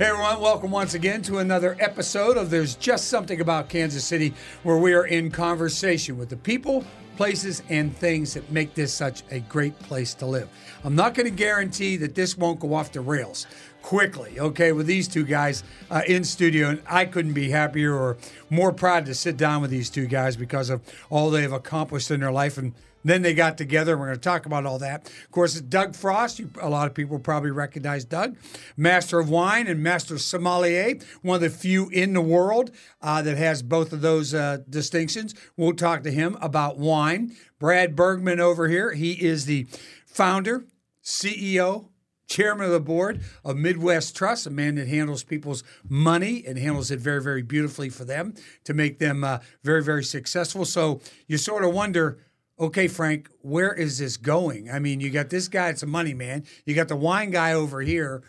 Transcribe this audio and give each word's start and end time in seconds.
Hey 0.00 0.06
everyone, 0.06 0.40
welcome 0.40 0.70
once 0.70 0.94
again 0.94 1.20
to 1.24 1.40
another 1.40 1.76
episode 1.78 2.38
of 2.38 2.48
There's 2.48 2.74
Just 2.74 3.08
Something 3.08 3.42
About 3.42 3.68
Kansas 3.68 4.02
City, 4.02 4.32
where 4.62 4.78
we 4.78 4.94
are 4.94 5.04
in 5.04 5.30
conversation 5.30 6.16
with 6.16 6.30
the 6.30 6.38
people, 6.38 6.86
places, 7.18 7.62
and 7.68 7.94
things 7.94 8.32
that 8.32 8.50
make 8.50 8.72
this 8.72 8.94
such 8.94 9.24
a 9.30 9.40
great 9.40 9.78
place 9.80 10.14
to 10.14 10.24
live. 10.24 10.48
I'm 10.84 10.94
not 10.94 11.12
going 11.12 11.26
to 11.26 11.30
guarantee 11.30 11.98
that 11.98 12.14
this 12.14 12.38
won't 12.38 12.60
go 12.60 12.72
off 12.72 12.92
the 12.92 13.02
rails 13.02 13.46
quickly, 13.82 14.40
okay, 14.40 14.72
with 14.72 14.86
these 14.86 15.06
two 15.06 15.24
guys 15.24 15.64
uh, 15.90 16.00
in 16.06 16.24
studio. 16.24 16.70
And 16.70 16.82
I 16.88 17.04
couldn't 17.04 17.34
be 17.34 17.50
happier 17.50 17.94
or 17.94 18.16
more 18.48 18.72
proud 18.72 19.04
to 19.04 19.14
sit 19.14 19.36
down 19.36 19.60
with 19.60 19.70
these 19.70 19.90
two 19.90 20.06
guys 20.06 20.34
because 20.34 20.70
of 20.70 20.80
all 21.10 21.28
they've 21.28 21.52
accomplished 21.52 22.10
in 22.10 22.20
their 22.20 22.32
life 22.32 22.56
and 22.56 22.72
then 23.04 23.22
they 23.22 23.34
got 23.34 23.56
together. 23.58 23.96
We're 23.96 24.06
going 24.06 24.16
to 24.16 24.20
talk 24.20 24.46
about 24.46 24.66
all 24.66 24.78
that. 24.78 25.06
Of 25.06 25.30
course, 25.30 25.60
Doug 25.60 25.94
Frost. 25.94 26.38
You, 26.38 26.50
a 26.60 26.68
lot 26.68 26.86
of 26.86 26.94
people 26.94 27.18
probably 27.18 27.50
recognize 27.50 28.04
Doug, 28.04 28.36
master 28.76 29.18
of 29.18 29.28
wine 29.28 29.66
and 29.66 29.82
master 29.82 30.18
sommelier, 30.18 30.98
one 31.22 31.36
of 31.36 31.40
the 31.42 31.50
few 31.50 31.88
in 31.90 32.12
the 32.12 32.20
world 32.20 32.70
uh, 33.02 33.22
that 33.22 33.36
has 33.36 33.62
both 33.62 33.92
of 33.92 34.00
those 34.00 34.34
uh, 34.34 34.58
distinctions. 34.68 35.34
We'll 35.56 35.74
talk 35.74 36.02
to 36.02 36.10
him 36.10 36.36
about 36.40 36.78
wine. 36.78 37.36
Brad 37.58 37.94
Bergman 37.94 38.40
over 38.40 38.68
here. 38.68 38.92
He 38.92 39.12
is 39.12 39.46
the 39.46 39.66
founder, 40.06 40.64
CEO, 41.02 41.90
chairman 42.30 42.66
of 42.66 42.72
the 42.72 42.80
board 42.80 43.20
of 43.44 43.56
Midwest 43.56 44.16
Trust, 44.16 44.46
a 44.46 44.50
man 44.50 44.76
that 44.76 44.88
handles 44.88 45.24
people's 45.24 45.64
money 45.88 46.44
and 46.46 46.56
handles 46.56 46.90
it 46.90 47.00
very, 47.00 47.20
very 47.20 47.42
beautifully 47.42 47.90
for 47.90 48.04
them 48.04 48.34
to 48.64 48.72
make 48.72 48.98
them 48.98 49.24
uh, 49.24 49.38
very, 49.64 49.82
very 49.82 50.04
successful. 50.04 50.64
So 50.64 51.00
you 51.26 51.36
sort 51.36 51.64
of 51.64 51.74
wonder 51.74 52.18
okay, 52.60 52.86
Frank, 52.86 53.28
where 53.40 53.72
is 53.72 53.98
this 53.98 54.16
going? 54.16 54.70
I 54.70 54.78
mean, 54.78 55.00
you 55.00 55.10
got 55.10 55.30
this 55.30 55.48
guy, 55.48 55.70
it's 55.70 55.82
a 55.82 55.86
money 55.86 56.14
man. 56.14 56.44
You 56.66 56.74
got 56.74 56.88
the 56.88 56.96
wine 56.96 57.30
guy 57.30 57.54
over 57.54 57.80
here. 57.80 58.22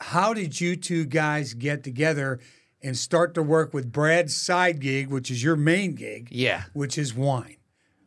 How 0.00 0.34
did 0.34 0.60
you 0.60 0.74
two 0.74 1.06
guys 1.06 1.54
get 1.54 1.84
together 1.84 2.40
and 2.82 2.96
start 2.96 3.34
to 3.34 3.42
work 3.42 3.72
with 3.72 3.92
Brad's 3.92 4.36
side 4.36 4.80
gig, 4.80 5.08
which 5.08 5.30
is 5.30 5.42
your 5.42 5.54
main 5.54 5.94
gig? 5.94 6.28
Yeah. 6.32 6.64
Which 6.72 6.98
is 6.98 7.14
wine. 7.14 7.56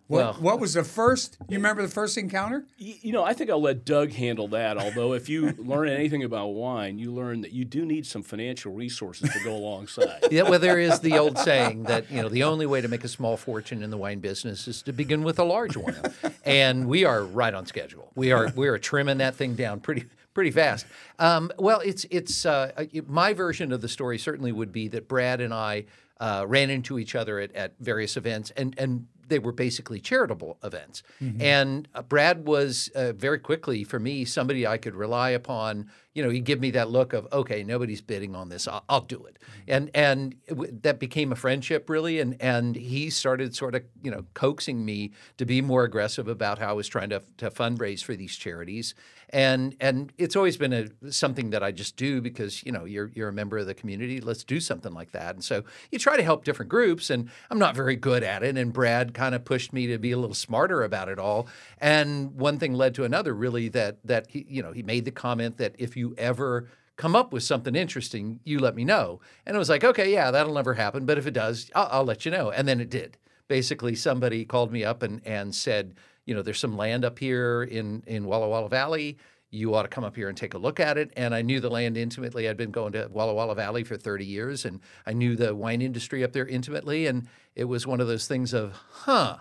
What, 0.07 0.19
well, 0.19 0.33
what 0.33 0.59
was 0.59 0.75
the 0.75 0.83
first? 0.83 1.37
You 1.49 1.57
remember 1.57 1.81
the 1.81 1.87
first 1.87 2.15
encounter? 2.15 2.65
You 2.77 3.11
know, 3.11 3.23
I 3.23 3.33
think 3.33 3.49
I'll 3.49 3.61
let 3.61 3.85
Doug 3.85 4.11
handle 4.11 4.47
that. 4.49 4.77
Although, 4.77 5.13
if 5.13 5.29
you 5.29 5.51
learn 5.57 5.89
anything 5.89 6.23
about 6.23 6.49
wine, 6.49 6.99
you 6.99 7.11
learn 7.11 7.41
that 7.41 7.53
you 7.53 7.65
do 7.65 7.85
need 7.87 8.05
some 8.05 8.21
financial 8.21 8.71
resources 8.71 9.31
to 9.31 9.39
go 9.43 9.55
alongside. 9.55 10.25
Yeah, 10.35 10.43
well, 10.43 10.59
there 10.59 10.79
is 10.79 10.99
the 10.99 11.17
old 11.17 11.37
saying 11.37 11.83
that 11.83 12.11
you 12.11 12.21
know 12.21 12.27
the 12.29 12.43
only 12.43 12.65
way 12.65 12.81
to 12.81 12.87
make 12.87 13.03
a 13.03 13.07
small 13.07 13.37
fortune 13.37 13.83
in 13.83 13.89
the 13.89 13.97
wine 13.97 14.19
business 14.19 14.67
is 14.67 14.81
to 14.81 14.91
begin 14.91 15.23
with 15.23 15.39
a 15.39 15.43
large 15.43 15.77
one, 15.77 15.95
and 16.45 16.87
we 16.87 17.05
are 17.05 17.23
right 17.23 17.53
on 17.53 17.65
schedule. 17.65 18.11
We 18.15 18.31
are 18.31 18.51
we 18.55 18.67
are 18.67 18.77
trimming 18.77 19.19
that 19.19 19.35
thing 19.35 19.55
down 19.55 19.79
pretty 19.79 20.05
pretty 20.33 20.51
fast. 20.51 20.85
Um, 21.19 21.51
well, 21.57 21.79
it's 21.79 22.05
it's 22.11 22.45
uh, 22.45 22.85
my 23.07 23.33
version 23.33 23.71
of 23.71 23.81
the 23.81 23.87
story 23.87 24.17
certainly 24.17 24.51
would 24.51 24.71
be 24.71 24.89
that 24.89 25.07
Brad 25.07 25.39
and 25.41 25.53
I 25.53 25.85
uh, 26.19 26.45
ran 26.47 26.69
into 26.69 26.99
each 26.99 27.15
other 27.15 27.39
at, 27.39 27.55
at 27.55 27.73
various 27.79 28.17
events, 28.17 28.51
and 28.57 28.75
and 28.77 29.07
they 29.27 29.39
were 29.39 29.51
basically 29.51 29.99
charitable 29.99 30.57
events. 30.63 31.03
Mm-hmm. 31.21 31.41
And 31.41 31.87
uh, 31.93 32.01
Brad 32.01 32.45
was 32.45 32.89
uh, 32.95 33.13
very 33.13 33.39
quickly 33.39 33.83
for 33.83 33.99
me 33.99 34.25
somebody 34.25 34.65
I 34.67 34.77
could 34.77 34.95
rely 34.95 35.31
upon. 35.31 35.89
You 36.13 36.23
know, 36.23 36.29
he'd 36.29 36.45
give 36.45 36.61
me 36.61 36.71
that 36.71 36.89
look 36.89 37.13
of 37.13 37.27
okay, 37.33 37.63
nobody's 37.63 38.01
bidding 38.01 38.35
on 38.35 38.49
this. 38.49 38.67
I'll, 38.67 38.83
I'll 38.87 39.01
do 39.01 39.25
it. 39.25 39.37
Mm-hmm. 39.39 39.61
And 39.67 39.91
and 39.93 40.35
it, 40.47 40.83
that 40.83 40.99
became 40.99 41.31
a 41.31 41.35
friendship 41.35 41.89
really. 41.89 42.19
And 42.19 42.41
and 42.41 42.75
he 42.75 43.09
started 43.09 43.55
sort 43.55 43.75
of 43.75 43.83
you 44.03 44.11
know 44.11 44.25
coaxing 44.33 44.85
me 44.85 45.11
to 45.37 45.45
be 45.45 45.61
more 45.61 45.83
aggressive 45.83 46.27
about 46.27 46.59
how 46.59 46.69
I 46.69 46.73
was 46.73 46.87
trying 46.87 47.09
to 47.09 47.21
to 47.37 47.49
fundraise 47.49 48.03
for 48.03 48.15
these 48.15 48.35
charities 48.35 48.95
and 49.29 49.75
and 49.79 50.13
it's 50.17 50.35
always 50.35 50.57
been 50.57 50.73
a 50.73 51.11
something 51.11 51.49
that 51.51 51.63
I 51.63 51.71
just 51.71 51.97
do 51.97 52.21
because 52.21 52.63
you 52.63 52.71
know 52.71 52.85
you're 52.85 53.11
you're 53.13 53.29
a 53.29 53.33
member 53.33 53.57
of 53.57 53.67
the 53.67 53.73
community. 53.73 54.21
Let's 54.21 54.43
do 54.43 54.59
something 54.59 54.93
like 54.93 55.11
that. 55.11 55.35
And 55.35 55.43
so 55.43 55.63
you 55.91 55.99
try 55.99 56.17
to 56.17 56.23
help 56.23 56.43
different 56.43 56.69
groups, 56.69 57.09
and 57.09 57.29
I'm 57.49 57.59
not 57.59 57.75
very 57.75 57.95
good 57.95 58.23
at 58.23 58.43
it. 58.43 58.57
And 58.57 58.71
Brad 58.71 59.13
kind 59.13 59.35
of 59.35 59.45
pushed 59.45 59.73
me 59.73 59.87
to 59.87 59.97
be 59.97 60.11
a 60.11 60.17
little 60.17 60.35
smarter 60.35 60.83
about 60.83 61.09
it 61.09 61.19
all. 61.19 61.47
And 61.79 62.35
one 62.35 62.59
thing 62.59 62.73
led 62.73 62.95
to 62.95 63.03
another. 63.03 63.33
Really, 63.33 63.69
that 63.69 63.97
that 64.05 64.27
he 64.29 64.45
you 64.47 64.61
know 64.61 64.71
he 64.71 64.83
made 64.83 65.05
the 65.05 65.11
comment 65.11 65.57
that 65.57 65.75
if 65.77 65.97
you 65.97 66.15
ever 66.17 66.69
come 66.97 67.15
up 67.15 67.33
with 67.33 67.43
something 67.43 67.75
interesting, 67.75 68.39
you 68.43 68.59
let 68.59 68.75
me 68.75 68.85
know. 68.85 69.19
And 69.45 69.55
it 69.55 69.59
was 69.59 69.69
like, 69.69 69.83
okay, 69.83 70.11
yeah, 70.11 70.31
that'll 70.31 70.53
never 70.53 70.75
happen. 70.75 71.05
But 71.05 71.17
if 71.17 71.27
it 71.27 71.33
does, 71.33 71.69
I'll, 71.75 71.89
I'll 71.91 72.05
let 72.05 72.25
you 72.25 72.31
know. 72.31 72.51
And 72.51 72.67
then 72.67 72.79
it 72.79 72.89
did. 72.89 73.17
Basically, 73.47 73.95
somebody 73.95 74.45
called 74.45 74.71
me 74.71 74.83
up 74.83 75.03
and 75.03 75.21
and 75.25 75.53
said 75.53 75.95
you 76.25 76.33
know, 76.33 76.41
there's 76.41 76.59
some 76.59 76.75
land 76.77 77.05
up 77.05 77.19
here 77.19 77.63
in 77.63 78.03
in 78.07 78.25
Walla 78.25 78.49
Walla 78.49 78.69
Valley. 78.69 79.17
You 79.51 79.73
ought 79.75 79.83
to 79.83 79.87
come 79.87 80.03
up 80.03 80.15
here 80.15 80.27
and 80.27 80.37
take 80.37 80.53
a 80.53 80.57
look 80.57 80.79
at 80.79 80.97
it. 80.97 81.13
And 81.15 81.33
I 81.33 81.41
knew 81.41 81.61
the 81.61 81.69
land 81.69 81.95
intimately. 81.95 82.49
I'd 82.49 82.57
been 82.57 82.71
going 82.71 82.91
to 82.93 83.07
Walla 83.11 83.33
Walla 83.33 83.55
Valley 83.55 83.83
for 83.83 83.95
30 83.95 84.25
years, 84.25 84.65
and 84.65 84.81
I 85.05 85.13
knew 85.13 85.35
the 85.35 85.55
wine 85.55 85.81
industry 85.81 86.23
up 86.23 86.33
there 86.33 86.45
intimately. 86.45 87.07
And 87.07 87.27
it 87.55 87.65
was 87.65 87.87
one 87.87 88.01
of 88.01 88.07
those 88.07 88.27
things 88.27 88.53
of, 88.53 88.73
huh, 88.73 89.37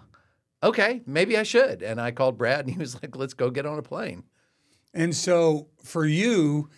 okay, 0.62 1.02
maybe 1.04 1.36
I 1.36 1.42
should. 1.42 1.82
And 1.82 2.00
I 2.00 2.12
called 2.12 2.38
Brad, 2.38 2.66
and 2.66 2.74
he 2.74 2.78
was 2.78 2.94
like, 3.02 3.16
let's 3.16 3.34
go 3.34 3.50
get 3.50 3.66
on 3.66 3.78
a 3.78 3.82
plane. 3.82 4.24
And 4.92 5.16
so 5.16 5.68
for 5.82 6.06
you, 6.06 6.68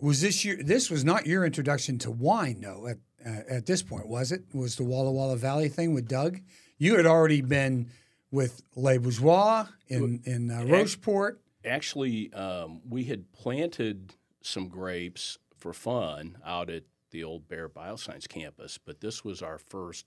was 0.00 0.22
this 0.22 0.44
your? 0.44 0.62
This 0.62 0.90
was 0.90 1.04
not 1.04 1.26
your 1.26 1.44
introduction 1.44 1.98
to 1.98 2.10
wine, 2.10 2.60
though. 2.62 2.86
At 2.86 2.98
uh, 3.24 3.42
at 3.48 3.66
this 3.66 3.82
point, 3.82 4.08
was 4.08 4.32
it? 4.32 4.44
Was 4.54 4.76
the 4.76 4.84
Walla 4.84 5.12
Walla 5.12 5.36
Valley 5.36 5.68
thing 5.68 5.92
with 5.92 6.08
Doug? 6.08 6.40
You 6.78 6.96
had 6.96 7.04
already 7.04 7.42
been 7.42 7.90
with 8.30 8.62
Les 8.76 8.98
Bourgeois 8.98 9.66
in 9.88 10.20
in 10.24 10.50
uh, 10.50 10.64
Rocheport. 10.66 11.38
Actually, 11.64 12.32
um, 12.32 12.80
we 12.88 13.04
had 13.04 13.32
planted 13.32 14.14
some 14.42 14.68
grapes 14.68 15.38
for 15.56 15.72
fun 15.72 16.38
out 16.44 16.70
at 16.70 16.84
the 17.10 17.22
old 17.24 17.48
Bear 17.48 17.68
Bioscience 17.68 18.28
campus, 18.28 18.78
but 18.78 19.00
this 19.00 19.24
was 19.24 19.42
our 19.42 19.58
first 19.58 20.06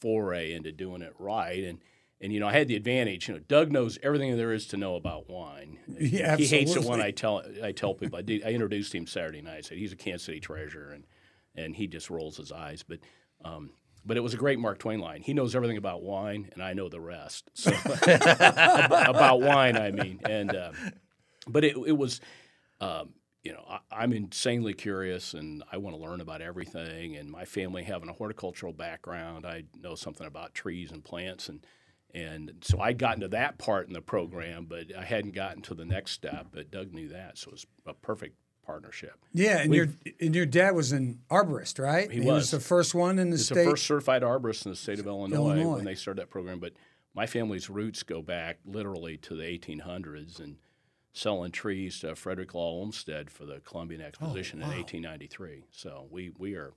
foray 0.00 0.52
into 0.52 0.72
doing 0.72 1.02
it 1.02 1.12
right. 1.18 1.62
And 1.62 1.78
and 2.20 2.32
you 2.32 2.40
know, 2.40 2.48
I 2.48 2.52
had 2.52 2.68
the 2.68 2.76
advantage. 2.76 3.28
You 3.28 3.34
know, 3.34 3.40
Doug 3.40 3.70
knows 3.70 3.98
everything 4.02 4.36
there 4.36 4.52
is 4.52 4.66
to 4.68 4.76
know 4.76 4.96
about 4.96 5.28
wine. 5.28 5.78
Yeah, 6.00 6.36
he 6.36 6.46
hates 6.46 6.74
it 6.74 6.84
when 6.84 7.00
I 7.00 7.10
tell 7.10 7.42
I 7.62 7.72
tell 7.72 7.94
people. 7.94 8.18
I, 8.18 8.22
did, 8.22 8.42
I 8.44 8.50
introduced 8.50 8.94
him 8.94 9.06
Saturday 9.06 9.42
night. 9.42 9.58
I 9.58 9.60
said 9.60 9.78
he's 9.78 9.92
a 9.92 9.96
Kansas 9.96 10.24
City 10.24 10.40
treasure, 10.40 10.90
and 10.90 11.04
and 11.54 11.76
he 11.76 11.86
just 11.86 12.10
rolls 12.10 12.36
his 12.36 12.50
eyes. 12.50 12.82
But 12.82 13.00
um, 13.44 13.70
but 14.04 14.16
it 14.16 14.20
was 14.20 14.34
a 14.34 14.36
great 14.36 14.58
Mark 14.58 14.78
Twain 14.78 15.00
line. 15.00 15.22
He 15.22 15.34
knows 15.34 15.54
everything 15.54 15.76
about 15.76 16.02
wine, 16.02 16.50
and 16.52 16.62
I 16.62 16.74
know 16.74 16.88
the 16.88 17.00
rest. 17.00 17.50
So 17.54 17.72
about 18.02 19.40
wine, 19.40 19.76
I 19.76 19.90
mean, 19.90 20.20
and 20.24 20.54
uh, 20.54 20.72
but 21.46 21.64
it, 21.64 21.76
it 21.86 21.96
was, 21.96 22.20
um, 22.80 23.14
you 23.42 23.52
know, 23.52 23.64
I, 23.90 24.04
am 24.04 24.12
insanely 24.12 24.74
curious, 24.74 25.34
and 25.34 25.62
I 25.70 25.78
want 25.78 25.96
to 25.96 26.02
learn 26.02 26.20
about 26.20 26.42
everything. 26.42 27.16
And 27.16 27.30
my 27.30 27.44
family 27.44 27.82
having 27.82 28.08
a 28.08 28.12
horticultural 28.14 28.72
background, 28.72 29.46
I 29.46 29.64
know 29.80 29.94
something 29.94 30.26
about 30.26 30.54
trees 30.54 30.90
and 30.90 31.04
plants, 31.04 31.48
and 31.48 31.64
and 32.14 32.52
so 32.60 32.80
I'd 32.80 32.98
gotten 32.98 33.20
to 33.22 33.28
that 33.28 33.58
part 33.58 33.88
in 33.88 33.92
the 33.92 34.00
program, 34.00 34.66
but 34.66 34.94
I 34.96 35.04
hadn't 35.04 35.34
gotten 35.34 35.62
to 35.62 35.74
the 35.74 35.84
next 35.84 36.12
step. 36.12 36.48
But 36.52 36.70
Doug 36.70 36.92
knew 36.92 37.08
that, 37.08 37.38
so 37.38 37.48
it 37.48 37.52
was 37.52 37.66
a 37.86 37.94
perfect 37.94 38.36
partnership. 38.64 39.14
Yeah, 39.32 39.58
and 39.58 39.70
We've, 39.70 39.96
your 40.04 40.14
and 40.20 40.34
your 40.34 40.46
dad 40.46 40.74
was 40.74 40.92
an 40.92 41.20
arborist, 41.30 41.82
right? 41.82 42.10
He, 42.10 42.20
he 42.20 42.26
was. 42.26 42.34
was. 42.34 42.50
the 42.50 42.60
first 42.60 42.94
one 42.94 43.18
in 43.18 43.30
the 43.30 43.36
He's 43.36 43.46
state. 43.46 43.64
the 43.64 43.70
first 43.70 43.86
certified 43.86 44.22
arborist 44.22 44.64
in 44.64 44.72
the 44.72 44.76
state 44.76 44.98
of 44.98 45.06
Illinois, 45.06 45.36
Illinois, 45.36 45.76
when 45.76 45.84
they 45.84 45.94
started 45.94 46.20
that 46.22 46.30
program. 46.30 46.58
But 46.60 46.72
my 47.14 47.26
family's 47.26 47.70
roots 47.70 48.02
go 48.02 48.22
back 48.22 48.58
literally 48.64 49.16
to 49.18 49.36
the 49.36 49.42
1800s 49.42 50.40
and 50.40 50.56
selling 51.12 51.52
trees 51.52 52.00
to 52.00 52.16
Frederick 52.16 52.54
Law 52.54 52.70
Olmsted 52.70 53.30
for 53.30 53.46
the 53.46 53.60
Columbian 53.60 54.02
oh, 54.02 54.06
Exposition 54.06 54.60
oh, 54.60 54.66
wow. 54.66 54.72
in 54.72 54.78
1893. 54.78 55.64
So 55.70 56.06
we 56.10 56.32
we 56.38 56.54
are 56.54 56.72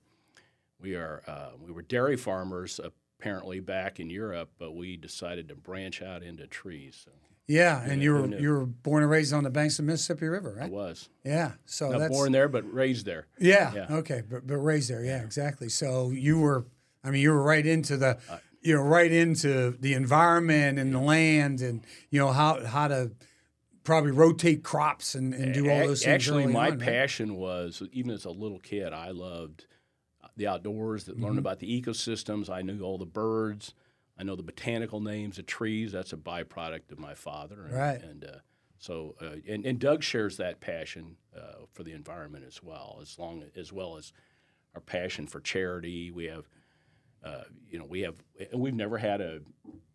we 0.79 0.95
are 0.95 1.23
uh, 1.27 1.49
we 1.59 1.71
were 1.71 1.81
dairy 1.81 2.17
farmers 2.17 2.79
apparently 3.19 3.59
back 3.59 3.99
in 3.99 4.09
Europe, 4.09 4.51
but 4.59 4.75
we 4.75 4.95
decided 4.95 5.49
to 5.49 5.55
branch 5.55 6.01
out 6.01 6.23
into 6.23 6.47
trees. 6.47 7.01
So. 7.03 7.11
Yeah, 7.47 7.81
and 7.81 8.03
you 8.03 8.13
were 8.13 8.27
you 8.27 8.49
were 8.51 8.65
born 8.65 9.03
and 9.03 9.11
raised 9.11 9.33
on 9.33 9.45
the 9.45 9.49
banks 9.49 9.79
of 9.79 9.85
the 9.85 9.91
Mississippi 9.93 10.27
River, 10.27 10.55
right? 10.59 10.65
I 10.65 10.69
was. 10.69 11.07
Yeah, 11.23 11.53
so 11.65 11.89
Not 11.89 11.99
that's 11.99 12.13
born 12.13 12.33
there, 12.33 12.49
but 12.49 12.71
raised 12.71 13.05
there. 13.05 13.27
Yeah. 13.39 13.73
yeah. 13.73 13.87
Okay, 13.89 14.21
but, 14.29 14.45
but 14.45 14.57
raised 14.57 14.89
there. 14.89 15.03
Yeah, 15.03 15.23
exactly. 15.23 15.69
So 15.69 16.09
you 16.09 16.39
were, 16.39 16.65
I 17.05 17.09
mean, 17.09 17.21
you 17.21 17.31
were 17.31 17.41
right 17.41 17.65
into 17.65 17.95
the, 17.95 18.17
uh, 18.29 18.39
you 18.61 18.75
know, 18.75 18.81
right 18.81 19.11
into 19.11 19.77
the 19.79 19.93
environment 19.93 20.77
and 20.77 20.93
the 20.93 20.99
land, 20.99 21.61
and 21.61 21.85
you 22.09 22.19
know 22.19 22.33
how 22.33 22.65
how 22.65 22.89
to 22.89 23.11
probably 23.85 24.11
rotate 24.11 24.61
crops 24.61 25.15
and, 25.15 25.33
and 25.33 25.53
do 25.53 25.69
all 25.69 25.79
those 25.79 26.03
things. 26.03 26.13
Actually, 26.13 26.47
my 26.47 26.71
on, 26.71 26.79
passion 26.79 27.29
right? 27.29 27.39
was 27.39 27.81
even 27.93 28.11
as 28.11 28.25
a 28.25 28.29
little 28.29 28.59
kid, 28.59 28.91
I 28.91 29.11
loved 29.11 29.65
the 30.35 30.47
outdoors. 30.47 31.05
That 31.05 31.15
mm-hmm. 31.15 31.23
learned 31.23 31.39
about 31.39 31.59
the 31.59 31.81
ecosystems. 31.81 32.49
I 32.49 32.61
knew 32.61 32.81
all 32.81 32.97
the 32.97 33.05
birds. 33.05 33.73
I 34.19 34.23
know 34.23 34.35
the 34.35 34.43
botanical 34.43 34.99
names 34.99 35.37
of 35.37 35.45
trees. 35.45 35.91
That's 35.91 36.13
a 36.13 36.17
byproduct 36.17 36.91
of 36.91 36.99
my 36.99 37.13
father. 37.13 37.65
And, 37.65 37.73
right. 37.73 38.01
And 38.01 38.25
uh, 38.25 38.37
so, 38.79 39.15
uh, 39.21 39.35
and, 39.47 39.65
and, 39.65 39.79
Doug 39.79 40.03
shares 40.03 40.37
that 40.37 40.59
passion 40.59 41.17
uh, 41.35 41.65
for 41.73 41.83
the 41.83 41.93
environment 41.93 42.45
as 42.47 42.61
well, 42.63 42.99
as 43.01 43.17
long 43.19 43.43
as 43.55 43.71
well 43.71 43.97
as 43.97 44.13
our 44.75 44.81
passion 44.81 45.27
for 45.27 45.39
charity. 45.39 46.11
We 46.11 46.25
have 46.25 46.47
uh, 47.23 47.43
you 47.69 47.79
know, 47.79 47.85
we 47.85 48.01
have, 48.01 48.15
and 48.51 48.61
we've 48.61 48.73
never 48.73 48.97
had 48.97 49.21
a, 49.21 49.39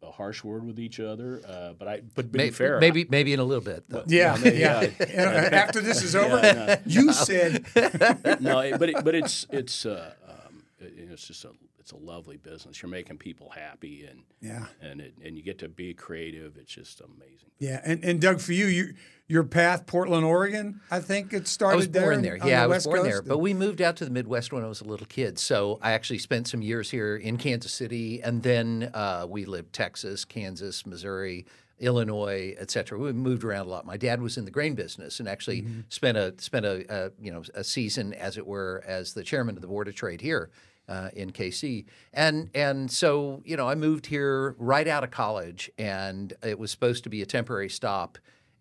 a 0.02 0.10
harsh 0.10 0.42
word 0.44 0.64
with 0.64 0.78
each 0.78 1.00
other. 1.00 1.40
Uh, 1.46 1.72
but 1.78 1.88
I, 1.88 2.02
but 2.14 2.32
to 2.32 2.36
Maybe, 2.36 2.50
fair, 2.50 2.80
maybe 2.80 3.06
maybe 3.08 3.32
in 3.32 3.40
a 3.40 3.44
little 3.44 3.64
bit 3.64 3.84
though. 3.88 4.04
Yeah, 4.06 4.36
maybe, 4.42 4.58
yeah. 4.58 4.88
yeah. 5.00 5.48
After 5.52 5.80
this 5.80 6.02
is 6.02 6.14
over, 6.14 6.40
Yeah, 6.42 6.52
no. 6.66 6.76
you 6.84 7.12
said, 7.12 7.64
no, 8.40 8.76
but 8.76 8.88
it, 8.90 9.04
but 9.04 9.14
it's 9.14 9.46
it's 9.50 9.86
uh, 9.86 10.12
um, 10.28 10.64
it- 10.80 11.10
it's 11.12 11.26
just 11.28 11.44
a 11.44 11.50
it's 11.82 11.90
a 11.92 11.96
lovely 11.96 12.36
business. 12.36 12.80
You're 12.80 12.90
making 12.90 13.18
people 13.18 13.50
happy, 13.50 14.06
and 14.08 14.22
Yeah. 14.40 14.66
and 14.80 15.00
it, 15.00 15.14
and 15.24 15.36
you 15.36 15.42
get 15.42 15.58
to 15.58 15.68
be 15.68 15.92
creative. 15.94 16.56
It's 16.56 16.72
just 16.72 17.00
amazing. 17.00 17.50
yeah. 17.58 17.80
And, 17.84 18.04
and 18.04 18.20
Doug, 18.20 18.40
for 18.40 18.52
you, 18.52 18.66
you 18.66 18.94
your 19.26 19.42
path, 19.44 19.86
Portland, 19.86 20.24
Oregon, 20.24 20.80
I 20.90 21.00
think 21.00 21.32
it 21.32 21.48
started 21.48 21.74
I 21.74 21.76
was 21.76 21.88
born 21.88 22.14
in- 22.16 22.22
there. 22.22 22.36
Yeah, 22.36 22.44
the 22.44 22.54
I 22.54 22.66
was 22.66 22.74
West 22.76 22.86
born 22.86 22.98
Coast. 22.98 23.10
there. 23.10 23.22
But 23.22 23.38
we 23.38 23.52
moved 23.52 23.80
out 23.82 23.96
to 23.96 24.04
the 24.04 24.10
Midwest 24.12 24.52
when 24.52 24.62
I 24.62 24.68
was 24.68 24.80
a 24.80 24.84
little 24.84 25.06
kid. 25.06 25.38
So 25.38 25.78
I 25.82 25.92
actually 25.92 26.18
spent 26.18 26.46
some 26.48 26.62
years 26.62 26.90
here 26.90 27.16
in 27.16 27.36
Kansas 27.36 27.72
City, 27.72 28.22
and 28.22 28.42
then 28.44 28.90
uh, 28.94 29.26
we 29.28 29.44
lived 29.44 29.72
Texas, 29.72 30.24
Kansas, 30.24 30.86
Missouri. 30.86 31.44
Illinois, 31.80 32.54
et 32.60 32.70
cetera. 32.70 32.96
We 32.96 33.12
moved 33.12 33.42
around 33.42 33.66
a 33.66 33.68
lot. 33.68 33.84
My 33.84 33.96
dad 33.96 34.22
was 34.22 34.36
in 34.38 34.44
the 34.44 34.52
grain 34.52 34.76
business 34.76 35.18
and 35.18 35.28
actually 35.28 35.62
Mm-hmm. 35.62 35.80
spent 35.88 36.16
a 36.16 36.32
spent 36.38 36.64
a, 36.64 36.84
a 36.88 37.10
you 37.20 37.32
know 37.32 37.42
a 37.54 37.64
season, 37.64 38.14
as 38.14 38.36
it 38.38 38.46
were, 38.46 38.84
as 38.86 39.14
the 39.14 39.24
chairman 39.24 39.56
of 39.56 39.62
the 39.62 39.66
board 39.68 39.88
of 39.88 39.94
trade 39.96 40.20
here 40.20 40.48
uh, 40.88 41.10
in 41.14 41.30
KC. 41.30 41.84
And 42.12 42.50
and 42.54 42.90
so 42.90 43.42
you 43.44 43.56
know 43.56 43.68
I 43.68 43.74
moved 43.74 44.06
here 44.06 44.54
right 44.58 44.86
out 44.88 45.04
of 45.04 45.10
college, 45.10 45.70
and 45.78 46.32
it 46.42 46.58
was 46.58 46.70
supposed 46.70 47.04
to 47.04 47.10
be 47.10 47.22
a 47.22 47.26
temporary 47.26 47.68
stop 47.68 48.18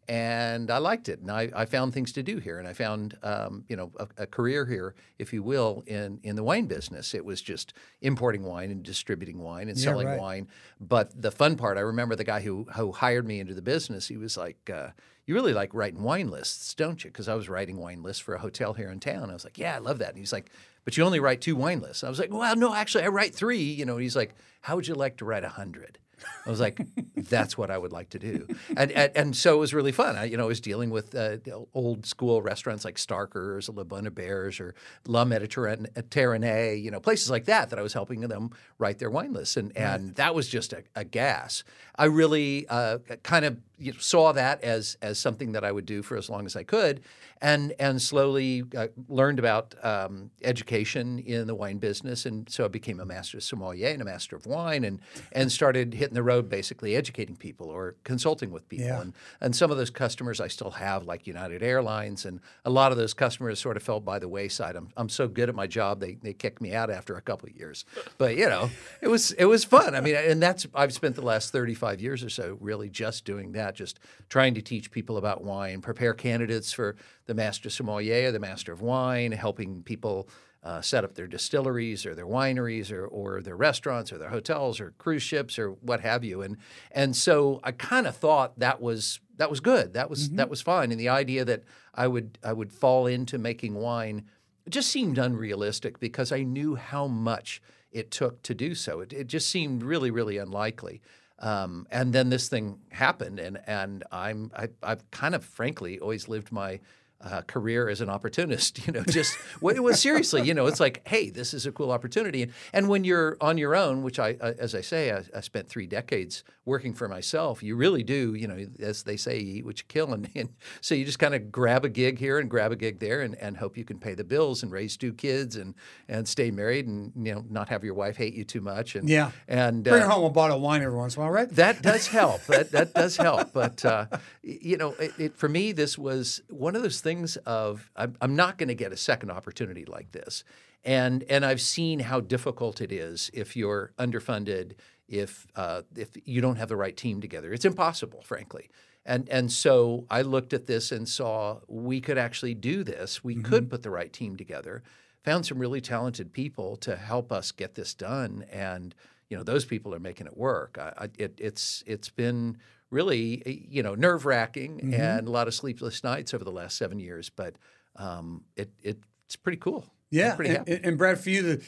and 0.07 0.69
I 0.71 0.79
liked 0.79 1.07
it, 1.07 1.19
and 1.19 1.31
I, 1.31 1.49
I 1.55 1.65
found 1.65 1.93
things 1.93 2.11
to 2.13 2.23
do 2.23 2.37
here, 2.39 2.59
and 2.59 2.67
I 2.67 2.73
found 2.73 3.17
um, 3.23 3.63
you 3.69 3.77
know 3.77 3.91
a, 3.97 4.07
a 4.23 4.27
career 4.27 4.65
here, 4.65 4.93
if 5.19 5.31
you 5.31 5.41
will, 5.43 5.83
in 5.87 6.19
in 6.23 6.35
the 6.35 6.43
wine 6.43 6.65
business. 6.65 7.13
It 7.13 7.23
was 7.23 7.41
just 7.41 7.73
importing 8.01 8.43
wine 8.43 8.71
and 8.71 8.83
distributing 8.83 9.39
wine 9.39 9.69
and 9.69 9.77
Yeah, 9.77 9.85
selling 9.85 10.07
right. 10.07 10.19
wine. 10.19 10.47
But 10.81 11.21
the 11.21 11.31
fun 11.31 11.55
part, 11.55 11.77
I 11.77 11.81
remember 11.81 12.15
the 12.17 12.25
guy 12.25 12.41
who 12.41 12.65
who 12.75 12.91
hired 12.91 13.25
me 13.25 13.39
into 13.39 13.53
the 13.53 13.61
business. 13.61 14.07
He 14.09 14.17
was 14.17 14.35
like, 14.35 14.69
uh, 14.69 14.89
"You 15.27 15.35
really 15.35 15.53
like 15.53 15.73
writing 15.73 16.03
wine 16.03 16.29
lists, 16.29 16.73
don't 16.73 17.01
you?" 17.03 17.09
Because 17.11 17.29
I 17.29 17.35
was 17.35 17.47
writing 17.47 17.77
wine 17.77 18.03
lists 18.03 18.21
for 18.21 18.33
a 18.35 18.39
hotel 18.39 18.73
here 18.73 18.89
in 18.89 18.99
town. 18.99 19.29
I 19.29 19.33
was 19.33 19.45
like, 19.45 19.57
"Yeah, 19.57 19.75
I 19.75 19.79
love 19.79 19.99
that." 19.99 20.09
And 20.09 20.17
he's 20.17 20.33
like, 20.33 20.51
"But 20.85 20.97
you 20.97 21.03
only 21.03 21.19
write 21.19 21.41
two 21.41 21.55
wine 21.55 21.79
lists." 21.79 22.03
I 22.03 22.09
was 22.09 22.19
like, 22.19 22.33
"Well, 22.33 22.55
no, 22.55 22.73
actually, 22.73 23.03
I 23.03 23.09
write 23.09 23.35
three. 23.35 23.61
You 23.61 23.85
know, 23.85 23.97
he's 23.97 24.15
like, 24.15 24.35
"How 24.61 24.75
would 24.75 24.87
you 24.87 24.95
like 24.95 25.17
to 25.17 25.25
write 25.25 25.43
a 25.43 25.49
hundred? 25.49 25.99
I 26.45 26.49
was 26.49 26.59
like, 26.59 26.81
that's 27.15 27.57
what 27.57 27.71
I 27.71 27.77
would 27.77 27.91
like 27.91 28.09
to 28.09 28.19
do. 28.19 28.47
And, 28.75 28.91
and, 28.91 29.11
and 29.15 29.35
so 29.35 29.55
it 29.55 29.59
was 29.59 29.73
really 29.73 29.91
fun. 29.91 30.15
I, 30.15 30.25
you 30.25 30.37
know, 30.37 30.43
I 30.43 30.47
was 30.47 30.61
dealing 30.61 30.89
with 30.89 31.15
uh, 31.15 31.37
old 31.73 32.05
school 32.05 32.41
restaurants 32.41 32.85
like 32.85 32.95
Starker's 32.95 33.69
or 33.69 33.73
Le 33.73 33.85
Bon 33.85 34.07
Bears 34.09 34.59
or 34.59 34.75
La 35.07 35.25
Mediterranee, 35.25 36.81
you 36.81 36.91
know, 36.91 36.99
places 36.99 37.29
like 37.29 37.45
that 37.45 37.69
that 37.69 37.79
I 37.79 37.81
was 37.81 37.93
helping 37.93 38.21
them 38.21 38.51
write 38.77 38.99
their 38.99 39.09
wine 39.09 39.33
lists. 39.33 39.57
And, 39.57 39.75
and 39.77 40.15
that 40.15 40.35
was 40.35 40.47
just 40.47 40.73
a, 40.73 40.83
a 40.95 41.03
gas. 41.03 41.63
I 41.95 42.05
really 42.05 42.67
uh, 42.67 42.99
kind 43.23 43.45
of 43.45 43.57
you 43.81 43.91
know, 43.91 43.97
saw 43.99 44.31
that 44.31 44.63
as, 44.63 44.95
as 45.01 45.17
something 45.17 45.53
that 45.53 45.63
I 45.63 45.71
would 45.71 45.85
do 45.85 46.03
for 46.03 46.15
as 46.15 46.29
long 46.29 46.45
as 46.45 46.55
I 46.55 46.63
could 46.63 47.01
and, 47.41 47.73
and 47.79 47.99
slowly 47.99 48.63
uh, 48.77 48.87
learned 49.09 49.39
about 49.39 49.73
um, 49.83 50.29
education 50.43 51.17
in 51.19 51.47
the 51.47 51.55
wine 51.55 51.79
business. 51.79 52.27
And 52.27 52.47
so 52.47 52.65
I 52.65 52.67
became 52.67 52.99
a 52.99 53.05
master 53.05 53.37
of 53.37 53.43
sommelier 53.43 53.87
and 53.87 54.01
a 54.01 54.05
master 54.05 54.35
of 54.35 54.45
wine 54.45 54.83
and, 54.83 54.99
and 55.31 55.51
started 55.51 55.95
hitting 55.95 56.13
the 56.13 56.21
road 56.21 56.49
basically 56.49 56.95
educating 56.95 57.35
people 57.35 57.67
or 57.67 57.95
consulting 58.03 58.51
with 58.51 58.69
people. 58.69 58.85
Yeah. 58.85 59.01
And, 59.01 59.13
and 59.41 59.55
some 59.55 59.71
of 59.71 59.77
those 59.77 59.89
customers 59.89 60.39
I 60.39 60.47
still 60.47 60.71
have, 60.71 61.05
like 61.05 61.25
United 61.25 61.63
Airlines, 61.63 62.25
and 62.25 62.39
a 62.63 62.69
lot 62.69 62.91
of 62.91 62.99
those 62.99 63.15
customers 63.15 63.59
sort 63.59 63.75
of 63.75 63.81
fell 63.81 63.99
by 63.99 64.19
the 64.19 64.29
wayside. 64.29 64.75
I'm, 64.75 64.89
I'm 64.95 65.09
so 65.09 65.27
good 65.27 65.49
at 65.49 65.55
my 65.55 65.65
job, 65.65 65.99
they, 65.99 66.19
they 66.21 66.33
kicked 66.33 66.61
me 66.61 66.75
out 66.75 66.91
after 66.91 67.15
a 67.15 67.21
couple 67.21 67.49
of 67.49 67.55
years. 67.55 67.85
But, 68.19 68.37
you 68.37 68.47
know, 68.47 68.69
it 69.01 69.07
was, 69.07 69.31
it 69.31 69.45
was 69.45 69.63
fun. 69.63 69.95
I 69.95 70.01
mean, 70.01 70.15
and 70.15 70.43
that's, 70.43 70.67
I've 70.75 70.93
spent 70.93 71.15
the 71.15 71.23
last 71.23 71.51
35 71.51 72.01
years 72.01 72.23
or 72.23 72.29
so 72.29 72.57
really 72.61 72.89
just 72.89 73.25
doing 73.25 73.53
that, 73.53 73.70
just 73.75 73.99
trying 74.29 74.53
to 74.55 74.61
teach 74.61 74.91
people 74.91 75.17
about 75.17 75.43
wine, 75.43 75.81
prepare 75.81 76.13
candidates 76.13 76.71
for 76.71 76.95
the 77.25 77.33
Master 77.33 77.69
Sommelier, 77.69 78.31
the 78.31 78.39
Master 78.39 78.71
of 78.71 78.81
Wine, 78.81 79.31
helping 79.31 79.83
people 79.83 80.27
uh, 80.63 80.81
set 80.81 81.03
up 81.03 81.15
their 81.15 81.27
distilleries 81.27 82.05
or 82.05 82.13
their 82.13 82.27
wineries 82.27 82.91
or, 82.91 83.07
or 83.07 83.41
their 83.41 83.55
restaurants 83.55 84.11
or 84.11 84.17
their 84.17 84.29
hotels 84.29 84.79
or 84.79 84.93
cruise 84.97 85.23
ships 85.23 85.57
or 85.57 85.71
what 85.71 86.01
have 86.01 86.23
you. 86.23 86.41
And 86.41 86.57
and 86.91 87.15
so 87.15 87.59
I 87.63 87.71
kind 87.71 88.05
of 88.05 88.15
thought 88.15 88.59
that 88.59 88.79
was 88.79 89.19
that 89.37 89.49
was 89.49 89.59
good. 89.59 89.93
That 89.93 90.09
was 90.09 90.29
that 90.31 90.49
was 90.49 90.61
fine. 90.61 90.91
And 90.91 90.99
the 90.99 91.09
idea 91.09 91.43
that 91.45 91.63
I 91.95 92.07
would 92.07 92.37
I 92.43 92.53
would 92.53 92.71
fall 92.71 93.07
into 93.07 93.37
making 93.39 93.73
wine 93.73 94.25
just 94.69 94.91
seemed 94.91 95.17
unrealistic 95.17 95.99
because 95.99 96.31
I 96.31 96.43
knew 96.43 96.75
how 96.75 97.07
much 97.07 97.61
it 97.91 98.11
took 98.11 98.43
to 98.43 98.53
do 98.53 98.75
so. 98.75 98.99
It, 99.01 99.11
it 99.13 99.27
just 99.27 99.49
seemed 99.49 99.81
really 99.81 100.11
really 100.11 100.37
unlikely. 100.37 101.01
Um, 101.41 101.87
and 101.91 102.13
then 102.13 102.29
this 102.29 102.47
thing 102.49 102.77
happened, 102.91 103.39
and 103.39 103.59
and 103.65 104.03
I'm 104.11 104.51
I, 104.55 104.69
I've 104.83 105.09
kind 105.11 105.35
of 105.35 105.43
frankly 105.43 105.99
always 105.99 106.27
lived 106.29 106.51
my 106.51 106.79
uh, 107.23 107.41
career 107.43 107.89
as 107.89 108.01
an 108.01 108.09
opportunist. 108.09 108.79
You 108.87 108.93
know, 108.93 109.03
just 109.03 109.37
well, 109.61 109.75
it 109.75 109.83
was 109.83 110.01
seriously. 110.01 110.41
You 110.41 110.53
know, 110.53 110.65
it's 110.65 110.79
like, 110.79 111.07
hey, 111.07 111.29
this 111.29 111.53
is 111.53 111.65
a 111.65 111.71
cool 111.71 111.91
opportunity. 111.91 112.41
And, 112.43 112.51
and 112.73 112.89
when 112.89 113.03
you're 113.03 113.37
on 113.39 113.57
your 113.57 113.75
own, 113.75 114.01
which 114.01 114.17
I, 114.19 114.35
I 114.41 114.51
as 114.57 114.73
I 114.75 114.81
say, 114.81 115.11
I, 115.11 115.23
I 115.35 115.41
spent 115.41 115.69
three 115.69 115.85
decades 115.87 116.43
working 116.65 116.93
for 116.93 117.07
myself. 117.07 117.61
You 117.63 117.75
really 117.75 118.03
do. 118.03 118.33
You 118.33 118.47
know, 118.47 118.65
as 118.79 119.03
they 119.03 119.17
say, 119.17 119.39
you 119.39 119.55
eat 119.57 119.65
what 119.65 119.77
you 119.79 119.85
kill, 119.87 120.13
and, 120.13 120.27
and 120.35 120.49
so 120.81 120.95
you 120.95 121.05
just 121.05 121.19
kind 121.19 121.35
of 121.35 121.51
grab 121.51 121.85
a 121.85 121.89
gig 121.89 122.17
here 122.19 122.39
and 122.39 122.49
grab 122.49 122.71
a 122.71 122.75
gig 122.75 122.99
there, 122.99 123.21
and, 123.21 123.35
and 123.35 123.57
hope 123.57 123.77
you 123.77 123.85
can 123.85 123.99
pay 123.99 124.13
the 124.15 124.23
bills 124.23 124.63
and 124.63 124.71
raise 124.71 124.97
two 124.97 125.13
kids 125.13 125.55
and 125.55 125.75
and 126.09 126.27
stay 126.27 126.49
married 126.51 126.87
and 126.87 127.11
you 127.15 127.33
know 127.35 127.45
not 127.49 127.69
have 127.69 127.83
your 127.83 127.93
wife 127.93 128.17
hate 128.17 128.33
you 128.33 128.43
too 128.43 128.61
much. 128.61 128.95
And 128.95 129.07
Yeah. 129.07 129.31
and 129.47 129.83
Bring 129.83 130.03
uh, 130.03 130.09
home 130.09 130.23
a 130.25 130.29
bottle 130.29 130.57
of 130.57 130.63
wine 130.63 130.81
every 130.81 130.97
once 130.97 131.15
in 131.15 131.21
a 131.21 131.25
while, 131.25 131.33
right? 131.33 131.49
that 131.55 131.81
does 131.83 132.07
help. 132.19 132.43
That 132.47 132.71
that 132.71 132.93
does 132.93 133.15
help. 133.17 133.53
But 133.53 133.85
uh, 133.85 134.05
you 134.41 134.77
know, 134.77 134.91
it, 134.99 135.11
it, 135.19 135.37
for 135.37 135.47
me, 135.49 135.71
this 135.71 135.97
was 135.97 136.41
one 136.49 136.75
of 136.75 136.81
those 136.81 136.99
things 136.99 137.10
of 137.45 137.89
I'm, 137.95 138.15
I'm 138.21 138.35
not 138.35 138.57
going 138.57 138.69
to 138.69 138.75
get 138.75 138.91
a 138.91 138.97
second 138.97 139.31
opportunity 139.31 139.85
like 139.85 140.11
this, 140.11 140.43
and 140.83 141.23
and 141.23 141.45
I've 141.45 141.61
seen 141.61 141.99
how 141.99 142.19
difficult 142.19 142.81
it 142.81 142.91
is 142.91 143.29
if 143.33 143.55
you're 143.55 143.91
underfunded, 143.97 144.73
if 145.07 145.47
uh, 145.55 145.81
if 145.95 146.09
you 146.25 146.41
don't 146.41 146.57
have 146.57 146.69
the 146.69 146.75
right 146.75 146.95
team 146.95 147.21
together. 147.21 147.53
It's 147.53 147.65
impossible, 147.65 148.21
frankly. 148.21 148.69
And 149.05 149.27
and 149.29 149.51
so 149.51 150.05
I 150.09 150.21
looked 150.21 150.53
at 150.53 150.67
this 150.67 150.91
and 150.91 151.07
saw 151.07 151.59
we 151.67 152.01
could 152.01 152.17
actually 152.17 152.53
do 152.53 152.83
this. 152.83 153.23
We 153.23 153.35
could 153.35 153.69
put 153.69 153.83
the 153.83 153.89
right 153.89 154.11
team 154.11 154.35
together. 154.37 154.83
Found 155.23 155.45
some 155.45 155.59
really 155.59 155.81
talented 155.81 156.33
people 156.33 156.75
to 156.77 156.95
help 156.95 157.31
us 157.31 157.51
get 157.51 157.75
this 157.75 157.93
done, 157.93 158.45
and 158.51 158.95
you 159.29 159.37
know 159.37 159.43
those 159.43 159.65
people 159.65 159.93
are 159.93 159.99
making 159.99 160.27
it 160.27 160.37
work. 160.37 160.77
I, 160.79 160.93
I, 160.97 161.09
it, 161.17 161.33
it's 161.37 161.83
it's 161.85 162.09
been 162.09 162.57
really 162.91 163.41
eh, 163.45 163.55
you 163.69 163.81
know 163.81 163.95
nerve 163.95 164.25
wracking 164.25 164.77
Mm-hmm. 164.79 164.93
and 164.93 165.27
a 165.27 165.31
lot 165.31 165.47
of 165.47 165.53
sleepless 165.53 166.03
nights 166.03 166.33
over 166.33 166.43
the 166.43 166.51
last 166.51 166.77
seven 166.77 166.99
years, 166.99 167.29
but 167.29 167.55
um, 167.95 168.43
it, 168.55 168.69
it 168.83 168.99
it's 169.25 169.35
pretty 169.35 169.57
cool. 169.57 169.85
Yeah, 170.09 170.35
pretty 170.35 170.55
and, 170.55 170.67
and, 170.85 170.97
Brad, 170.97 171.19
for 171.19 171.29
you, 171.29 171.41
the, 171.41 171.63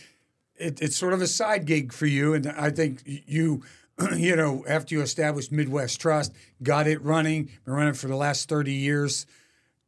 it, 0.58 0.82
it's 0.82 0.98
sort 0.98 1.14
of 1.14 1.22
a 1.22 1.28
side 1.28 1.66
gig 1.66 1.94
for 1.94 2.06
you, 2.06 2.34
and 2.34 2.48
I 2.48 2.72
think 2.72 3.02
you, 3.06 3.64
you 4.16 4.36
know, 4.36 4.66
after 4.68 4.94
you 4.96 5.02
established 5.02 5.52
Midwest 5.52 6.00
Trust, 6.02 6.34
got 6.62 6.88
it 6.88 7.02
running, 7.02 7.50
been 7.64 7.74
running 7.74 7.94
for 7.94 8.08
the 8.08 8.16
last 8.18 8.50
thirty 8.50 8.74
years. 8.74 9.26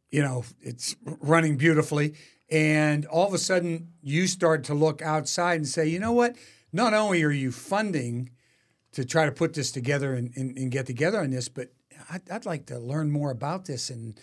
You 0.09 0.21
know, 0.21 0.45
it's 0.61 0.95
running 1.03 1.57
beautifully, 1.57 2.13
and 2.49 3.05
all 3.07 3.27
of 3.27 3.33
a 3.33 3.37
sudden 3.37 3.89
you 4.01 4.27
start 4.27 4.63
to 4.65 4.73
look 4.73 5.01
outside 5.01 5.55
and 5.55 5.67
say, 5.67 5.87
you 5.87 5.99
know 5.99 6.13
what? 6.13 6.35
Not 6.71 6.93
only 6.93 7.23
are 7.23 7.31
you 7.31 7.51
funding 7.51 8.29
to 8.95 9.05
try 9.05 9.25
to 9.25 9.31
put 9.31 9.53
this 9.53 9.71
together 9.71 10.13
and, 10.13 10.31
and, 10.35 10.57
and 10.57 10.71
get 10.71 10.85
together 10.85 11.19
on 11.19 11.29
this, 11.29 11.47
but 11.49 11.69
I'd, 12.09 12.29
I'd 12.29 12.45
like 12.45 12.65
to 12.67 12.79
learn 12.79 13.11
more 13.11 13.31
about 13.31 13.65
this 13.65 13.89
and 13.89 14.19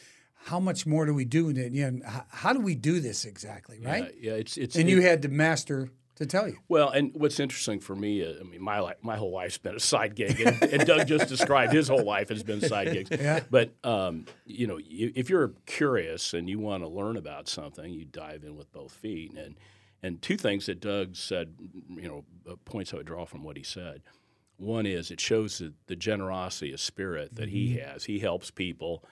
how 0.46 0.58
much 0.58 0.86
more 0.86 1.06
do 1.06 1.14
we 1.14 1.24
do? 1.24 1.48
And 1.48 1.74
you 1.74 1.90
know, 1.90 2.00
how, 2.06 2.24
how 2.30 2.52
do 2.52 2.60
we 2.60 2.74
do 2.74 2.98
this 3.00 3.24
exactly, 3.24 3.78
right? 3.80 4.04
Uh, 4.04 4.08
yeah, 4.20 4.32
it's 4.32 4.56
it's 4.56 4.74
and 4.76 4.88
it- 4.88 4.92
you 4.92 5.00
had 5.02 5.22
the 5.22 5.28
master 5.28 5.88
to 6.16 6.26
tell 6.26 6.46
you. 6.48 6.56
Well, 6.68 6.90
and 6.90 7.10
what's 7.14 7.38
interesting 7.40 7.80
for 7.80 7.94
me, 7.96 8.24
uh, 8.24 8.40
I 8.40 8.42
mean, 8.42 8.60
my 8.60 8.94
my 9.02 9.16
whole 9.16 9.30
life's 9.32 9.58
been 9.58 9.76
a 9.76 9.80
side 9.80 10.14
gig, 10.16 10.40
and, 10.40 10.60
and 10.62 10.86
Doug 10.86 11.06
just 11.06 11.28
described 11.28 11.72
his 11.72 11.88
whole 11.88 12.04
life 12.04 12.28
has 12.28 12.42
been 12.42 12.60
side 12.60 12.92
gigs. 12.92 13.10
Yeah. 13.20 13.40
But 13.50 13.72
um, 13.84 14.26
you 14.44 14.66
know, 14.66 14.78
you, 14.78 15.12
if 15.14 15.30
you're 15.30 15.52
curious 15.66 16.34
and 16.34 16.48
you 16.50 16.58
want 16.58 16.82
to 16.82 16.88
learn 16.88 17.16
about 17.16 17.48
something, 17.48 17.92
you 17.92 18.04
dive 18.04 18.42
in 18.42 18.56
with 18.56 18.72
both 18.72 18.92
feet. 18.92 19.34
And 19.34 19.54
and 20.02 20.20
two 20.20 20.36
things 20.36 20.66
that 20.66 20.80
Doug 20.80 21.14
said, 21.14 21.54
you 21.88 22.08
know, 22.08 22.24
uh, 22.50 22.56
points 22.64 22.92
I 22.92 22.96
would 22.96 23.06
draw 23.06 23.24
from 23.26 23.44
what 23.44 23.56
he 23.56 23.62
said. 23.62 24.02
One 24.62 24.86
is 24.86 25.10
it 25.10 25.20
shows 25.20 25.58
the, 25.58 25.74
the 25.86 25.96
generosity 25.96 26.72
of 26.72 26.80
spirit 26.80 27.34
that 27.34 27.48
he 27.48 27.76
has. 27.78 28.04
He 28.04 28.20
helps 28.20 28.50
people. 28.50 29.04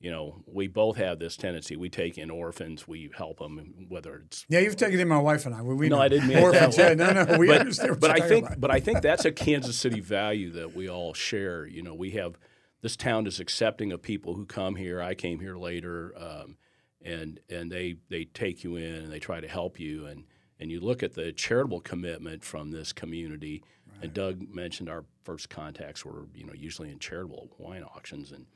You 0.00 0.10
know, 0.12 0.42
we 0.46 0.68
both 0.68 0.96
have 0.96 1.18
this 1.18 1.36
tendency. 1.36 1.74
We 1.76 1.88
take 1.88 2.18
in 2.18 2.30
orphans, 2.30 2.86
we 2.86 3.10
help 3.16 3.38
them, 3.38 3.86
whether 3.88 4.22
it's 4.26 4.44
Yeah, 4.48 4.60
you've 4.60 4.76
taken 4.76 5.00
in 5.00 5.08
my 5.08 5.18
wife 5.18 5.44
and 5.46 5.54
I. 5.54 5.62
We, 5.62 5.74
we 5.74 5.88
No, 5.88 5.96
know. 5.96 6.02
I 6.02 6.08
didn't 6.08 6.28
mean 6.28 6.38
Orphans, 6.38 6.76
that 6.76 6.98
yeah, 6.98 7.12
no, 7.12 7.24
no, 7.24 7.38
we 7.38 7.48
but, 7.48 7.60
understand 7.60 7.98
but 8.00 8.10
I 8.10 8.28
think, 8.28 8.46
about. 8.46 8.60
but 8.60 8.70
I 8.70 8.78
think 8.80 9.02
that's 9.02 9.24
a 9.24 9.32
Kansas 9.46 9.76
City 9.76 10.00
value 10.00 10.50
that 10.52 10.74
we 10.76 10.88
all 10.88 11.14
share. 11.14 11.66
You 11.66 11.82
know, 11.82 11.94
we 11.94 12.12
have 12.12 12.38
this 12.80 12.96
town 12.96 13.26
is 13.26 13.40
accepting 13.40 13.90
of 13.92 14.00
people 14.02 14.34
who 14.34 14.46
come 14.46 14.76
here. 14.76 15.02
I 15.02 15.14
came 15.14 15.40
here 15.40 15.56
later, 15.56 16.14
um, 16.16 16.56
and 17.04 17.40
and 17.50 17.70
they 17.70 17.96
they 18.08 18.24
take 18.24 18.62
you 18.62 18.76
in 18.76 18.94
and 18.94 19.12
they 19.12 19.18
try 19.18 19.40
to 19.40 19.48
help 19.48 19.80
you 19.80 20.06
and 20.06 20.24
and 20.60 20.70
you 20.70 20.80
look 20.80 21.02
at 21.02 21.14
the 21.14 21.32
charitable 21.32 21.80
commitment 21.80 22.44
from 22.44 22.70
this 22.70 22.92
community. 22.92 23.62
And 24.02 24.14
Doug 24.14 24.54
mentioned 24.54 24.88
our 24.88 25.04
first 25.24 25.50
contacts 25.50 26.04
were 26.04 26.26
you 26.34 26.44
know 26.44 26.52
usually 26.54 26.90
in 26.90 26.98
charitable 26.98 27.50
wine 27.58 27.82
auctions, 27.82 28.32
and 28.32 28.46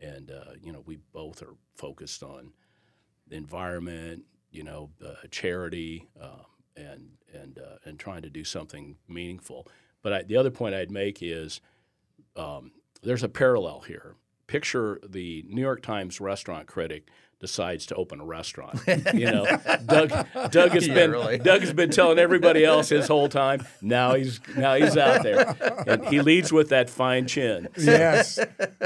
and 0.00 0.30
uh, 0.30 0.52
you 0.60 0.72
know 0.72 0.82
we 0.86 0.98
both 1.12 1.42
are 1.42 1.54
focused 1.76 2.22
on 2.22 2.52
the 3.28 3.36
environment, 3.36 4.24
you 4.50 4.64
know, 4.64 4.90
uh, 5.04 5.14
charity, 5.30 6.08
um, 6.20 6.44
and 6.76 7.08
and 7.32 7.58
uh, 7.58 7.76
and 7.84 7.98
trying 7.98 8.22
to 8.22 8.30
do 8.30 8.44
something 8.44 8.96
meaningful. 9.08 9.66
But 10.02 10.12
I, 10.12 10.22
the 10.22 10.36
other 10.36 10.50
point 10.50 10.74
I'd 10.74 10.90
make 10.90 11.22
is 11.22 11.60
um, 12.36 12.72
there's 13.02 13.22
a 13.22 13.28
parallel 13.28 13.80
here. 13.80 14.16
Picture 14.46 14.98
the 15.06 15.44
New 15.48 15.60
York 15.60 15.82
Times 15.82 16.20
restaurant 16.20 16.66
critic 16.66 17.08
decides 17.40 17.86
to 17.86 17.94
open 17.94 18.20
a 18.20 18.24
restaurant. 18.24 18.80
You 19.14 19.30
know, 19.30 19.46
Doug 19.86 20.10
Doug 20.50 20.70
has 20.72 20.86
Yeah, 20.86 20.94
been 20.94 21.10
really. 21.12 21.38
Doug 21.38 21.60
has 21.60 21.72
been 21.72 21.90
telling 21.90 22.18
everybody 22.18 22.64
else 22.64 22.88
his 22.88 23.06
whole 23.08 23.28
time. 23.28 23.64
Now 23.80 24.14
he's 24.14 24.40
now 24.56 24.74
he's 24.74 24.96
out 24.96 25.22
there, 25.22 25.56
and 25.86 26.04
he 26.06 26.20
leads 26.20 26.52
with 26.52 26.68
that 26.70 26.88
fine 26.90 27.26
chin. 27.26 27.68
yes, 27.78 28.38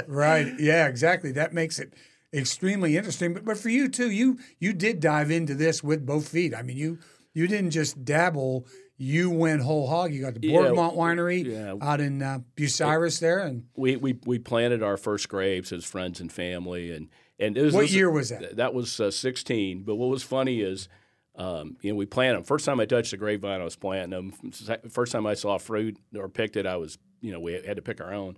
right. 0.06 0.52
Yeah, 0.58 0.86
exactly. 0.88 1.32
That 1.32 1.52
makes 1.52 1.78
it 1.78 1.92
extremely 2.32 2.96
interesting. 2.96 3.34
But 3.34 3.44
but 3.44 3.58
for 3.58 3.68
you 3.68 3.88
too, 3.88 4.10
you 4.10 4.38
you 4.58 4.72
did 4.72 5.00
dive 5.00 5.30
into 5.30 5.54
this 5.54 5.82
with 5.82 6.04
both 6.06 6.28
feet. 6.28 6.54
I 6.54 6.62
mean, 6.62 6.76
you 6.76 6.98
you 7.34 7.46
didn't 7.46 7.70
just 7.70 8.04
dabble. 8.04 8.66
You 8.98 9.30
went 9.30 9.62
whole 9.62 9.88
hog. 9.88 10.12
You 10.12 10.22
got 10.22 10.34
the 10.40 10.46
Yeah, 10.46 10.60
Winery 10.70 11.44
yeah. 11.44 11.74
out 11.80 12.00
in 12.00 12.22
uh, 12.22 12.40
Bucyrus 12.56 13.18
there, 13.20 13.40
and 13.40 13.64
We, 13.76 13.96
we 13.96 14.18
we 14.26 14.38
planted 14.38 14.82
our 14.82 14.96
first 14.96 15.28
grapes 15.28 15.72
as 15.72 15.84
friends 15.84 16.20
and 16.20 16.30
family, 16.32 16.92
and 16.92 17.08
and 17.42 17.56
it 17.56 17.62
was, 17.62 17.74
What 17.74 17.82
was- 17.82 17.94
year 17.94 18.10
was 18.10 18.28
that? 18.30 18.56
That 18.56 18.74
was 18.74 18.98
uh, 19.00 19.10
sixteen. 19.10 19.82
But 19.82 19.96
what 19.96 20.08
was 20.08 20.22
funny 20.22 20.60
is, 20.60 20.88
um, 21.36 21.76
you 21.82 21.90
know, 21.90 21.96
we 21.96 22.06
planted 22.06 22.36
them. 22.38 22.44
First 22.44 22.64
time 22.64 22.80
I 22.80 22.86
touched 22.86 23.12
a 23.12 23.16
grapevine, 23.16 23.60
I 23.60 23.64
was 23.64 23.76
planting 23.76 24.10
them. 24.10 24.52
First 24.90 25.12
time 25.12 25.26
I 25.26 25.34
saw 25.34 25.58
fruit 25.58 25.96
or 26.16 26.28
picked 26.28 26.56
it, 26.56 26.66
I 26.66 26.76
was, 26.76 26.98
you 27.20 27.32
know, 27.32 27.40
we 27.40 27.52
had 27.54 27.76
to 27.76 27.82
pick 27.82 28.00
our 28.00 28.12
own. 28.12 28.36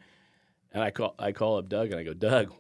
And 0.73 0.83
I 0.83 0.91
call 0.91 1.15
I 1.19 1.33
call 1.33 1.59
up 1.59 1.69
Doug 1.69 1.91
and 1.91 2.01
I 2.01 2.03
go, 2.03 2.15
Doug, 2.15 2.53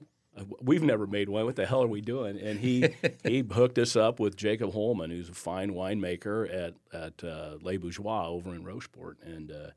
we've 0.60 0.82
never 0.82 1.06
made 1.06 1.28
wine. 1.28 1.44
What 1.44 1.56
the 1.56 1.66
hell 1.66 1.82
are 1.82 1.88
we 1.88 2.00
doing? 2.00 2.38
And 2.38 2.58
he 2.60 2.88
he 3.24 3.40
hooked 3.50 3.78
us 3.78 3.96
up 3.96 4.20
with 4.20 4.36
Jacob 4.36 4.72
Holman, 4.72 5.10
who's 5.10 5.28
a 5.28 5.34
fine 5.34 5.72
winemaker 5.72 6.48
at 6.52 6.74
at 6.92 7.24
uh, 7.24 7.56
Les 7.62 7.76
Bourgeois 7.78 8.28
over 8.28 8.54
in 8.54 8.64
Rocheport, 8.64 9.16
and. 9.24 9.50
Uh, 9.50 9.70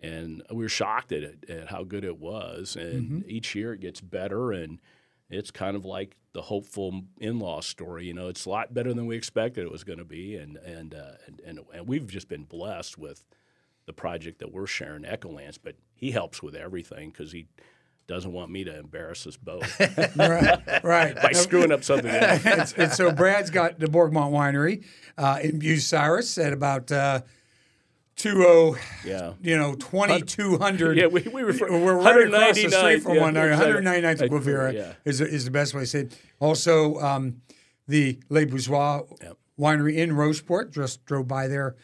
and 0.00 0.44
we 0.50 0.58
were 0.58 0.68
shocked 0.68 1.10
at 1.10 1.24
it 1.24 1.50
at 1.50 1.66
how 1.66 1.82
good 1.82 2.04
it 2.04 2.18
was. 2.20 2.76
And 2.76 3.24
each 3.28 3.56
year 3.56 3.72
it 3.72 3.80
gets 3.80 4.00
better, 4.00 4.52
and 4.52 4.78
it's 5.30 5.50
kind 5.50 5.76
of 5.76 5.84
like 5.84 6.16
the 6.32 6.42
hopeful 6.42 7.02
in-law 7.18 7.60
story. 7.60 8.06
You 8.06 8.14
know, 8.14 8.28
it's 8.28 8.46
a 8.46 8.50
lot 8.50 8.72
better 8.72 8.94
than 8.94 9.06
we 9.06 9.16
expected 9.16 9.64
it 9.64 9.70
was 9.70 9.84
going 9.84 9.98
to 9.98 10.04
be, 10.04 10.36
and 10.36 10.56
and, 10.58 10.94
uh, 10.94 11.12
and 11.26 11.40
and 11.44 11.60
and 11.74 11.88
we've 11.88 12.06
just 12.06 12.28
been 12.28 12.44
blessed 12.44 12.98
with 12.98 13.24
the 13.86 13.92
project 13.92 14.38
that 14.40 14.52
we're 14.52 14.66
sharing, 14.66 15.02
Echolands. 15.02 15.58
But 15.62 15.76
he 15.94 16.10
helps 16.10 16.42
with 16.42 16.54
everything 16.54 17.10
because 17.10 17.32
he 17.32 17.48
doesn't 18.06 18.32
want 18.32 18.50
me 18.50 18.64
to 18.64 18.78
embarrass 18.78 19.26
us 19.26 19.36
both 19.36 19.78
right, 20.16 20.82
right. 20.82 21.14
by 21.16 21.32
screwing 21.32 21.70
up 21.70 21.84
something 21.84 22.10
else. 22.10 22.42
and, 22.46 22.74
and 22.78 22.92
so 22.92 23.12
Brad's 23.12 23.50
got 23.50 23.78
the 23.78 23.86
Borgmont 23.86 24.32
Winery 24.32 24.84
uh, 25.18 25.38
in 25.42 25.60
Bucyrus 25.60 26.42
at 26.42 26.54
about 26.54 26.90
uh, 26.90 27.20
20, 28.22 28.78
Yeah. 29.04 29.32
you 29.40 29.56
know, 29.56 29.74
2200. 29.76 30.96
Yeah, 30.96 31.06
we- 31.06 31.22
we 31.32 31.42
refer- 31.42 31.70
We're 31.70 31.94
right 31.94 32.26
across 32.26 32.56
the 32.56 32.70
street 32.70 33.02
from 33.02 33.14
yeah, 33.14 33.20
one 33.20 33.36
another. 33.36 33.78
exactly. 33.78 34.00
199th 34.02 34.30
Guevara 34.30 34.72
yeah. 34.72 34.92
is, 35.04 35.20
is 35.20 35.44
the 35.44 35.50
best 35.50 35.74
way 35.74 35.82
to 35.82 35.86
say 35.86 36.00
it. 36.00 36.16
Also, 36.40 36.98
um, 37.00 37.40
the 37.86 38.18
Les 38.28 38.44
Bourgeois 38.44 39.02
Winery 39.58 39.96
in 39.96 40.10
Rocheport. 40.12 40.70
Just 40.72 41.04
drove 41.06 41.26
by 41.28 41.46
there 41.48 41.76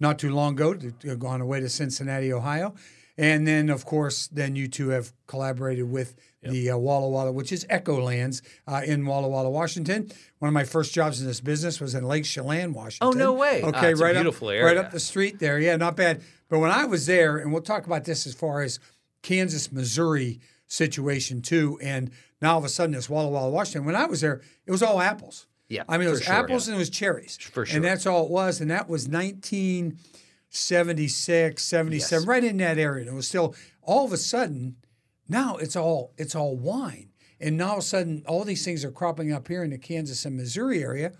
not 0.00 0.18
too 0.18 0.34
long 0.34 0.54
ago 0.54 0.74
to, 0.74 0.90
to 0.92 1.16
go 1.16 1.26
on 1.28 1.40
the 1.40 1.46
way 1.46 1.60
to 1.60 1.68
Cincinnati, 1.68 2.32
Ohio. 2.32 2.74
And 3.18 3.46
then, 3.46 3.68
of 3.68 3.84
course, 3.84 4.26
then 4.28 4.56
you 4.56 4.68
two 4.68 4.88
have 4.88 5.12
collaborated 5.26 5.90
with 5.90 6.16
the 6.42 6.70
uh, 6.70 6.76
Walla 6.76 7.08
Walla, 7.08 7.30
which 7.30 7.52
is 7.52 7.66
Echo 7.68 8.02
Lands 8.02 8.42
uh, 8.66 8.82
in 8.84 9.06
Walla 9.06 9.28
Walla, 9.28 9.50
Washington. 9.50 10.10
One 10.38 10.48
of 10.48 10.54
my 10.54 10.64
first 10.64 10.92
jobs 10.92 11.20
in 11.20 11.26
this 11.26 11.40
business 11.40 11.80
was 11.80 11.94
in 11.94 12.04
Lake 12.04 12.24
Chelan, 12.24 12.72
Washington. 12.72 13.08
Oh, 13.08 13.10
no 13.12 13.32
way. 13.32 13.62
Okay, 13.62 13.92
it's 13.92 14.00
a 14.00 14.04
right 14.04 14.14
beautiful 14.14 14.48
up, 14.48 14.54
area. 14.54 14.64
right 14.64 14.76
up 14.76 14.90
the 14.90 15.00
street 15.00 15.38
there. 15.38 15.58
Yeah, 15.58 15.76
not 15.76 15.96
bad. 15.96 16.22
But 16.48 16.58
when 16.58 16.70
I 16.70 16.84
was 16.84 17.06
there, 17.06 17.36
and 17.36 17.52
we'll 17.52 17.62
talk 17.62 17.86
about 17.86 18.04
this 18.04 18.26
as 18.26 18.34
far 18.34 18.62
as 18.62 18.80
Kansas, 19.22 19.70
Missouri 19.70 20.40
situation 20.66 21.42
too, 21.42 21.78
and 21.82 22.10
now 22.40 22.52
all 22.52 22.58
of 22.58 22.64
a 22.64 22.68
sudden 22.68 22.94
it's 22.94 23.08
Walla 23.08 23.28
Walla, 23.28 23.50
Washington. 23.50 23.84
When 23.84 23.94
I 23.94 24.06
was 24.06 24.20
there, 24.22 24.40
it 24.66 24.70
was 24.72 24.82
all 24.82 25.00
apples. 25.00 25.46
Yeah, 25.68 25.84
I 25.88 25.96
mean, 25.96 26.08
it 26.08 26.10
was 26.10 26.22
sure, 26.22 26.34
apples 26.34 26.68
and 26.68 26.74
it 26.74 26.78
was 26.78 26.90
cherries. 26.90 27.38
For 27.40 27.64
sure. 27.64 27.76
And 27.76 27.84
that's 27.84 28.04
all 28.04 28.26
it 28.26 28.30
was. 28.30 28.60
And 28.60 28.70
that 28.70 28.88
was 28.88 29.08
1976, 30.52 31.62
77, 31.62 32.20
Yes. 32.20 32.26
right 32.26 32.44
in 32.44 32.58
that 32.58 32.78
area. 32.78 33.02
And 33.02 33.12
it 33.12 33.14
was 33.14 33.26
still, 33.28 33.54
all 33.82 34.04
of 34.04 34.12
a 34.12 34.16
sudden, 34.18 34.76
now 35.28 35.56
it's 35.56 35.76
all 35.76 36.12
it's 36.18 36.34
all 36.34 36.56
wine. 36.56 37.08
And 37.40 37.56
now 37.56 37.70
all 37.70 37.72
of 37.78 37.78
a 37.78 37.82
sudden, 37.82 38.22
all 38.28 38.44
these 38.44 38.64
things 38.64 38.84
are 38.84 38.90
cropping 38.90 39.32
up 39.32 39.48
here 39.48 39.64
in 39.64 39.70
the 39.70 39.78
Kansas 39.78 40.24
and 40.24 40.36
Missouri 40.36 40.82
area. 40.82 41.12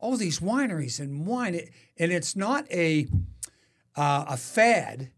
All 0.00 0.16
these 0.16 0.40
wineries 0.40 1.00
and 1.00 1.26
wine, 1.26 1.60
and 1.98 2.12
it's 2.12 2.34
not 2.34 2.70
a 2.72 3.06
uh, 3.94 4.24
a 4.28 4.36
fad 4.36 5.10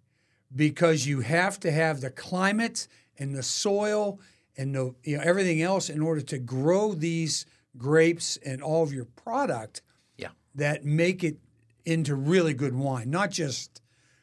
because 0.54 1.06
you 1.06 1.20
have 1.20 1.60
to 1.60 1.70
have 1.70 2.00
the 2.00 2.10
climate 2.10 2.88
and 3.18 3.34
the 3.34 3.42
soil 3.42 4.18
and 4.56 4.74
the 4.74 4.94
you 5.04 5.16
know 5.16 5.22
everything 5.22 5.62
else 5.62 5.88
in 5.88 6.00
order 6.02 6.22
to 6.22 6.38
grow 6.38 6.92
these 6.94 7.46
grapes 7.76 8.36
and 8.44 8.60
all 8.62 8.82
of 8.82 8.92
your 8.92 9.04
product 9.04 9.80
Yeah. 10.16 10.30
that 10.56 10.84
make 10.84 11.22
it 11.22 11.36
into 11.84 12.14
really 12.14 12.54
good 12.54 12.74
wine, 12.74 13.10
not 13.10 13.30
just 13.30 13.80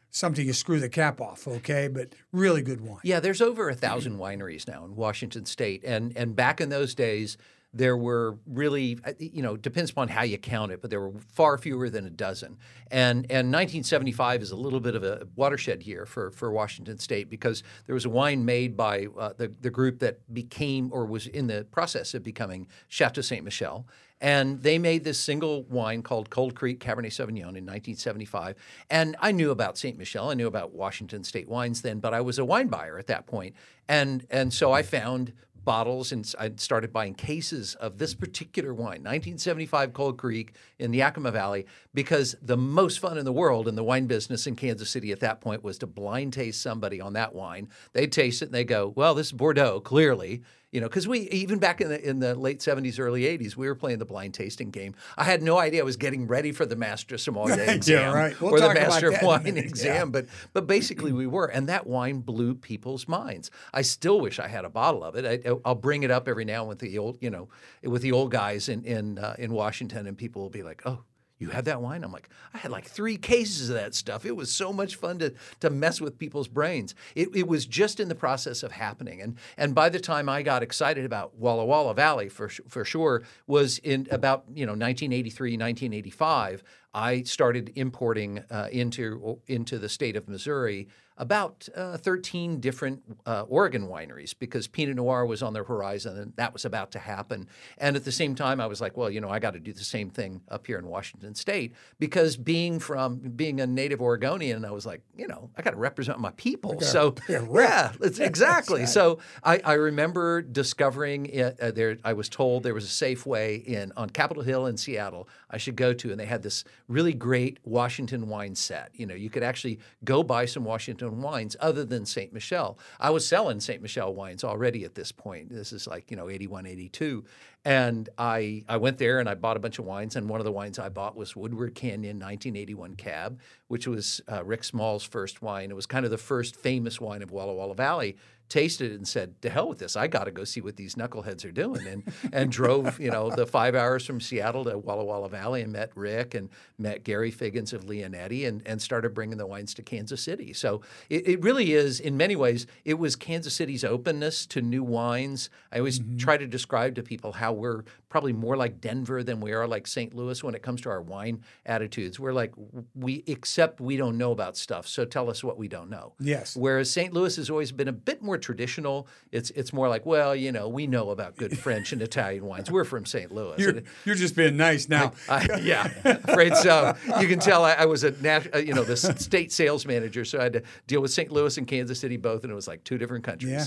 something 0.10 0.46
you 0.46 0.54
screw 0.54 0.80
the 0.80 0.90
cap 0.90 1.22
off, 1.22 1.48
okay, 1.48 1.88
but 1.88 2.14
really 2.32 2.62
good 2.62 2.82
wine. 2.82 3.02
Yeah, 3.04 3.20
there's 3.20 3.42
over 3.42 3.70
a 3.70 3.76
thousand 3.76 4.18
wineries 4.18 4.68
now 4.68 4.86
in 4.86 4.96
Washington 4.96 5.46
State, 5.46 5.84
and 5.84 6.16
and 6.18 6.36
back 6.36 6.62
in 6.62 6.70
those 6.70 6.96
days, 6.96 7.38
there 7.74 7.98
were 7.98 8.38
really, 8.48 8.98
uh, 9.06 9.14
you 9.20 9.42
know, 9.42 9.58
depends 9.58 9.92
upon 9.92 10.08
how 10.08 10.24
you 10.24 10.38
count 10.38 10.72
it, 10.72 10.82
but 10.82 10.90
there 10.90 11.02
were 11.02 11.20
far 11.20 11.58
fewer 11.58 11.90
than 11.90 12.06
a 12.06 12.10
dozen. 12.10 12.58
And 12.90 13.26
and 13.30 13.52
1975 13.52 14.42
is 14.42 14.52
a 14.52 14.56
little 14.56 14.80
bit 14.80 14.96
of 14.96 15.04
a 15.04 15.28
watershed 15.36 15.84
year 15.84 16.06
for 16.06 16.32
for 16.32 16.52
Washington 16.52 16.98
State 16.98 17.30
because 17.30 17.64
there 17.86 17.94
was 17.94 18.06
a 18.06 18.10
wine 18.10 18.46
made 18.46 18.76
by 18.76 19.08
uh, 19.18 19.34
the 19.38 19.54
the 19.62 19.70
group 19.70 20.00
that 20.00 20.34
became 20.34 20.90
or 20.92 21.06
was 21.06 21.28
in 21.28 21.48
the 21.48 21.66
process 21.72 22.14
of 22.14 22.24
becoming 22.24 22.68
Chateau 22.88 23.22
Ste. 23.22 23.44
Michelle. 23.44 23.86
And 24.20 24.62
they 24.64 24.80
made 24.80 25.04
this 25.04 25.20
single 25.20 25.64
wine 25.64 26.02
called 26.02 26.30
Cold 26.30 26.56
Creek 26.56 26.80
Cabernet 26.80 27.12
Sauvignon 27.12 27.56
in 27.56 27.66
1975. 27.66 28.56
And 28.90 29.16
I 29.20 29.32
knew 29.32 29.52
about 29.52 29.78
Ste. 29.78 29.98
Michelle. 29.98 30.32
I 30.32 30.34
knew 30.34 30.48
about 30.48 30.74
Washington 30.74 31.24
State 31.24 31.48
wines 31.48 31.82
then, 31.82 32.00
but 32.00 32.14
I 32.14 32.22
was 32.22 32.40
a 32.40 32.46
wine 32.46 32.68
buyer 32.68 32.98
at 32.98 33.08
that 33.08 33.28
point. 33.28 33.56
And, 33.88 34.26
and 34.30 34.52
so 34.54 34.72
I 34.72 34.82
found 34.82 35.34
bottles 35.68 36.14
and 36.14 36.34
I 36.40 36.54
started 36.56 36.94
buying 36.94 37.14
cases 37.14 37.76
of 37.76 37.98
this 37.98 38.16
particular 38.16 38.74
wine, 38.74 39.04
1975 39.04 39.92
Cold 39.92 40.18
Creek 40.18 40.54
in 40.80 40.92
the 40.92 41.00
Yakima 41.00 41.30
Valley, 41.30 41.66
because 41.94 42.38
the 42.42 42.56
most 42.56 43.00
fun 43.00 43.18
in 43.18 43.26
the 43.26 43.34
world 43.34 43.68
in 43.68 43.76
the 43.76 43.84
wine 43.84 44.08
business 44.08 44.48
in 44.48 44.56
Kansas 44.56 44.90
City 44.90 45.12
at 45.12 45.20
that 45.20 45.42
point 45.42 45.66
was 45.66 45.78
to 45.80 45.86
blind 45.86 46.32
taste 46.32 46.62
somebody 46.62 47.02
on 47.02 47.12
that 47.14 47.36
wine. 47.36 47.68
They 47.92 48.08
taste 48.08 48.42
it 48.42 48.46
and 48.46 48.54
they 48.54 48.64
go, 48.64 48.94
well, 48.96 49.14
this 49.14 49.28
is 49.28 49.34
Bordeaux, 49.34 49.82
clearly. 49.82 50.42
You 50.72 50.82
know, 50.82 50.88
because 50.88 51.08
we 51.08 51.22
even 51.30 51.60
back 51.60 51.80
in 51.80 51.88
the 51.88 52.10
in 52.10 52.20
the 52.20 52.36
late 52.36 52.62
seventies, 52.62 53.00
early 53.00 53.26
eighties, 53.26 53.56
we 53.56 53.68
were 53.68 53.76
playing 53.76 54.00
the 54.00 54.06
blind 54.06 54.34
tasting 54.34 54.70
game. 54.70 54.96
I 55.18 55.24
had 55.24 55.42
no 55.42 55.58
idea 55.58 55.82
I 55.82 55.86
was 55.86 55.96
getting 55.96 56.28
ready 56.28 56.52
for 56.52 56.66
the 56.66 56.76
master 56.76 57.18
sommelier 57.18 57.62
exam 57.70 58.14
right. 58.14 58.40
We'll 58.42 58.54
or 58.54 58.60
the 58.60 58.74
master 58.74 59.10
that 59.12 59.18
of 59.18 59.22
in 59.22 59.26
a 59.26 59.28
wine 59.28 59.58
exam, 59.58 60.12
but 60.12 60.26
but 60.52 60.68
basically 60.68 61.14
we 61.14 61.26
were, 61.26 61.46
and 61.46 61.70
that 61.70 61.88
wine 61.88 62.20
blew 62.20 62.54
people's 62.54 63.08
minds. 63.08 63.50
I 63.74 63.82
still 63.82 64.20
wish 64.20 64.40
I 64.40 64.50
had 64.50 64.66
a 64.66 64.70
bottle 64.70 65.06
of 65.06 65.16
it. 65.16 65.46
I, 65.46 65.50
I'll 65.64 65.76
bring 65.76 66.04
it 66.04 66.12
up 66.12 66.28
every 66.28 66.46
now 66.46 66.62
and 66.62 66.70
with 66.70 66.80
the 66.80 66.98
old, 66.98 67.18
you 67.22 67.30
know, 67.30 67.48
with 67.82 68.02
the 68.02 68.12
old 68.12 68.32
guys 68.32 68.68
in 68.68 68.84
in 68.84 69.20
uh, 69.20 69.36
in 69.40 69.54
Washington, 69.54 70.06
and 70.06 70.18
people 70.18 70.42
will 70.42 70.50
be 70.50 70.64
like, 70.64 70.82
"Oh, 70.86 71.00
you 71.40 71.50
had 71.50 71.66
that 71.66 71.82
wine?" 71.82 72.04
I'm 72.04 72.12
like, 72.12 72.30
"I 72.54 72.58
had 72.60 72.72
like 72.72 72.86
three 72.86 73.18
cases 73.18 73.70
of 73.70 73.76
that 73.76 73.96
stuff. 73.96 74.26
It 74.26 74.36
was 74.36 74.52
so 74.52 74.74
much 74.74 74.96
fun 74.96 75.20
to 75.20 75.34
to 75.60 75.70
mess 75.70 76.02
with 76.02 76.18
people's 76.18 76.48
brains. 76.48 76.96
It, 77.16 77.30
it 77.36 77.48
was 77.48 77.66
just 77.66 78.00
in 78.00 78.10
the 78.10 78.16
process 78.16 78.64
of 78.64 78.72
happening, 78.72 79.22
and 79.22 79.38
and 79.58 79.74
by 79.76 79.90
the 79.90 80.00
time 80.00 80.30
I 80.30 80.42
got 80.42 80.64
excited 80.64 81.06
about 81.06 81.36
Walla 81.36 81.66
Walla 81.66 81.94
Valley 81.94 82.30
for 82.30 82.50
for 82.50 82.86
sure 82.86 83.24
was 83.46 83.78
in 83.80 84.08
about 84.12 84.46
you 84.54 84.66
know 84.66 84.74
1983, 84.74 85.52
1985. 85.52 86.64
I 86.94 87.22
started 87.24 87.74
importing 87.76 88.44
uh, 88.50 88.70
into 88.72 89.40
into 89.48 89.78
the 89.78 89.90
state 89.90 90.16
of 90.16 90.28
Missouri 90.28 90.88
about 91.18 91.68
uh, 91.76 91.98
13 91.98 92.60
different 92.60 93.02
uh, 93.26 93.44
Oregon 93.48 93.88
wineries 93.88 94.34
because 94.38 94.68
Pinot 94.68 94.96
Noir 94.96 95.26
was 95.26 95.42
on 95.42 95.54
the 95.54 95.64
horizon 95.64 96.18
and 96.18 96.34
that 96.36 96.54
was 96.54 96.66
about 96.66 96.92
to 96.92 97.00
happen. 97.00 97.48
And 97.78 97.96
at 97.96 98.06
the 98.06 98.12
same 98.12 98.36
time, 98.36 98.62
I 98.62 98.68
was 98.68 98.82
like, 98.82 98.98
well, 98.98 99.10
you 99.10 99.22
know, 99.22 99.30
I 99.30 99.40
got 99.40 99.54
to 99.54 99.60
do 99.60 99.74
the 99.74 99.84
same 99.84 100.10
thing 100.10 100.42
up 100.50 100.68
here 100.68 100.78
in 100.78 100.88
Washington 100.88 101.36
State 101.36 101.74
because 102.00 102.38
being 102.38 102.80
from 102.80 103.18
being 103.18 103.60
a 103.62 103.68
native 103.68 104.02
Oregonian, 104.02 104.64
I 104.66 104.72
was 104.72 104.86
like, 104.86 105.02
you 105.16 105.28
know, 105.28 105.50
I 105.58 105.62
got 105.62 105.72
to 105.72 105.78
represent 105.78 106.20
my 106.20 106.32
people. 106.38 106.80
So 106.82 107.16
yeah, 107.28 107.46
yeah, 107.52 107.92
it's 108.02 108.20
exactly. 108.20 108.86
So 108.86 109.20
I, 109.44 109.60
I 109.64 109.74
remember 109.74 110.42
discovering 110.42 111.28
it, 111.28 111.60
uh, 111.60 111.72
there. 111.72 111.98
I 112.04 112.14
was 112.14 112.30
told 112.30 112.64
there 112.64 112.74
was 112.74 112.86
a 112.86 113.06
Safeway 113.06 113.64
in 113.66 113.92
on 113.98 114.10
Capitol 114.10 114.44
Hill 114.44 114.68
in 114.68 114.78
Seattle 114.78 115.28
I 115.50 115.58
should 115.58 115.76
go 115.76 115.94
to, 115.94 116.12
and 116.12 116.20
they 116.20 116.26
had 116.26 116.44
this 116.44 116.64
really 116.88 117.14
great 117.14 117.60
Washington 117.64 118.28
wine 118.28 118.56
set. 118.56 118.90
You 118.94 119.06
know, 119.06 119.16
you 119.16 119.30
could 119.30 119.44
actually 119.44 119.80
go 120.04 120.24
buy 120.24 120.46
some 120.46 120.66
Washington 120.66 121.07
wines 121.12 121.56
other 121.60 121.86
than 121.86 122.06
Ste. 122.06 122.32
Michelle. 122.32 122.78
I 123.00 123.10
was 123.10 123.28
selling 123.28 123.60
Ste. 123.60 123.82
Michelle 123.82 124.14
wines 124.14 124.44
already 124.44 124.84
at 124.84 124.96
this 124.96 125.12
point. 125.12 125.50
This 125.50 125.72
is 125.72 125.88
like, 125.88 126.10
you 126.12 126.18
know, 126.18 126.30
81, 126.30 126.66
82. 126.66 127.26
And 127.66 128.10
I, 128.18 128.64
I 128.70 128.78
went 128.78 128.98
there 128.98 129.20
and 129.20 129.28
I 129.28 129.36
bought 129.36 129.58
a 129.58 129.60
bunch 129.60 129.78
of 129.80 129.86
wines. 129.86 130.16
And 130.16 130.30
one 130.30 130.40
of 130.40 130.46
the 130.46 130.52
wines 130.52 130.80
I 130.80 130.90
bought 130.90 131.18
was 131.18 131.36
Woodward 131.36 131.76
Canyon 131.76 132.18
1981 132.18 132.96
Cab, 132.96 133.40
which 133.68 133.88
was 133.88 134.22
uh, 134.32 134.44
Rick 134.44 134.64
Small's 134.64 135.04
first 135.04 135.42
wine. 135.42 135.70
It 135.70 135.76
was 135.76 135.86
kind 135.86 136.06
of 136.06 136.12
the 136.12 136.18
first 136.18 136.56
famous 136.56 137.02
wine 137.02 137.22
of 137.22 137.32
Walla 137.32 137.54
Walla 137.54 137.76
Valley 137.76 138.16
tasted 138.50 138.92
it 138.92 138.96
and 138.96 139.08
said, 139.08 139.42
"To 139.42 139.50
hell 139.50 139.70
with 139.70 139.80
this! 139.80 139.96
I 139.96 140.08
got 140.08 140.26
to 140.26 140.32
go 140.32 140.44
see 140.44 140.62
what 140.62 140.76
these 140.76 140.96
knuckleheads 140.96 141.46
are 141.46 141.52
doing." 141.52 141.86
And 141.88 142.04
and 142.32 142.52
drove, 142.52 143.00
you 143.00 143.12
know, 143.12 143.30
the 143.30 143.46
five 143.46 143.76
hours 143.76 144.06
from 144.06 144.22
Seattle 144.22 144.64
to 144.66 144.78
Walla 144.78 145.04
Walla 145.04 145.30
Valley 145.30 145.62
and 145.62 145.72
met 145.72 145.92
Rick 145.96 146.34
and 146.34 146.50
met 146.78 147.04
Gary 147.04 147.32
Figgins 147.32 147.74
of 147.74 147.86
Leonetti 147.86 148.48
and 148.48 148.62
and 148.66 148.82
started 148.82 149.14
bringing 149.14 149.38
the 149.38 149.48
wines 149.48 149.74
to 149.76 149.82
Kansas 149.82 150.22
City. 150.22 150.54
So 150.54 150.82
it, 151.10 151.28
it 151.28 151.44
really 151.44 151.74
is, 151.74 152.00
in 152.00 152.18
many 152.18 152.36
ways, 152.36 152.68
it 152.86 152.96
was 152.96 153.16
Kansas 153.16 153.54
City's 153.54 153.84
openness 153.84 154.46
to 154.48 154.62
new 154.62 154.84
wines. 154.84 155.50
I 155.72 155.80
always 155.80 156.00
mm-hmm. 156.00 156.18
try 156.18 156.38
to 156.38 156.48
describe 156.48 156.96
to 156.96 157.04
people 157.04 157.34
how 157.34 157.54
we're 157.54 157.84
probably 158.10 158.34
more 158.34 158.56
like 158.56 158.80
Denver 158.80 159.24
than 159.24 159.40
we 159.42 159.52
are 159.52 159.68
like 159.68 159.86
St. 159.86 160.14
Louis 160.14 160.44
when 160.44 160.56
it 160.56 160.62
comes 160.62 160.82
to 160.82 160.90
our 160.90 161.02
wine 161.02 161.44
attitudes. 161.66 162.20
We're 162.20 162.34
like 162.34 162.54
we 162.96 163.24
accept 163.28 163.82
we 163.82 163.98
don't 163.98 164.18
know 164.18 164.32
about 164.32 164.58
stuff, 164.58 164.88
so 164.88 165.06
tell 165.06 165.30
us 165.30 165.44
what 165.44 165.58
we 165.58 165.68
don't 165.68 165.90
know. 165.90 166.14
Yes. 166.20 166.56
Whereas 166.56 166.90
St. 166.90 167.14
Louis 167.14 167.36
has 167.36 167.50
always 167.50 167.72
been 167.72 167.88
a 167.88 167.94
bit 167.94 168.22
more 168.22 168.37
traditional. 168.38 169.08
It's 169.32 169.50
it's 169.52 169.74
more 169.74 169.90
like, 169.90 170.06
well, 170.06 170.36
you 170.36 170.52
know, 170.52 170.68
we 170.68 170.88
know 170.88 171.10
about 171.10 171.36
good 171.36 171.58
French 171.58 171.94
and 171.94 172.02
Italian 172.02 172.46
wines. 172.46 172.72
We're 172.72 172.86
from 172.86 173.06
St. 173.06 173.32
Louis. 173.32 173.60
You're, 173.60 173.82
you're 174.06 174.16
just 174.16 174.36
being 174.36 174.58
nice 174.58 174.90
now. 174.90 175.14
I, 175.30 175.48
I, 175.52 175.58
yeah, 175.60 175.92
afraid 176.06 176.56
so. 176.56 176.96
You 177.20 177.28
can 177.28 177.40
tell 177.40 177.64
I, 177.64 177.74
I 177.74 177.86
was 177.86 178.04
a 178.04 178.12
nat- 178.12 178.54
uh, 178.56 178.60
you 178.60 178.74
know 178.74 178.84
the 178.84 178.98
state 178.98 179.52
sales 179.52 179.86
manager, 179.86 180.26
so 180.26 180.40
I 180.40 180.44
had 180.44 180.54
to 180.54 180.64
deal 180.88 181.02
with 181.02 181.12
St. 181.12 181.32
Louis 181.32 181.58
and 181.58 181.68
Kansas 181.68 182.00
City 182.00 182.18
both, 182.18 182.44
and 182.44 182.52
it 182.52 182.56
was 182.56 182.68
like 182.68 182.84
two 182.84 182.98
different 182.98 183.24
countries. 183.24 183.52
Yeah. 183.52 183.66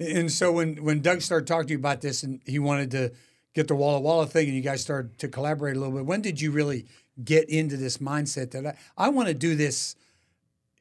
And 0.00 0.30
so 0.30 0.52
when 0.52 0.82
when 0.84 1.00
Doug 1.00 1.22
started 1.22 1.46
talking 1.46 1.66
to 1.68 1.72
you 1.72 1.78
about 1.78 2.00
this, 2.00 2.22
and 2.22 2.40
he 2.46 2.58
wanted 2.58 2.90
to 2.92 3.12
get 3.54 3.66
the 3.68 3.74
Walla 3.74 4.00
Walla 4.00 4.26
thing, 4.26 4.46
and 4.46 4.56
you 4.56 4.62
guys 4.62 4.80
started 4.80 5.18
to 5.18 5.28
collaborate 5.28 5.76
a 5.76 5.80
little 5.80 5.94
bit. 5.94 6.06
When 6.06 6.20
did 6.22 6.40
you 6.40 6.52
really 6.52 6.86
get 7.22 7.48
into 7.50 7.76
this 7.76 7.98
mindset 7.98 8.52
that 8.52 8.64
I, 8.64 8.76
I 8.96 9.08
want 9.08 9.28
to 9.28 9.34
do 9.34 9.56
this? 9.56 9.96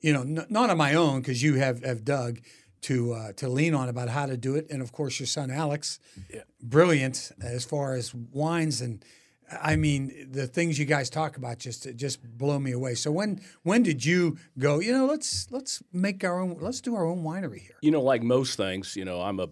You 0.01 0.13
know, 0.13 0.21
n- 0.21 0.45
not 0.49 0.69
on 0.69 0.77
my 0.77 0.93
own 0.93 1.21
because 1.21 1.41
you 1.41 1.55
have 1.55 1.83
have 1.83 2.05
Doug 2.05 2.39
to 2.81 3.13
uh, 3.13 3.31
to 3.33 3.49
lean 3.49 3.73
on 3.73 3.89
about 3.89 4.09
how 4.09 4.25
to 4.25 4.37
do 4.37 4.55
it, 4.55 4.67
and 4.69 4.81
of 4.81 4.91
course 4.91 5.19
your 5.19 5.27
son 5.27 5.51
Alex, 5.51 5.99
yeah. 6.33 6.41
brilliant 6.61 7.31
as 7.41 7.65
far 7.65 7.95
as 7.95 8.13
wines 8.13 8.81
and. 8.81 9.03
I 9.49 9.77
mean, 9.77 10.27
the 10.29 10.45
things 10.45 10.77
you 10.77 10.83
guys 10.83 11.09
talk 11.09 11.37
about 11.37 11.57
just 11.57 11.87
just 11.95 12.21
blow 12.37 12.59
me 12.59 12.73
away. 12.73 12.95
So 12.95 13.13
when 13.13 13.39
when 13.63 13.81
did 13.81 14.03
you 14.03 14.37
go? 14.59 14.81
You 14.81 14.91
know, 14.91 15.05
let's 15.05 15.49
let's 15.51 15.81
make 15.93 16.25
our 16.25 16.37
own. 16.41 16.57
Let's 16.59 16.81
do 16.81 16.95
our 16.95 17.05
own 17.05 17.23
winery 17.23 17.59
here. 17.61 17.77
You 17.81 17.91
know, 17.91 18.01
like 18.01 18.21
most 18.21 18.57
things, 18.57 18.97
you 18.97 19.05
know, 19.05 19.21
I'm 19.21 19.39
a 19.39 19.47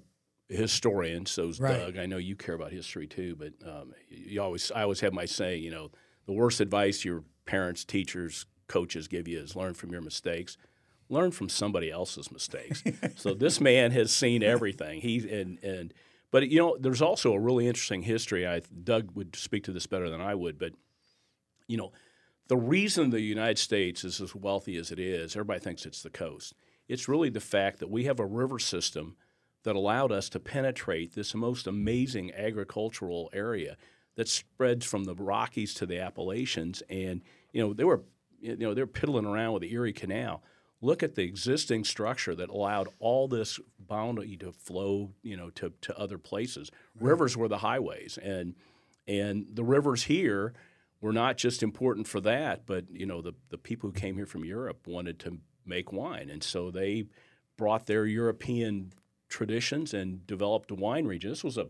historian, 0.50 1.26
so's 1.26 1.62
right. 1.62 1.78
Doug. 1.78 1.98
I 1.98 2.08
know 2.08 2.18
you 2.18 2.36
care 2.36 2.56
about 2.56 2.74
history 2.74 3.08
too, 3.08 3.38
but 3.38 3.54
um, 3.66 3.94
you 4.10 4.42
always 4.42 4.70
I 4.70 4.84
always 4.84 5.00
have 5.00 5.14
my 5.14 5.24
say. 5.24 5.56
You 5.56 5.72
know, 5.72 5.92
the 6.26 6.34
worst 6.34 6.60
advice 6.60 7.06
your 7.06 7.24
parents, 7.46 7.86
teachers, 7.86 8.46
coaches 8.68 9.08
give 9.08 9.28
you 9.28 9.40
is 9.40 9.56
learn 9.56 9.74
from 9.74 9.92
your 9.92 10.02
mistakes. 10.02 10.58
Learn 11.10 11.32
from 11.32 11.50
somebody 11.50 11.92
else's 11.92 12.32
mistakes. 12.32 12.84
so 13.16 13.34
this 13.34 13.62
man 13.62 13.92
has 13.92 14.12
seen 14.12 14.44
everything. 14.44 15.02
He 15.02 15.18
and 15.30 15.64
and 15.64 15.94
but 16.32 16.50
you 16.50 16.60
know, 16.60 16.78
there's 16.80 17.02
also 17.02 17.34
a 17.34 17.40
really 17.40 17.68
interesting 17.68 18.02
history. 18.02 18.48
I 18.48 18.62
Doug 18.84 19.16
would 19.16 19.36
speak 19.36 19.64
to 19.66 19.72
this 19.72 19.88
better 19.88 20.10
than 20.10 20.22
I 20.22 20.36
would, 20.36 20.58
but 20.58 20.74
you 21.68 21.78
know, 21.78 21.92
the 22.48 22.58
reason 22.58 23.10
the 23.10 23.22
United 23.22 23.58
States 23.58 24.04
is 24.04 24.22
as 24.22 24.36
wealthy 24.36 24.78
as 24.78 24.92
it 24.92 25.00
is, 25.00 25.36
everybody 25.36 25.60
thinks 25.60 25.86
it's 25.86 26.04
the 26.04 26.10
coast. 26.10 26.54
It's 26.88 27.08
really 27.08 27.30
the 27.30 27.40
fact 27.40 27.80
that 27.80 27.90
we 27.90 28.04
have 28.04 28.20
a 28.20 28.26
river 28.26 28.60
system 28.60 29.16
that 29.64 29.76
allowed 29.76 30.12
us 30.12 30.30
to 30.30 30.40
penetrate 30.40 31.14
this 31.14 31.34
most 31.34 31.66
amazing 31.66 32.32
agricultural 32.36 33.30
area 33.34 33.78
that 34.16 34.30
spreads 34.30 34.86
from 34.86 35.06
the 35.06 35.16
Rockies 35.16 35.74
to 35.76 35.86
the 35.86 36.00
Appalachians. 36.00 36.84
And 36.90 37.22
you 37.52 37.62
know 37.62 37.74
they 37.74 37.84
were 37.84 38.04
you 38.40 38.58
know 38.58 38.74
they're 38.74 38.88
piddling 38.88 39.26
around 39.26 39.54
with 39.54 39.62
the 39.62 39.74
Erie 39.74 39.94
Canal. 39.94 40.44
Look 40.86 41.02
at 41.02 41.16
the 41.16 41.24
existing 41.24 41.84
structure 41.84 42.36
that 42.36 42.50
allowed 42.50 42.90
all 43.00 43.28
this 43.28 43.60
bounty 43.80 44.38
to 44.38 44.52
flow, 44.52 45.10
you 45.24 45.36
know, 45.36 45.50
to, 45.52 45.74
to 45.82 45.98
other 45.98 46.20
places. 46.20 46.70
Right. 47.00 47.10
Rivers 47.10 47.36
were 47.36 47.48
the 47.48 47.58
highways, 47.58 48.20
and 48.22 48.54
and 49.08 49.48
the 49.52 49.64
rivers 49.64 50.04
here 50.04 50.54
were 51.02 51.12
not 51.12 51.38
just 51.38 51.64
important 51.64 52.08
for 52.08 52.22
that, 52.22 52.68
but 52.68 52.86
you 52.92 53.08
know 53.08 53.24
the 53.24 53.34
the 53.50 53.58
people 53.58 53.90
who 53.90 54.00
came 54.00 54.16
here 54.16 54.28
from 54.28 54.46
Europe 54.46 54.86
wanted 54.86 55.18
to 55.22 55.40
make 55.66 55.92
wine, 55.92 56.30
and 56.30 56.44
so 56.44 56.70
they 56.70 57.06
brought 57.58 57.88
their 57.88 58.06
European 58.06 58.94
traditions 59.28 59.92
and 59.92 60.28
developed 60.28 60.70
a 60.70 60.76
wine 60.76 61.06
region. 61.06 61.32
This 61.32 61.44
was 61.44 61.58
a 61.58 61.68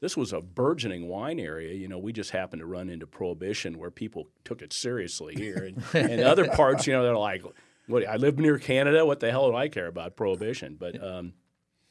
this 0.00 0.16
was 0.16 0.32
a 0.32 0.40
burgeoning 0.40 1.08
wine 1.08 1.38
area. 1.38 1.74
You 1.74 1.88
know, 1.88 1.98
we 1.98 2.14
just 2.14 2.30
happened 2.30 2.60
to 2.60 2.66
run 2.66 2.88
into 2.88 3.06
prohibition 3.06 3.78
where 3.78 3.90
people 3.90 4.28
took 4.42 4.62
it 4.62 4.72
seriously 4.72 5.34
here, 5.34 5.70
and, 5.92 6.10
and 6.10 6.22
other 6.22 6.48
parts, 6.56 6.86
you 6.86 6.94
know, 6.94 7.02
they're 7.02 7.14
like, 7.16 7.42
"What? 7.86 8.06
I 8.06 8.16
live 8.16 8.38
near 8.38 8.58
Canada. 8.58 9.04
What 9.04 9.20
the 9.20 9.30
hell 9.30 9.50
do 9.50 9.56
I 9.56 9.68
care 9.68 9.86
about 9.86 10.16
prohibition?" 10.16 10.76
But 10.78 11.02
um, 11.02 11.34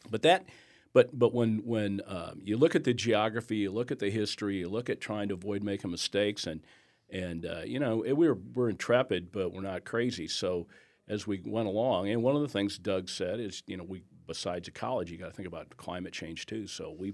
but 0.10 0.22
that. 0.24 0.46
But, 0.94 1.18
but 1.18 1.34
when, 1.34 1.64
when 1.66 2.02
um, 2.06 2.40
you 2.44 2.56
look 2.56 2.76
at 2.76 2.84
the 2.84 2.94
geography, 2.94 3.58
you 3.58 3.72
look 3.72 3.92
at 3.92 3.98
the 3.98 4.12
history, 4.12 4.58
you 4.58 4.70
look 4.70 4.92
at 4.92 5.02
trying 5.02 5.30
to 5.30 5.34
avoid 5.34 5.64
making 5.64 5.90
mistakes, 5.90 6.46
and, 6.46 6.62
and 7.10 7.48
uh, 7.48 7.62
you 7.66 7.80
know, 7.80 8.04
we're, 8.08 8.36
we're 8.36 8.70
intrepid, 8.70 9.32
but 9.32 9.52
we're 9.52 9.62
not 9.62 9.86
crazy. 9.86 10.28
So 10.28 10.68
as 11.08 11.28
we 11.28 11.42
went 11.44 11.68
along, 11.68 12.10
and 12.10 12.24
one 12.24 12.36
of 12.36 12.42
the 12.42 12.48
things 12.48 12.78
Doug 12.78 13.10
said 13.10 13.40
is, 13.40 13.64
you 13.68 13.78
know, 13.78 13.84
we 13.84 14.04
besides 14.26 14.68
ecology, 14.68 15.14
you 15.14 15.20
got 15.20 15.28
to 15.28 15.34
think 15.34 15.48
about 15.48 15.76
climate 15.78 16.14
change 16.14 16.46
too. 16.46 16.68
So 16.68 16.96
we, 16.98 17.14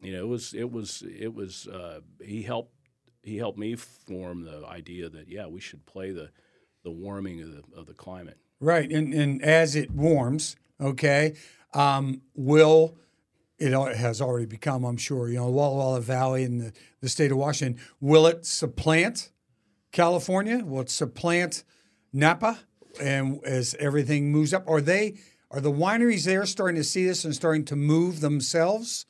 you 0.00 0.12
know, 0.12 0.20
it 0.20 0.28
was 0.28 0.54
it 0.54 0.70
was 0.70 1.02
it 1.18 1.34
was 1.34 1.66
uh, 1.66 2.00
he 2.22 2.42
helped 2.42 2.72
he 3.22 3.36
helped 3.36 3.58
me 3.58 3.74
form 3.74 4.44
the 4.44 4.64
idea 4.66 5.08
that 5.08 5.28
yeah, 5.28 5.46
we 5.46 5.60
should 5.60 5.84
play 5.86 6.12
the 6.12 6.30
the 6.82 6.90
warming 6.90 7.42
of 7.42 7.52
the 7.52 7.62
of 7.76 7.86
the 7.86 7.94
climate. 7.94 8.38
Right, 8.60 8.90
and 8.90 9.14
and 9.14 9.42
as 9.42 9.76
it 9.76 9.90
warms, 9.90 10.56
okay, 10.80 11.34
um, 11.72 12.22
will 12.34 12.96
it 13.60 13.96
has 13.96 14.22
already 14.22 14.46
become, 14.46 14.84
I'm 14.84 14.96
sure, 14.96 15.28
you 15.28 15.36
know, 15.36 15.50
Walla 15.50 15.76
Walla 15.76 16.00
Valley 16.00 16.44
in 16.44 16.58
the, 16.58 16.72
the 17.02 17.10
state 17.10 17.30
of 17.30 17.36
Washington. 17.36 17.82
Will 18.00 18.26
it 18.26 18.46
supplant 18.46 19.30
California? 19.92 20.64
Will 20.64 20.80
it 20.80 20.90
supplant 20.90 21.62
Napa? 22.10 22.60
And 23.00 23.44
as 23.44 23.76
everything 23.78 24.32
moves 24.32 24.54
up, 24.54 24.68
are 24.68 24.80
they 24.80 25.18
are 25.50 25.60
the 25.60 25.70
wineries 25.70 26.24
there 26.24 26.46
starting 26.46 26.76
to 26.76 26.84
see 26.84 27.04
this 27.04 27.24
and 27.24 27.34
starting 27.34 27.64
to 27.66 27.76
move 27.76 28.20
themselves 28.20 29.04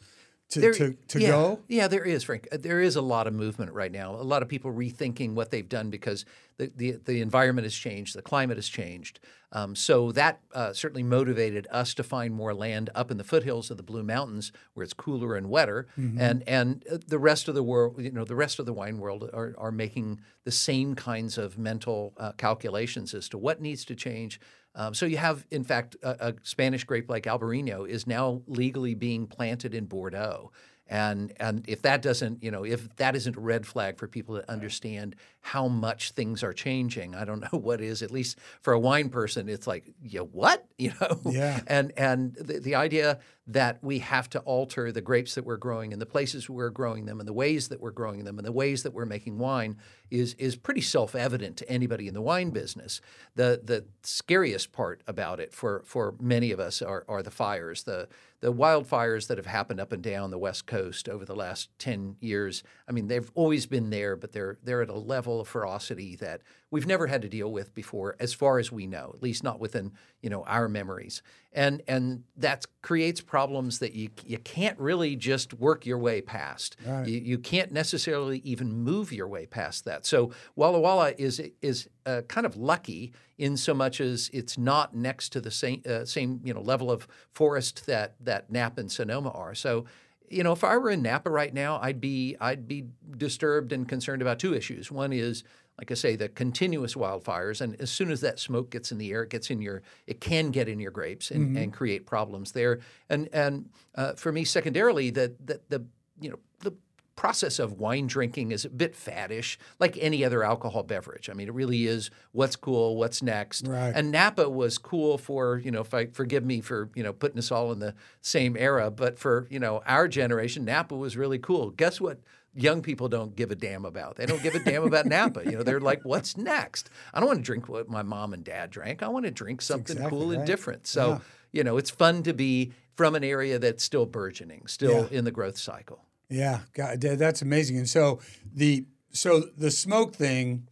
to, 0.51 0.61
there, 0.61 0.73
to, 0.73 0.97
to 1.09 1.21
yeah, 1.21 1.29
go? 1.29 1.61
Yeah, 1.69 1.89
there 1.89 2.05
is, 2.05 2.25
Frank. 2.25 2.49
Uh, 2.51 2.57
there 2.61 2.81
is 2.81 2.97
a 2.97 3.03
lot 3.03 3.27
of 3.27 3.35
movement 3.35 3.73
right 3.73 3.93
now. 3.93 4.15
A 4.15 4.23
lot 4.23 4.43
of 4.43 4.49
people 4.49 4.73
rethinking 4.73 5.35
what 5.35 5.51
they've 5.51 5.69
done 5.69 5.91
because 5.91 6.25
the, 6.59 6.73
the, 6.77 6.93
the 7.05 7.21
environment 7.21 7.65
has 7.65 7.75
changed, 7.75 8.17
the 8.17 8.23
climate 8.23 8.59
has 8.59 8.69
changed. 8.69 9.21
Um, 9.53 9.75
so 9.75 10.13
that 10.13 10.41
uh, 10.55 10.73
certainly 10.73 11.03
motivated 11.03 11.67
us 11.71 11.95
to 11.95 12.03
find 12.03 12.35
more 12.35 12.53
land 12.55 12.91
up 12.95 13.11
in 13.11 13.17
the 13.17 13.25
foothills 13.25 13.71
of 13.71 13.77
the 13.77 13.83
Blue 13.83 14.03
Mountains 14.03 14.53
where 14.75 14.85
it's 14.85 14.93
cooler 14.93 15.35
and 15.35 15.49
wetter. 15.49 15.89
Mm-hmm. 15.99 16.21
And 16.21 16.49
and 16.49 16.85
uh, 16.91 16.99
the 17.07 17.19
rest 17.19 17.49
of 17.49 17.55
the 17.55 17.63
world, 17.63 18.01
you 18.01 18.13
know, 18.13 18.25
the 18.25 18.37
rest 18.37 18.59
of 18.59 18.67
the 18.67 18.73
wine 18.73 18.99
world 18.99 19.29
are, 19.33 19.55
are 19.59 19.73
making 19.73 20.21
the 20.45 20.53
same 20.53 20.95
kinds 20.95 21.39
of 21.39 21.59
mental 21.59 22.13
uh, 22.17 22.33
calculations 22.33 23.15
as 23.15 23.29
to 23.31 23.39
what 23.39 23.61
needs 23.61 23.85
to 23.87 23.95
change 23.95 24.41
um, 24.75 24.95
so 24.95 25.07
you 25.07 25.17
have, 25.17 25.47
in 25.51 25.65
fact, 25.65 25.97
a, 26.03 26.29
a, 26.29 26.35
Spanish 26.43 26.85
grape 26.85 27.11
like 27.11 27.25
Albarino 27.25 27.89
is 27.89 28.07
now 28.07 28.43
legally 28.47 28.95
being 28.95 29.27
planted 29.27 29.75
in 29.75 29.87
Bordeaux. 29.87 30.53
And 30.87 31.33
and 31.39 31.65
if 31.69 31.83
that 31.83 32.03
doesn't, 32.03 32.43
you 32.43 32.51
know, 32.51 32.65
if 32.65 32.97
that 32.97 33.15
isn't 33.15 33.37
a 33.37 33.41
red 33.41 33.65
flag 33.65 33.97
for 33.97 34.09
people 34.09 34.37
to 34.37 34.51
understand 34.51 35.15
how 35.41 35.69
much 35.69 36.11
things 36.11 36.43
are 36.43 36.53
changing, 36.53 37.15
I 37.15 37.25
don't 37.25 37.41
know 37.53 37.59
what 37.59 37.81
is. 37.81 38.03
At 38.03 38.11
least 38.11 38.39
for 38.61 38.73
a 38.73 38.79
wine 38.79 39.09
person, 39.09 39.49
it's 39.49 39.69
like, 39.69 39.93
yeah, 40.03 40.21
what, 40.21 40.67
you 40.79 40.93
know? 41.01 41.21
Yeah. 41.25 41.61
And 41.69 41.93
and 41.97 42.35
the, 42.35 42.59
the 42.59 42.75
idea 42.75 43.21
that 43.53 43.83
we 43.83 43.99
have 43.99 44.31
to 44.31 44.39
alter 44.41 44.93
the 44.93 45.01
grapes 45.01 45.35
that 45.35 45.45
we're 45.45 45.57
growing 45.57 45.93
and 45.93 46.01
the 46.01 46.07
places 46.07 46.49
we're 46.49 46.71
growing 46.71 47.05
them 47.05 47.19
and 47.19 47.29
the 47.29 47.33
ways 47.33 47.69
that 47.69 47.81
we're 47.81 47.91
growing 47.91 48.25
them 48.25 48.39
and 48.39 48.47
the 48.47 48.53
ways 48.53 48.85
that 48.85 48.93
we're 48.93 49.05
making 49.05 49.39
wine 49.39 49.77
is 50.11 50.35
is 50.35 50.55
pretty 50.57 50.81
self-evident 50.81 51.57
to 51.57 51.69
anybody 51.69 52.07
in 52.07 52.15
the 52.15 52.23
wine 52.23 52.51
business. 52.51 53.01
The 53.35 53.61
the 53.63 53.85
scariest 54.03 54.73
part 54.73 55.03
about 55.07 55.41
it 55.41 55.53
for 55.53 55.83
for 55.85 56.15
many 56.21 56.53
of 56.53 56.61
us 56.61 56.81
are 56.81 57.05
are 57.09 57.23
the 57.23 57.31
fires, 57.31 57.83
the 57.83 58.09
the 58.41 58.53
wildfires 58.53 59.27
that 59.27 59.37
have 59.37 59.47
happened 59.47 59.81
up 59.81 59.93
and 59.93 60.03
down 60.03 60.31
the 60.31 60.39
West 60.39 60.67
Coast 60.67 61.09
over 61.09 61.27
the 61.27 61.35
last 61.35 61.69
10 61.79 62.17
years, 62.21 62.63
I 62.89 62.93
mean, 62.93 63.07
they've 63.07 63.31
always 63.35 63.67
been 63.67 63.91
there, 63.91 64.17
but 64.17 64.33
they're, 64.33 64.57
they're 64.65 64.81
at 64.81 64.89
a 64.89 64.95
level 64.95 65.41
of 65.41 65.49
ferocity 65.49 66.17
that 66.17 66.41
we've 66.71 66.87
never 66.87 67.07
had 67.07 67.23
to 67.23 67.29
deal 67.29 67.51
with 67.51 67.75
before, 67.75 68.17
as 68.21 68.33
far 68.33 68.59
as 68.59 68.71
we 68.71 68.87
know, 68.87 69.13
at 69.15 69.23
least 69.23 69.43
not 69.43 69.61
within 69.61 69.93
you 70.23 70.31
know 70.31 70.45
our 70.45 70.69
memories. 70.69 71.23
And 71.53 71.83
and 71.89 72.25
that 72.37 72.67
creates 72.83 73.21
problems 73.21 73.79
that 73.81 73.95
you 73.95 74.11
you 74.25 74.39
can't 74.39 74.79
really 74.79 75.17
just 75.17 75.55
work 75.55 75.85
your 75.85 75.99
way 75.99 76.21
past. 76.21 76.77
Right. 76.87 77.07
You, 77.07 77.19
you 77.19 77.39
can't 77.39 77.73
necessarily 77.73 78.39
even 78.39 78.73
move 78.73 79.13
your 79.13 79.29
way 79.29 79.47
past 79.47 79.85
that. 79.85 80.07
So 80.07 80.31
Walla 80.57 80.81
Walla 80.81 81.13
is 81.19 81.43
is 81.61 81.89
uh, 82.07 82.23
kind 82.29 82.47
of 82.47 82.57
lucky 82.57 83.13
in 83.39 83.57
so 83.57 83.75
much 83.75 84.01
as 84.01 84.31
it's 84.33 84.57
not 84.57 84.95
next 84.95 85.31
to 85.31 85.41
the 85.41 85.51
same 85.51 85.83
uh, 85.89 86.05
same 86.05 86.41
you 86.45 86.55
know 86.55 86.61
level 86.61 86.91
of 86.91 87.09
forest 87.33 87.87
that 87.87 88.15
that 88.21 88.51
Napa 88.51 88.81
and 88.81 88.93
Sonoma 88.93 89.31
are. 89.31 89.55
So 89.55 89.87
you 90.31 90.45
know, 90.45 90.53
if 90.53 90.63
I 90.63 90.77
were 90.77 90.91
in 90.91 91.03
Napa 91.03 91.29
right 91.29 91.53
now, 91.53 91.81
I'd 91.83 92.01
be 92.01 92.37
I'd 92.41 92.69
be 92.69 92.87
disturbed 93.17 93.73
and 93.73 93.89
concerned 93.89 94.23
about 94.23 94.39
two 94.39 94.55
issues. 94.55 94.91
One 94.91 95.13
is, 95.13 95.43
like 95.81 95.90
I 95.90 95.95
say, 95.95 96.14
the 96.14 96.29
continuous 96.29 96.95
wildfires, 96.95 97.62
and 97.62 97.81
as 97.81 97.90
soon 97.90 98.11
as 98.11 98.21
that 98.21 98.38
smoke 98.38 98.71
gets 98.71 98.93
in 98.93 98.99
the 98.99 99.11
air, 99.12 99.23
it 99.23 99.31
gets 99.31 99.51
in 99.51 99.62
your, 99.62 99.81
it 100.07 100.21
can 100.21 100.51
get 100.51 100.69
in 100.69 100.79
your 100.79 100.90
grapes 100.90 101.31
and, 101.31 101.57
and 101.57 101.73
create 101.73 102.05
problems 102.05 102.53
there. 102.53 102.81
And 103.09 103.31
and 103.33 103.71
uh, 103.95 104.12
for 104.12 104.31
me, 104.31 104.45
secondarily, 104.45 105.09
the, 105.09 105.35
the 105.43 105.61
the 105.71 105.87
you 106.21 106.29
know 106.29 106.38
the 106.59 106.75
process 107.16 107.59
of 107.59 107.79
wine 107.79 108.07
drinking 108.07 108.51
is 108.53 108.64
a 108.64 108.71
bit 108.71 108.95
faddish, 108.95 109.59
like 109.79 109.97
any 110.01 110.23
other 110.23 110.43
alcohol 110.43 110.83
beverage. 110.83 111.29
I 111.31 111.35
mean, 111.35 111.49
it 111.49 111.55
really 111.55 111.87
is 111.87 112.11
what's 112.33 112.57
cool, 112.57 112.97
what's 112.97 113.23
next. 113.23 113.66
Right. 113.66 113.93
And 113.95 114.11
Napa 114.11 114.49
was 114.49 114.79
cool 114.79 115.19
for, 115.19 115.59
you 115.59 115.71
know, 115.71 115.83
if 115.83 115.93
I 115.93 116.07
forgive 116.07 116.45
me 116.45 116.61
for, 116.62 116.88
you 116.95 117.03
know, 117.03 117.12
putting 117.12 117.38
us 117.38 117.51
all 117.51 117.73
in 117.73 117.79
the 117.79 117.95
same 118.23 118.57
era, 118.57 118.90
but 118.90 119.19
for, 119.19 119.47
you 119.51 119.59
know, 119.59 119.83
our 119.87 120.09
generation, 120.09 120.64
Napa 120.64 120.97
was 120.97 121.16
really 121.16 121.38
cool. 121.38 121.71
Guess 121.71 122.01
what? 122.01 122.21
Young 122.55 122.83
people 122.83 123.09
don't 123.09 123.37
give 123.37 123.51
a 123.53 123.55
damn 123.55 123.85
about. 123.85 124.17
They 124.17 124.27
don't 124.27 124.43
give 124.43 124.55
a 124.57 124.59
damn 124.59 124.83
about 124.83 125.07
Napa. 125.07 125.45
You 125.45 125.53
know, 125.53 125.63
they're 125.63 125.79
like, 125.81 126.01
what's 126.05 126.37
next? 126.37 126.91
I 127.15 127.21
don't 127.21 127.29
want 127.29 127.39
to 127.39 127.45
drink 127.45 127.69
what 127.69 127.89
my 127.89 128.03
mom 128.03 128.33
and 128.33 128.43
dad 128.43 128.71
drank. 128.71 129.03
I 129.03 129.09
want 129.09 129.25
to 129.27 129.31
drink 129.31 129.63
something 129.63 129.97
exactly 129.97 130.19
cool 130.19 130.33
and 130.33 130.45
different. 130.47 130.87
So, 130.89 131.09
Yeah. 131.11 131.19
you 131.53 131.65
know, 131.65 131.77
it's 131.77 131.91
fun 131.91 132.23
to 132.25 132.33
be 132.35 132.73
from 132.97 133.15
an 133.15 133.23
area 133.23 133.59
that's 133.61 133.85
still 133.85 134.05
burgeoning, 134.05 134.67
still 134.67 135.09
Yeah. 135.11 135.19
in 135.19 135.25
the 135.25 135.31
growth 135.31 135.59
cycle. 135.59 136.05
Yeah, 136.29 136.61
God, 136.75 137.01
that's 137.01 137.41
amazing. 137.43 137.77
And 137.79 137.89
so 137.89 138.21
the 138.53 138.85
so 139.13 139.41
the 139.57 139.71
smoke 139.71 140.15
thing, 140.15 140.69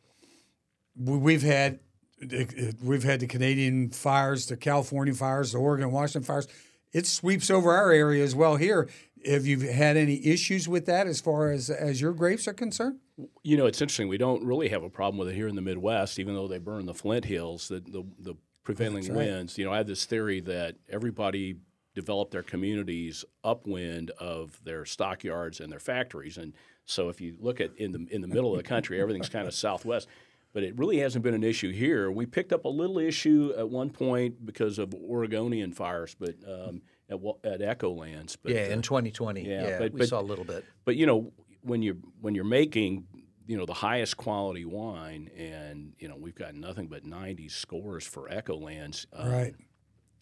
we've 0.96 1.42
had 1.42 1.80
we've 2.82 3.04
had 3.04 3.20
the 3.20 3.26
Canadian 3.26 3.90
fires, 3.90 4.46
the 4.46 4.56
California 4.56 5.14
fires, 5.14 5.52
the 5.52 5.58
Oregon, 5.58 5.90
Washington 5.92 6.22
fires. 6.26 6.48
It 6.92 7.06
sweeps 7.06 7.50
over 7.50 7.72
our 7.72 7.92
area 7.92 8.24
as 8.24 8.34
well 8.34 8.56
here. 8.56 8.88
Have 9.26 9.46
you 9.46 9.60
had 9.60 9.96
any 9.96 10.26
issues 10.26 10.68
with 10.68 10.86
that 10.86 11.06
as 11.06 11.20
far 11.20 11.50
as 11.50 11.70
as 11.70 12.00
your 12.00 12.12
grapes 12.12 12.46
are 12.48 12.52
concerned? 12.52 12.98
You 13.42 13.56
know, 13.56 13.66
it's 13.66 13.80
interesting. 13.80 14.08
We 14.08 14.18
don't 14.18 14.44
really 14.44 14.68
have 14.68 14.82
a 14.82 14.90
problem 14.90 15.18
with 15.18 15.28
it 15.28 15.34
here 15.34 15.48
in 15.48 15.56
the 15.56 15.62
Midwest, 15.62 16.18
even 16.18 16.34
though 16.34 16.48
they 16.48 16.58
burn 16.58 16.86
the 16.86 16.94
Flint 16.94 17.24
Hills. 17.24 17.68
The 17.68 17.80
the, 17.80 18.04
the 18.18 18.34
prevailing 18.64 19.06
right. 19.08 19.26
winds. 19.26 19.58
You 19.58 19.64
know, 19.64 19.72
I 19.72 19.78
have 19.78 19.86
this 19.86 20.04
theory 20.04 20.40
that 20.40 20.76
everybody 20.88 21.56
developed 21.94 22.30
their 22.30 22.42
communities 22.42 23.24
upwind 23.42 24.10
of 24.18 24.62
their 24.64 24.84
stockyards 24.84 25.60
and 25.60 25.72
their 25.72 25.80
factories, 25.80 26.38
and 26.38 26.52
so 26.84 27.08
if 27.08 27.20
you 27.20 27.36
look 27.40 27.60
at 27.60 27.76
in 27.76 27.92
the 27.92 28.06
in 28.10 28.20
the 28.20 28.28
middle 28.28 28.52
of 28.52 28.56
the 28.56 28.68
country, 28.68 29.00
everything's 29.00 29.28
kind 29.28 29.46
of 29.46 29.54
southwest. 29.66 30.08
But 30.54 30.62
it 30.62 30.78
really 30.78 30.98
hasn't 30.98 31.22
been 31.22 31.34
an 31.34 31.44
issue 31.44 31.72
here. 31.72 32.10
We 32.10 32.24
picked 32.24 32.54
up 32.54 32.64
a 32.64 32.68
little 32.68 32.98
issue 32.98 33.52
at 33.56 33.68
one 33.68 33.90
point 33.90 34.46
because 34.46 34.78
of 34.78 34.94
Oregonian 34.94 35.72
fires, 35.72 36.16
but 36.18 36.36
um, 36.48 36.80
at 37.10 37.18
at 37.44 37.62
Echo 37.62 37.92
Lands. 37.92 38.36
But, 38.36 38.52
Yeah, 38.52 38.62
uh, 38.62 38.70
in 38.70 38.82
2020. 38.82 39.46
yeah, 39.46 39.62
Yeah, 39.68 39.78
but- 39.78 39.92
we 39.92 39.98
but- 40.00 40.08
saw 40.08 40.20
a 40.20 40.22
little 40.22 40.44
bit. 40.44 40.64
but 40.84 40.96
you 40.96 41.06
know 41.06 41.32
when 41.62 41.82
you're 41.82 41.96
when 42.20 42.34
you're 42.34 42.44
making 42.44 43.06
you 43.46 43.56
know 43.56 43.66
the 43.66 43.74
highest 43.74 44.16
quality 44.16 44.64
wine 44.64 45.30
and 45.36 45.94
you 45.98 46.08
know 46.08 46.16
we've 46.16 46.34
got 46.34 46.54
nothing 46.54 46.86
but 46.86 47.04
90 47.04 47.48
scores 47.48 48.06
for 48.06 48.28
echolands 48.28 49.06
um, 49.12 49.30
Right. 49.30 49.54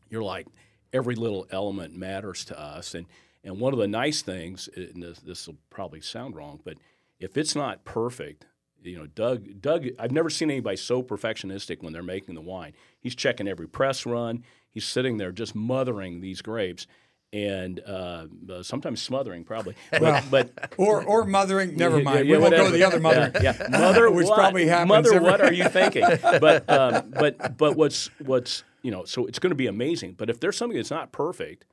you're 0.09 0.23
like 0.23 0.47
every 0.93 1.15
little 1.17 1.47
element 1.51 1.95
matters 1.95 2.45
to 2.47 2.59
us 2.59 2.95
and 2.95 3.07
and 3.45 3.61
one 3.61 3.73
of 3.73 3.79
the 3.79 3.87
nice 3.89 4.23
things 4.23 4.69
and 4.77 5.03
this, 5.03 5.19
this 5.21 5.47
will 5.47 5.59
probably 5.71 6.01
sound 6.01 6.35
wrong 6.37 6.61
but 6.65 6.79
if 7.19 7.37
it's 7.37 7.55
not 7.57 7.85
perfect 7.85 8.47
you 8.87 8.97
know 8.97 9.07
doug 9.07 9.61
doug 9.61 9.87
i've 9.99 10.13
never 10.13 10.31
seen 10.31 10.51
anybody 10.51 10.77
so 10.77 11.03
perfectionistic 11.03 11.83
when 11.83 11.93
they're 11.93 12.03
making 12.03 12.35
the 12.35 12.41
wine 12.41 12.73
he's 13.01 13.15
checking 13.15 13.47
every 13.49 13.69
press 13.69 14.07
run 14.07 14.43
he's 14.71 14.85
sitting 14.87 15.17
there 15.17 15.33
just 15.33 15.55
mothering 15.55 16.21
these 16.21 16.41
grapes 16.43 16.87
and 17.33 17.81
uh, 17.87 18.27
uh, 18.51 18.63
sometimes 18.63 19.03
smothering 19.03 19.43
probably 19.45 19.75
but, 19.91 20.01
Well, 20.01 20.23
but 20.31 20.75
Or 20.79 21.03
or 21.03 21.25
mothering? 21.25 21.77
Never 21.77 22.01
mind. 22.01 22.27
yeah, 22.29 22.37
we 22.37 22.43
won't 22.43 22.55
go 22.55 22.71
the 22.71 22.85
other 22.85 23.01
mother. 23.01 23.33
Yeah, 23.43 23.55
yeah. 23.61 23.69
mother, 23.69 24.09
which 24.13 24.29
what? 24.29 24.37
probably 24.37 24.69
happens. 24.69 24.89
Mother, 24.89 25.15
every- 25.15 25.29
what 25.31 25.41
are 25.41 25.53
you 25.53 25.69
thinking? 25.69 26.05
But 26.23 26.71
um, 26.71 27.11
but 27.11 27.59
but 27.59 27.77
what's 27.77 28.09
what's 28.25 28.63
you 28.83 28.93
know? 28.93 29.05
So 29.05 29.27
it's 29.27 29.41
going 29.41 29.51
to 29.51 29.57
be 29.57 29.67
amazing. 29.67 30.13
But 30.13 30.31
if 30.31 30.39
there's 30.39 30.57
something 30.57 30.77
that's 30.77 30.91
not 30.91 31.11
perfect, 31.11 31.67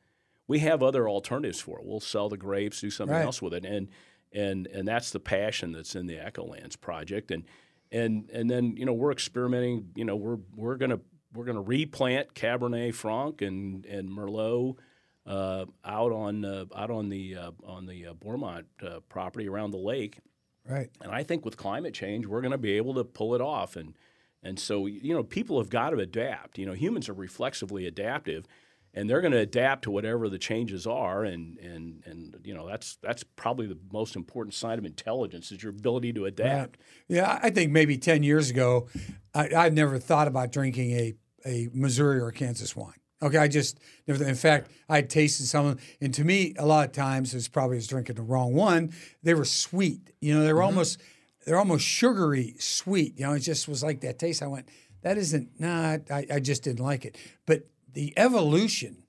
we 0.48 0.58
have 0.60 0.82
other 0.82 1.08
alternatives 1.08 1.62
for 1.62 1.78
it. 1.78 1.86
We'll 1.86 2.00
sell 2.00 2.30
the 2.30 2.38
grapes, 2.38 2.82
do 2.82 2.90
something 2.90 3.16
Right. 3.16 3.24
else 3.24 3.40
with 3.42 3.54
it, 3.54 3.64
and 3.64 3.90
and 4.34 4.68
and 4.68 4.88
that's 4.88 5.12
the 5.12 5.20
passion 5.20 5.72
that's 5.72 5.96
in 5.96 6.08
the 6.08 6.16
Echolands 6.16 6.80
project. 6.80 7.32
And 7.32 7.44
and 7.92 8.30
and 8.32 8.50
then 8.50 8.76
you 8.78 8.86
know 8.86 8.94
we're 8.94 9.12
experimenting. 9.12 9.90
You 9.96 10.06
know 10.06 10.16
we're 10.16 10.40
we're 10.56 10.78
gonna 10.78 11.00
we're 11.34 11.46
gonna 11.46 11.62
replant 11.62 12.34
Cabernet 12.34 12.94
Franc 12.94 13.42
and 13.42 13.86
and 13.86 14.10
Merlot 14.10 14.78
uh, 15.26 15.66
out 15.86 16.12
on 16.12 16.44
uh, 16.44 16.66
out 16.76 16.92
on 16.92 17.10
the 17.10 17.36
uh, 17.36 17.52
on 17.66 17.86
the 17.86 18.08
uh, 18.08 18.14
Bourmont 18.14 18.66
uh, 18.86 19.00
property 19.10 19.48
around 19.48 19.72
the 19.72 19.78
lake. 19.78 20.20
Right. 20.68 20.90
And 21.02 21.12
I 21.12 21.24
think 21.24 21.44
with 21.44 21.58
climate 21.58 21.94
change, 21.94 22.26
we're 22.26 22.42
going 22.42 22.52
to 22.52 22.58
be 22.58 22.74
able 22.74 22.94
to 22.94 23.04
pull 23.04 23.36
it 23.36 23.42
off. 23.42 23.76
And 23.76 23.96
and 24.42 24.60
so 24.60 24.86
you 24.86 25.14
know, 25.14 25.24
people 25.24 25.58
have 25.60 25.70
got 25.70 25.92
to 25.92 25.98
adapt. 25.98 26.58
You 26.58 26.66
know, 26.66 26.74
humans 26.74 27.10
are 27.10 27.14
reflexively 27.14 27.86
adaptive, 27.86 28.46
and 28.94 29.10
they're 29.10 29.22
going 29.22 29.34
to 29.34 29.40
adapt 29.40 29.84
to 29.84 29.92
whatever 29.92 30.30
the 30.30 30.38
changes 30.38 30.86
are. 30.86 31.24
And 31.24 31.58
and 31.60 32.04
and 32.06 32.38
you 32.44 32.54
know, 32.54 32.68
that's 32.68 32.98
that's 33.02 33.24
probably 33.24 33.68
the 33.68 33.78
most 33.92 34.16
important 34.16 34.54
sign 34.54 34.78
of 34.78 34.86
intelligence 34.86 35.52
is 35.52 35.64
your 35.64 35.72
ability 35.72 36.14
to 36.14 36.26
adapt. 36.26 36.80
Yeah, 37.08 37.40
I 37.42 37.50
think 37.50 37.72
maybe 37.72 37.98
ten 37.98 38.24
years 38.24 38.50
ago, 38.50 38.88
I, 39.34 39.50
I'd 39.56 39.74
never 39.74 40.00
thought 40.00 40.28
about 40.28 40.52
drinking 40.52 40.92
a 40.92 41.14
a 41.46 41.70
Missouri 41.74 42.20
or 42.20 42.32
Kansas 42.32 42.76
wine. 42.76 42.94
Okay, 43.22 43.38
I 43.38 43.48
just 43.48 43.80
never. 44.08 44.24
In 44.24 44.36
fact, 44.36 44.70
I 44.90 45.02
tasted 45.02 45.46
some, 45.46 45.66
of 45.66 45.78
them, 45.78 45.86
and 46.02 46.14
to 46.16 46.26
me, 46.26 46.54
a 46.58 46.66
lot 46.66 46.86
of 46.86 46.92
times 46.92 47.34
it's 47.34 47.48
probably 47.48 47.76
I 47.76 47.78
was 47.78 47.88
drinking 47.88 48.16
the 48.16 48.22
wrong 48.22 48.54
one. 48.54 48.94
They 49.24 49.34
were 49.34 49.46
sweet. 49.46 50.12
You 50.20 50.36
know, 50.36 50.44
they 50.44 50.52
were 50.52 50.60
mm-hmm. 50.60 50.68
almost 50.68 51.02
they're 51.46 51.58
almost 51.58 51.86
sugary 51.86 52.56
sweet. 52.60 53.18
You 53.18 53.26
know, 53.26 53.34
it 53.34 53.40
just 53.40 53.68
was 53.68 53.82
like 53.82 54.02
that 54.02 54.20
taste. 54.20 54.44
I 54.44 54.48
went, 54.48 54.68
that 55.04 55.18
isn't. 55.18 55.60
Nah, 55.60 55.98
I, 56.10 56.26
I 56.34 56.40
just 56.40 56.64
didn't 56.64 56.84
like 56.84 57.06
it. 57.06 57.18
But 57.46 57.64
the 57.94 58.14
evolution 58.18 59.04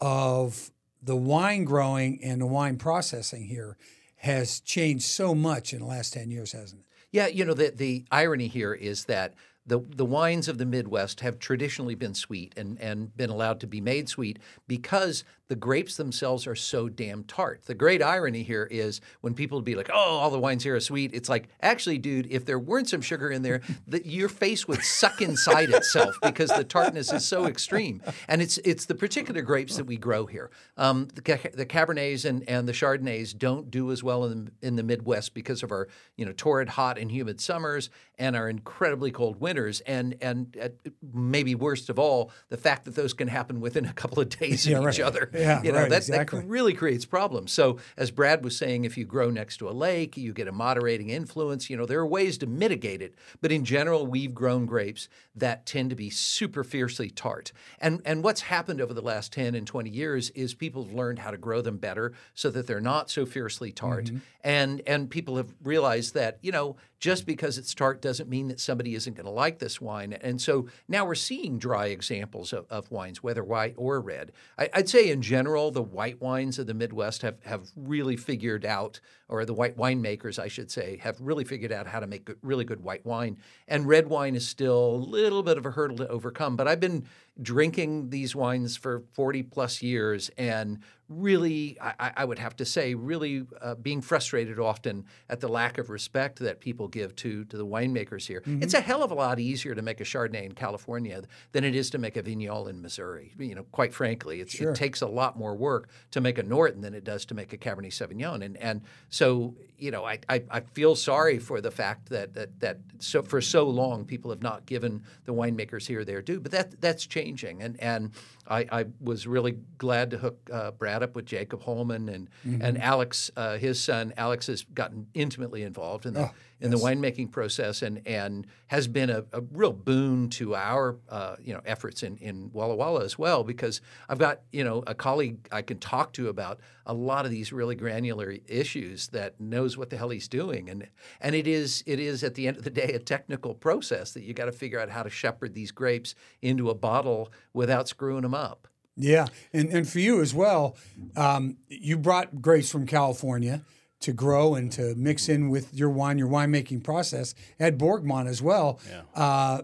of 0.00 0.70
the 1.02 1.16
wine 1.16 1.64
growing 1.64 2.22
and 2.22 2.40
the 2.40 2.46
wine 2.46 2.76
processing 2.76 3.44
here 3.44 3.76
has 4.16 4.60
changed 4.60 5.04
so 5.04 5.34
much 5.34 5.72
in 5.72 5.80
the 5.80 5.86
last 5.86 6.12
10 6.12 6.30
years, 6.30 6.52
hasn't 6.52 6.80
it? 6.80 6.86
Yeah, 7.12 7.28
you 7.28 7.44
know 7.44 7.54
the 7.54 7.70
the 7.70 8.04
irony 8.10 8.48
here 8.48 8.74
is 8.74 9.04
that 9.04 9.34
the 9.64 9.78
the 9.78 10.04
wines 10.04 10.48
of 10.48 10.58
the 10.58 10.66
Midwest 10.66 11.20
have 11.20 11.38
traditionally 11.38 11.94
been 11.94 12.14
sweet 12.14 12.52
and 12.56 12.78
and 12.80 13.16
been 13.16 13.30
allowed 13.30 13.60
to 13.60 13.66
be 13.66 13.80
made 13.80 14.08
sweet 14.08 14.38
because 14.66 15.24
the 15.48 15.56
grapes 15.56 15.96
themselves 15.96 16.46
are 16.46 16.54
so 16.54 16.88
damn 16.88 17.22
tart. 17.24 17.62
The 17.66 17.74
great 17.74 18.02
irony 18.02 18.42
here 18.42 18.66
is 18.70 19.00
when 19.20 19.34
people 19.34 19.60
be 19.62 19.74
like, 19.74 19.90
"Oh, 19.92 19.96
all 20.18 20.30
the 20.30 20.38
wines 20.38 20.64
here 20.64 20.74
are 20.74 20.80
sweet." 20.80 21.12
It's 21.14 21.28
like, 21.28 21.48
actually, 21.62 21.98
dude, 21.98 22.26
if 22.30 22.44
there 22.44 22.58
weren't 22.58 22.88
some 22.88 23.00
sugar 23.00 23.30
in 23.30 23.42
there, 23.42 23.60
that 23.86 24.06
your 24.06 24.28
face 24.28 24.66
would 24.66 24.82
suck 24.82 25.22
inside 25.22 25.70
itself 25.70 26.16
because 26.22 26.50
the 26.50 26.64
tartness 26.64 27.12
is 27.12 27.26
so 27.26 27.46
extreme. 27.46 28.02
And 28.28 28.42
it's 28.42 28.58
it's 28.58 28.86
the 28.86 28.94
particular 28.94 29.42
grapes 29.42 29.76
that 29.76 29.84
we 29.84 29.96
grow 29.96 30.26
here. 30.26 30.50
Um, 30.76 31.08
the, 31.14 31.22
the 31.54 31.66
Cabernets 31.66 32.24
and, 32.24 32.42
and 32.48 32.68
the 32.68 32.72
Chardonnays 32.72 33.36
don't 33.36 33.70
do 33.70 33.92
as 33.92 34.02
well 34.02 34.24
in 34.24 34.46
the, 34.46 34.66
in 34.66 34.76
the 34.76 34.82
Midwest 34.82 35.34
because 35.34 35.62
of 35.62 35.70
our 35.70 35.88
you 36.16 36.24
know 36.26 36.32
torrid, 36.32 36.70
hot, 36.70 36.98
and 36.98 37.10
humid 37.10 37.40
summers 37.40 37.88
and 38.18 38.34
our 38.34 38.48
incredibly 38.48 39.10
cold 39.10 39.40
winters. 39.40 39.80
And 39.82 40.16
and 40.20 40.56
uh, 40.60 40.68
maybe 41.12 41.54
worst 41.54 41.88
of 41.88 41.98
all, 41.98 42.30
the 42.48 42.56
fact 42.56 42.84
that 42.86 42.94
those 42.96 43.12
can 43.12 43.28
happen 43.28 43.60
within 43.60 43.84
a 43.86 43.92
couple 43.92 44.20
of 44.20 44.28
days 44.28 44.66
Yeah, 44.66 44.78
of 44.78 44.82
each 44.88 44.98
right. 44.98 45.06
other. 45.06 45.30
Yeah, 45.36 45.62
you 45.64 45.72
know 45.72 45.80
right, 45.80 45.90
that, 45.90 45.98
exactly. 45.98 46.40
that 46.40 46.46
really 46.46 46.74
creates 46.74 47.04
problems. 47.04 47.52
So 47.52 47.78
as 47.96 48.10
Brad 48.10 48.44
was 48.44 48.56
saying, 48.56 48.84
if 48.84 48.96
you 48.96 49.04
grow 49.04 49.30
next 49.30 49.58
to 49.58 49.68
a 49.68 49.72
lake, 49.72 50.16
you 50.16 50.32
get 50.32 50.48
a 50.48 50.52
moderating 50.52 51.10
influence. 51.10 51.70
You 51.70 51.76
know 51.76 51.86
there 51.86 52.00
are 52.00 52.06
ways 52.06 52.38
to 52.38 52.46
mitigate 52.46 53.02
it, 53.02 53.14
but 53.40 53.52
in 53.52 53.64
general, 53.64 54.06
we've 54.06 54.34
grown 54.34 54.66
grapes 54.66 55.08
that 55.34 55.66
tend 55.66 55.90
to 55.90 55.96
be 55.96 56.10
super 56.10 56.64
fiercely 56.64 57.10
tart. 57.10 57.52
And 57.80 58.02
and 58.04 58.22
what's 58.22 58.42
happened 58.42 58.80
over 58.80 58.94
the 58.94 59.02
last 59.02 59.32
ten 59.32 59.54
and 59.54 59.66
twenty 59.66 59.90
years 59.90 60.30
is 60.30 60.54
people 60.54 60.84
have 60.84 60.92
learned 60.92 61.18
how 61.18 61.30
to 61.30 61.38
grow 61.38 61.60
them 61.60 61.76
better 61.76 62.12
so 62.34 62.50
that 62.50 62.66
they're 62.66 62.80
not 62.80 63.10
so 63.10 63.26
fiercely 63.26 63.72
tart. 63.72 64.06
Mm-hmm. 64.06 64.18
And 64.42 64.82
and 64.86 65.10
people 65.10 65.36
have 65.36 65.52
realized 65.62 66.14
that 66.14 66.38
you 66.42 66.52
know 66.52 66.76
just 66.98 67.26
because 67.26 67.58
it's 67.58 67.74
tart 67.74 68.00
doesn't 68.00 68.28
mean 68.28 68.48
that 68.48 68.60
somebody 68.60 68.94
isn't 68.94 69.14
going 69.14 69.26
to 69.26 69.30
like 69.30 69.58
this 69.58 69.80
wine. 69.80 70.14
And 70.14 70.40
so 70.40 70.66
now 70.88 71.04
we're 71.04 71.14
seeing 71.14 71.58
dry 71.58 71.86
examples 71.86 72.52
of, 72.52 72.66
of 72.70 72.90
wines, 72.90 73.22
whether 73.22 73.44
white 73.44 73.74
or 73.76 74.00
red. 74.00 74.32
I, 74.58 74.70
I'd 74.72 74.88
say 74.88 75.10
in 75.10 75.22
general, 75.22 75.70
the 75.70 75.82
white 75.82 76.20
wines 76.20 76.58
of 76.58 76.66
the 76.66 76.74
Midwest 76.74 77.22
have, 77.22 77.42
have 77.44 77.68
really 77.76 78.16
figured 78.16 78.64
out, 78.64 79.00
or 79.28 79.44
the 79.44 79.54
white 79.54 79.76
winemakers, 79.76 80.38
I 80.38 80.48
should 80.48 80.70
say, 80.70 80.98
have 81.02 81.20
really 81.20 81.44
figured 81.44 81.72
out 81.72 81.86
how 81.86 82.00
to 82.00 82.06
make 82.06 82.24
good, 82.24 82.38
really 82.42 82.64
good 82.64 82.82
white 82.82 83.04
wine. 83.04 83.38
And 83.68 83.86
red 83.86 84.08
wine 84.08 84.34
is 84.34 84.46
still 84.46 84.94
a 84.94 84.96
little 84.96 85.42
bit 85.42 85.58
of 85.58 85.66
a 85.66 85.72
hurdle 85.72 85.98
to 85.98 86.08
overcome. 86.08 86.56
But 86.56 86.68
I've 86.68 86.80
been 86.80 87.06
drinking 87.40 88.10
these 88.10 88.34
wines 88.34 88.76
for 88.76 89.02
40 89.12 89.42
plus 89.44 89.82
years 89.82 90.30
and 90.38 90.78
really, 91.08 91.78
I, 91.80 92.12
I 92.16 92.24
would 92.24 92.38
have 92.38 92.56
to 92.56 92.64
say, 92.64 92.94
really 92.94 93.46
uh, 93.60 93.76
being 93.76 94.00
frustrated 94.00 94.58
often 94.58 95.04
at 95.28 95.40
the 95.40 95.48
lack 95.48 95.78
of 95.78 95.88
respect 95.88 96.40
that 96.40 96.60
people 96.60 96.88
give 96.88 97.14
to, 97.16 97.44
to 97.44 97.56
the 97.56 97.66
winemakers 97.66 98.26
here. 98.26 98.40
Mm-hmm. 98.40 98.62
It's 98.62 98.74
a 98.74 98.80
hell 98.80 99.02
of 99.02 99.10
a 99.10 99.14
lot 99.14 99.38
easier 99.38 99.74
to 99.74 99.82
make 99.82 100.00
a 100.00 100.04
Chardonnay 100.04 100.44
in 100.44 100.52
California 100.52 101.22
than 101.52 101.64
it 101.64 101.76
is 101.76 101.90
to 101.90 101.98
make 101.98 102.16
a 102.16 102.22
Vignoles 102.22 102.68
in 102.68 102.82
Missouri. 102.82 103.32
You 103.38 103.54
know, 103.54 103.64
quite 103.70 103.94
frankly, 103.94 104.44
sure. 104.46 104.72
it 104.72 104.74
takes 104.74 105.00
a 105.00 105.06
lot 105.06 105.38
more 105.38 105.54
work 105.54 105.88
to 106.10 106.20
make 106.20 106.38
a 106.38 106.42
Norton 106.42 106.80
than 106.80 106.94
it 106.94 107.04
does 107.04 107.24
to 107.26 107.34
make 107.34 107.52
a 107.52 107.56
Cabernet 107.56 107.92
Sauvignon. 107.92 108.44
And, 108.44 108.56
and 108.56 108.82
so, 109.08 109.54
you 109.78 109.92
know, 109.92 110.04
I, 110.04 110.18
I, 110.28 110.42
I 110.50 110.60
feel 110.60 110.96
sorry 110.96 111.38
for 111.38 111.60
the 111.60 111.70
fact 111.70 112.08
that, 112.08 112.34
that, 112.34 112.60
that 112.60 112.78
so 112.98 113.22
for 113.22 113.40
so 113.40 113.68
long 113.68 114.04
people 114.04 114.30
have 114.30 114.42
not 114.42 114.66
given 114.66 115.04
the 115.24 115.34
winemakers 115.34 115.86
here 115.86 116.04
their 116.04 116.20
due, 116.20 116.40
but 116.40 116.50
that, 116.50 116.80
that's 116.80 117.06
changing. 117.26 117.62
And, 117.62 117.80
and 117.80 118.10
I, 118.46 118.66
I 118.70 118.84
was 119.00 119.26
really 119.26 119.56
glad 119.78 120.10
to 120.10 120.18
hook 120.18 120.50
uh, 120.52 120.70
Brad 120.72 121.02
up 121.02 121.14
with 121.14 121.26
Jacob 121.26 121.62
Holman 121.62 122.08
and 122.08 122.28
mm-hmm. 122.46 122.62
and 122.62 122.80
Alex, 122.80 123.30
uh, 123.36 123.56
his 123.58 123.82
son. 123.82 124.12
Alex 124.16 124.46
has 124.46 124.62
gotten 124.62 125.06
intimately 125.14 125.62
involved 125.62 126.06
in 126.06 126.14
the 126.14 126.22
oh, 126.22 126.34
in 126.60 126.70
yes. 126.70 126.80
the 126.80 126.86
winemaking 126.86 127.30
process 127.30 127.82
and 127.82 128.00
and 128.06 128.46
has 128.68 128.88
been 128.88 129.10
a, 129.10 129.24
a 129.32 129.40
real 129.52 129.72
boon 129.72 130.28
to 130.28 130.54
our 130.54 130.96
uh, 131.08 131.36
you 131.42 131.52
know 131.52 131.60
efforts 131.66 132.02
in 132.02 132.16
in 132.18 132.50
Walla 132.52 132.74
Walla 132.74 133.04
as 133.04 133.18
well 133.18 133.44
because 133.44 133.80
I've 134.08 134.18
got 134.18 134.40
you 134.52 134.64
know 134.64 134.82
a 134.86 134.94
colleague 134.94 135.48
I 135.52 135.62
can 135.62 135.78
talk 135.78 136.12
to 136.14 136.28
about 136.28 136.60
a 136.86 136.94
lot 136.94 137.24
of 137.24 137.30
these 137.30 137.52
really 137.52 137.74
granular 137.74 138.36
issues 138.46 139.08
that 139.08 139.38
knows 139.40 139.76
what 139.76 139.90
the 139.90 139.96
hell 139.96 140.10
he's 140.10 140.28
doing 140.28 140.70
and 140.70 140.86
and 141.20 141.34
it 141.34 141.46
is 141.46 141.82
it 141.86 142.00
is 142.00 142.24
at 142.24 142.34
the 142.34 142.48
end 142.48 142.56
of 142.56 142.64
the 142.64 142.70
day 142.70 142.92
a 142.92 142.98
technical 142.98 143.54
process 143.54 144.12
that 144.12 144.22
you 144.22 144.32
got 144.32 144.46
to 144.46 144.52
figure 144.52 144.80
out 144.80 144.88
how 144.88 145.02
to 145.02 145.10
shepherd 145.10 145.54
these 145.54 145.70
grapes 145.70 146.14
into 146.40 146.70
a 146.70 146.74
bottle 146.74 147.30
without 147.52 147.88
screwing 147.88 148.22
them 148.22 148.34
up. 148.34 148.68
Yeah, 148.96 149.26
and 149.52 149.68
and 149.68 149.86
for 149.86 149.98
you 149.98 150.22
as 150.22 150.32
well, 150.32 150.74
um, 151.16 151.58
you 151.68 151.98
brought 151.98 152.40
grapes 152.40 152.70
from 152.70 152.86
California 152.86 153.62
to 154.00 154.12
grow 154.12 154.54
and 154.54 154.70
to 154.72 154.94
mix 154.94 155.28
in 155.28 155.48
with 155.48 155.72
your 155.74 155.90
wine, 155.90 156.18
your 156.18 156.28
winemaking 156.28 156.84
process. 156.84 157.34
at 157.58 157.78
Borgmont 157.78 158.28
as 158.28 158.42
well. 158.42 158.78
Yeah. 158.88 159.02
Uh, 159.14 159.62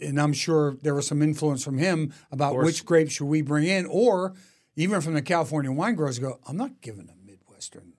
and 0.00 0.20
I'm 0.20 0.32
sure 0.32 0.76
there 0.82 0.94
was 0.94 1.06
some 1.06 1.22
influence 1.22 1.64
from 1.64 1.78
him 1.78 2.12
about 2.30 2.56
which 2.56 2.84
grapes 2.84 3.12
should 3.12 3.26
we 3.26 3.42
bring 3.42 3.66
in, 3.66 3.86
or 3.86 4.34
even 4.76 5.00
from 5.00 5.14
the 5.14 5.22
California 5.22 5.70
wine 5.70 5.94
growers 5.94 6.18
go, 6.18 6.40
I'm 6.46 6.56
not 6.56 6.80
giving 6.80 7.08
a 7.08 7.26
Midwestern 7.26 7.93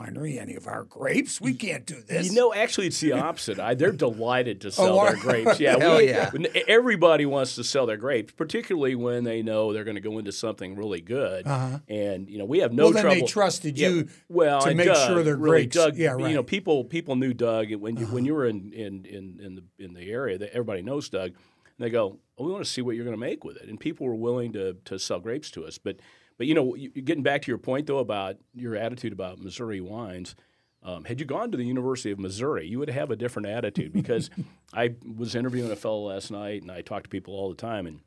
winery 0.00 0.40
any 0.40 0.54
of 0.54 0.66
our 0.66 0.84
grapes. 0.84 1.40
We 1.40 1.54
can't 1.54 1.86
do 1.86 2.00
this. 2.00 2.26
You 2.26 2.32
know, 2.32 2.54
actually, 2.54 2.86
it's 2.86 3.00
the 3.00 3.12
opposite. 3.12 3.58
I, 3.58 3.74
they're 3.74 3.92
delighted 3.92 4.60
to 4.62 4.68
oh, 4.68 4.70
sell 4.70 5.00
oh, 5.00 5.04
their 5.04 5.16
grapes. 5.16 5.60
Yeah, 5.60 5.96
we, 5.96 6.08
yeah, 6.08 6.30
everybody 6.66 7.26
wants 7.26 7.54
to 7.56 7.64
sell 7.64 7.86
their 7.86 7.96
grapes, 7.96 8.32
particularly 8.32 8.94
when 8.94 9.24
they 9.24 9.42
know 9.42 9.72
they're 9.72 9.84
going 9.84 9.96
to 9.96 10.00
go 10.00 10.18
into 10.18 10.32
something 10.32 10.76
really 10.76 11.00
good. 11.00 11.46
Uh-huh. 11.46 11.78
And 11.88 12.28
you 12.28 12.38
know, 12.38 12.44
we 12.44 12.60
have 12.60 12.72
no 12.72 12.84
well, 12.84 12.92
then 12.92 13.02
trouble. 13.02 13.20
They 13.20 13.26
trusted 13.26 13.78
you. 13.78 13.96
Yeah, 13.96 14.02
well, 14.28 14.60
to 14.62 14.74
make 14.74 14.86
Doug, 14.86 15.08
sure 15.08 15.22
they're 15.22 15.36
really, 15.36 15.62
grapes. 15.62 15.76
Doug, 15.76 15.96
yeah, 15.96 16.12
right. 16.12 16.28
You 16.28 16.34
know, 16.34 16.42
people 16.42 16.84
people 16.84 17.16
knew 17.16 17.34
Doug 17.34 17.72
when 17.74 17.96
you 17.96 18.04
uh-huh. 18.04 18.14
when 18.14 18.24
you 18.24 18.34
were 18.34 18.46
in 18.46 18.72
in 18.72 19.04
in 19.04 19.40
in 19.42 19.54
the 19.56 19.84
in 19.84 19.94
the 19.94 20.10
area. 20.10 20.38
That 20.38 20.50
everybody 20.50 20.82
knows 20.82 21.08
Doug. 21.08 21.32
And 21.32 21.86
they 21.86 21.90
go, 21.90 22.18
oh, 22.36 22.44
we 22.44 22.52
want 22.52 22.64
to 22.64 22.70
see 22.70 22.82
what 22.82 22.94
you're 22.94 23.04
going 23.04 23.16
to 23.16 23.20
make 23.20 23.42
with 23.42 23.56
it. 23.56 23.68
And 23.68 23.80
people 23.80 24.06
were 24.06 24.14
willing 24.14 24.52
to 24.52 24.76
to 24.84 24.98
sell 24.98 25.20
grapes 25.20 25.50
to 25.52 25.66
us, 25.66 25.78
but. 25.78 25.96
But 26.40 26.46
you 26.46 26.54
know, 26.54 26.74
getting 26.74 27.22
back 27.22 27.42
to 27.42 27.50
your 27.50 27.58
point 27.58 27.86
though 27.86 27.98
about 27.98 28.36
your 28.54 28.74
attitude 28.74 29.12
about 29.12 29.40
Missouri 29.40 29.82
wines, 29.82 30.34
um, 30.82 31.04
had 31.04 31.20
you 31.20 31.26
gone 31.26 31.50
to 31.50 31.58
the 31.58 31.66
University 31.66 32.12
of 32.12 32.18
Missouri, 32.18 32.66
you 32.66 32.78
would 32.78 32.88
have 32.88 33.10
a 33.10 33.16
different 33.16 33.48
attitude 33.48 33.92
because 33.92 34.30
I 34.72 34.94
was 35.04 35.34
interviewing 35.34 35.70
a 35.70 35.76
fellow 35.76 36.08
last 36.08 36.30
night, 36.30 36.62
and 36.62 36.72
I 36.72 36.80
talk 36.80 37.02
to 37.02 37.10
people 37.10 37.34
all 37.34 37.50
the 37.50 37.56
time, 37.56 37.86
and 37.86 38.00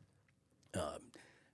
um, 0.74 0.98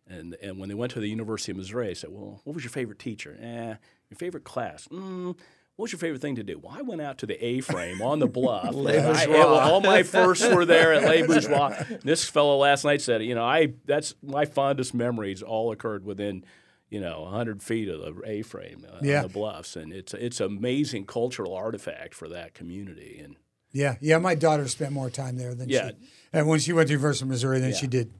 and 0.08 0.36
and 0.42 0.58
when 0.58 0.70
they 0.70 0.74
went 0.74 0.92
to 0.92 1.00
the 1.00 1.10
University 1.10 1.52
of 1.52 1.58
Missouri, 1.58 1.90
I 1.90 1.92
said, 1.92 2.08
"Well, 2.12 2.40
what 2.44 2.54
was 2.54 2.64
your 2.64 2.70
favorite 2.70 2.98
teacher? 2.98 3.36
Eh, 3.38 3.74
your 4.08 4.16
favorite 4.16 4.44
class? 4.44 4.88
Mm, 4.90 5.36
what 5.76 5.82
was 5.82 5.92
your 5.92 5.98
favorite 5.98 6.22
thing 6.22 6.36
to 6.36 6.42
do? 6.42 6.58
Well, 6.58 6.74
I 6.74 6.80
went 6.80 7.02
out 7.02 7.18
to 7.18 7.26
the 7.26 7.44
A 7.44 7.60
frame 7.60 8.00
on 8.00 8.20
the 8.20 8.26
bluff. 8.26 8.74
I, 8.74 9.26
all 9.26 9.82
my 9.82 10.02
firsts 10.02 10.48
were 10.48 10.64
there 10.64 10.94
at 10.94 11.02
Les 11.02 11.22
Bourgeois. 11.26 11.74
This 12.02 12.24
fellow 12.24 12.56
last 12.56 12.86
night 12.86 13.02
said, 13.02 13.22
you 13.22 13.34
know, 13.34 13.44
I 13.44 13.74
that's 13.84 14.14
my 14.22 14.46
fondest 14.46 14.94
memories 14.94 15.42
all 15.42 15.72
occurred 15.72 16.06
within 16.06 16.42
you 16.90 17.00
know, 17.00 17.22
100 17.22 17.62
feet 17.62 17.88
of 17.88 18.00
the 18.00 18.22
A-frame 18.24 18.84
uh, 18.92 18.98
yeah. 19.00 19.18
on 19.18 19.22
the 19.22 19.28
bluffs, 19.32 19.76
and 19.76 19.92
it's 19.92 20.12
it's 20.12 20.40
amazing 20.40 21.06
cultural 21.06 21.54
artifact 21.54 22.14
for 22.14 22.28
that 22.28 22.52
community. 22.52 23.20
And 23.22 23.36
yeah, 23.72 23.96
yeah, 24.00 24.18
my 24.18 24.34
daughter 24.34 24.66
spent 24.68 24.92
more 24.92 25.08
time 25.08 25.36
there 25.36 25.54
than 25.54 25.68
yeah. 25.68 25.88
she, 25.88 25.94
and 26.32 26.48
when 26.48 26.58
she 26.58 26.72
went 26.72 26.88
to 26.88 26.92
University 26.92 27.24
of 27.24 27.30
Missouri 27.30 27.60
than 27.60 27.70
yeah. 27.70 27.76
she 27.76 27.86
did 27.86 28.10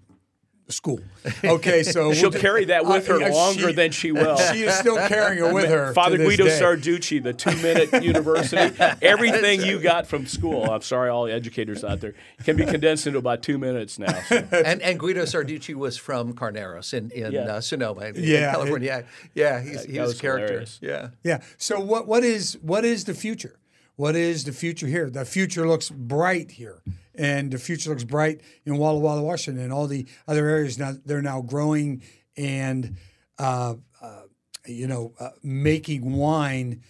school. 0.72 1.00
Okay, 1.44 1.82
so 1.82 2.12
she'll 2.12 2.30
we'll, 2.30 2.40
carry 2.40 2.66
that 2.66 2.84
with 2.84 3.06
her 3.06 3.22
uh, 3.22 3.30
longer 3.30 3.68
she, 3.68 3.74
than 3.74 3.90
she 3.90 4.12
will. 4.12 4.38
She 4.50 4.62
is 4.62 4.74
still 4.74 4.96
carrying 4.96 5.44
it 5.44 5.54
with 5.54 5.68
her. 5.68 5.92
Father 5.92 6.16
Guido 6.16 6.46
day. 6.46 6.58
Sarducci, 6.58 7.22
the 7.22 7.32
two-minute 7.32 8.02
university, 8.02 8.74
everything 9.00 9.62
you 9.62 9.78
got 9.80 10.06
from 10.06 10.26
school. 10.26 10.64
I'm 10.64 10.82
sorry, 10.82 11.08
all 11.10 11.26
the 11.26 11.32
educators 11.32 11.84
out 11.84 12.00
there 12.00 12.14
can 12.44 12.56
be 12.56 12.64
condensed 12.64 13.06
into 13.06 13.18
about 13.18 13.42
two 13.42 13.58
minutes 13.58 13.98
now. 13.98 14.20
So. 14.22 14.36
and, 14.52 14.82
and 14.82 14.98
Guido 14.98 15.22
Sarducci 15.22 15.74
was 15.74 15.96
from 15.96 16.34
Carneros 16.34 16.94
in 16.94 17.10
in 17.10 17.32
yeah. 17.32 17.40
uh, 17.40 17.60
Sonoma, 17.60 18.06
in, 18.06 18.14
yeah, 18.16 18.52
California. 18.52 18.98
It, 18.98 19.06
yeah, 19.34 19.60
he's, 19.60 19.84
he 19.84 20.00
was 20.00 20.18
a 20.18 20.20
character. 20.20 20.46
Hilarious. 20.46 20.78
Yeah, 20.82 21.10
yeah. 21.22 21.42
So 21.58 21.78
what 21.80 22.08
what 22.08 22.24
is 22.24 22.58
what 22.62 22.84
is 22.84 23.04
the 23.04 23.14
future? 23.14 23.59
What 24.00 24.16
is 24.16 24.44
the 24.44 24.52
future 24.52 24.86
here? 24.86 25.10
The 25.10 25.26
future 25.26 25.68
looks 25.68 25.90
bright 25.90 26.52
here 26.52 26.82
and 27.14 27.50
the 27.50 27.58
future 27.58 27.90
looks 27.90 28.02
bright 28.02 28.40
in 28.64 28.78
Walla 28.78 28.98
Walla, 28.98 29.22
Washington, 29.22 29.62
and 29.62 29.74
all 29.74 29.86
the 29.86 30.06
other 30.26 30.48
areas 30.48 30.78
now 30.78 30.94
they're 31.04 31.20
now 31.20 31.42
growing 31.42 32.00
and 32.34 32.96
uh, 33.38 33.74
uh, 34.00 34.22
you 34.64 34.86
know 34.86 35.12
uh, 35.20 35.32
making 35.42 36.16
wine 36.16 36.80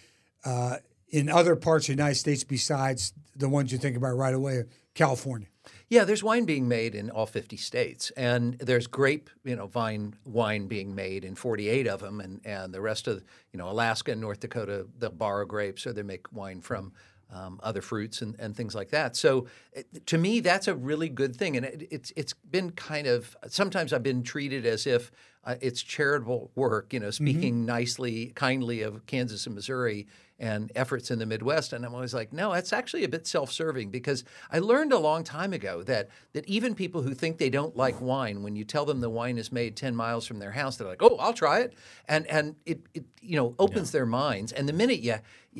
uh, 0.45 0.77
in 1.09 1.27
other 1.27 1.57
parts 1.57 1.83
of 1.83 1.87
the 1.87 2.01
United 2.01 2.15
States 2.15 2.45
besides 2.45 3.11
the 3.35 3.49
ones 3.49 3.73
you 3.73 3.77
think 3.77 3.97
about 3.97 4.15
right 4.15 4.33
away, 4.33 4.63
California. 4.95 5.49
Yeah, 5.91 6.05
there's 6.05 6.23
wine 6.23 6.45
being 6.45 6.69
made 6.69 6.95
in 6.95 7.09
all 7.09 7.25
50 7.25 7.57
states, 7.57 8.11
and 8.11 8.53
there's 8.59 8.87
grape, 8.87 9.29
you 9.43 9.57
know, 9.57 9.67
vine 9.67 10.15
wine 10.23 10.67
being 10.67 10.95
made 10.95 11.25
in 11.25 11.35
48 11.35 11.85
of 11.85 11.99
them, 11.99 12.21
and 12.21 12.39
and 12.45 12.73
the 12.73 12.79
rest 12.79 13.09
of, 13.09 13.21
you 13.51 13.57
know, 13.57 13.69
Alaska 13.69 14.13
and 14.13 14.21
North 14.21 14.39
Dakota, 14.39 14.87
they'll 14.97 15.11
borrow 15.11 15.45
grapes 15.45 15.85
or 15.85 15.91
they 15.91 16.01
make 16.01 16.31
wine 16.31 16.61
from 16.61 16.93
um, 17.29 17.59
other 17.61 17.81
fruits 17.81 18.21
and, 18.21 18.39
and 18.39 18.55
things 18.55 18.73
like 18.73 18.91
that. 18.91 19.17
So 19.17 19.47
it, 19.73 20.07
to 20.07 20.17
me, 20.17 20.39
that's 20.39 20.69
a 20.69 20.75
really 20.75 21.09
good 21.09 21.35
thing. 21.35 21.57
And 21.57 21.65
it, 21.65 21.89
it's 21.91 22.13
it's 22.15 22.33
been 22.33 22.71
kind 22.71 23.05
of 23.05 23.35
sometimes 23.49 23.91
I've 23.91 24.01
been 24.01 24.23
treated 24.23 24.65
as 24.65 24.87
if 24.87 25.11
uh, 25.43 25.55
it's 25.61 25.81
charitable 25.81 26.51
work, 26.55 26.93
you 26.93 26.99
know, 26.99 27.09
speaking 27.09 27.55
mm-hmm. 27.55 27.65
nicely, 27.65 28.31
kindly 28.35 28.81
of 28.81 29.05
Kansas 29.05 29.45
and 29.45 29.55
Missouri 29.55 30.07
and 30.41 30.71
efforts 30.75 31.11
in 31.11 31.19
the 31.19 31.25
Midwest. 31.25 31.71
And 31.71 31.85
I'm 31.85 31.93
always 31.93 32.15
like, 32.15 32.33
no, 32.33 32.51
that's 32.51 32.73
actually 32.73 33.03
a 33.03 33.09
bit 33.09 33.27
self-serving 33.27 33.91
because 33.91 34.23
I 34.51 34.57
learned 34.57 34.91
a 34.91 34.97
long 34.97 35.23
time 35.23 35.53
ago 35.53 35.83
that 35.83 36.09
that 36.33 36.47
even 36.47 36.73
people 36.73 37.03
who 37.03 37.13
think 37.13 37.37
they 37.37 37.51
don't 37.51 37.77
like 37.77 38.01
wine, 38.01 38.41
when 38.41 38.55
you 38.55 38.65
tell 38.65 38.83
them 38.83 39.01
the 39.01 39.09
wine 39.09 39.37
is 39.37 39.51
made 39.51 39.75
10 39.75 39.95
miles 39.95 40.25
from 40.25 40.39
their 40.39 40.51
house, 40.51 40.77
they're 40.77 40.87
like, 40.87 41.03
oh, 41.03 41.15
I'll 41.17 41.33
try 41.33 41.59
it. 41.59 41.75
And 42.07 42.25
and 42.25 42.55
it, 42.65 42.81
it 42.95 43.05
you 43.21 43.35
know 43.35 43.55
opens 43.59 43.89
yeah. 43.89 43.99
their 43.99 44.05
minds. 44.07 44.51
And 44.51 44.67
the 44.67 44.73
minute 44.73 44.99
you 44.99 45.15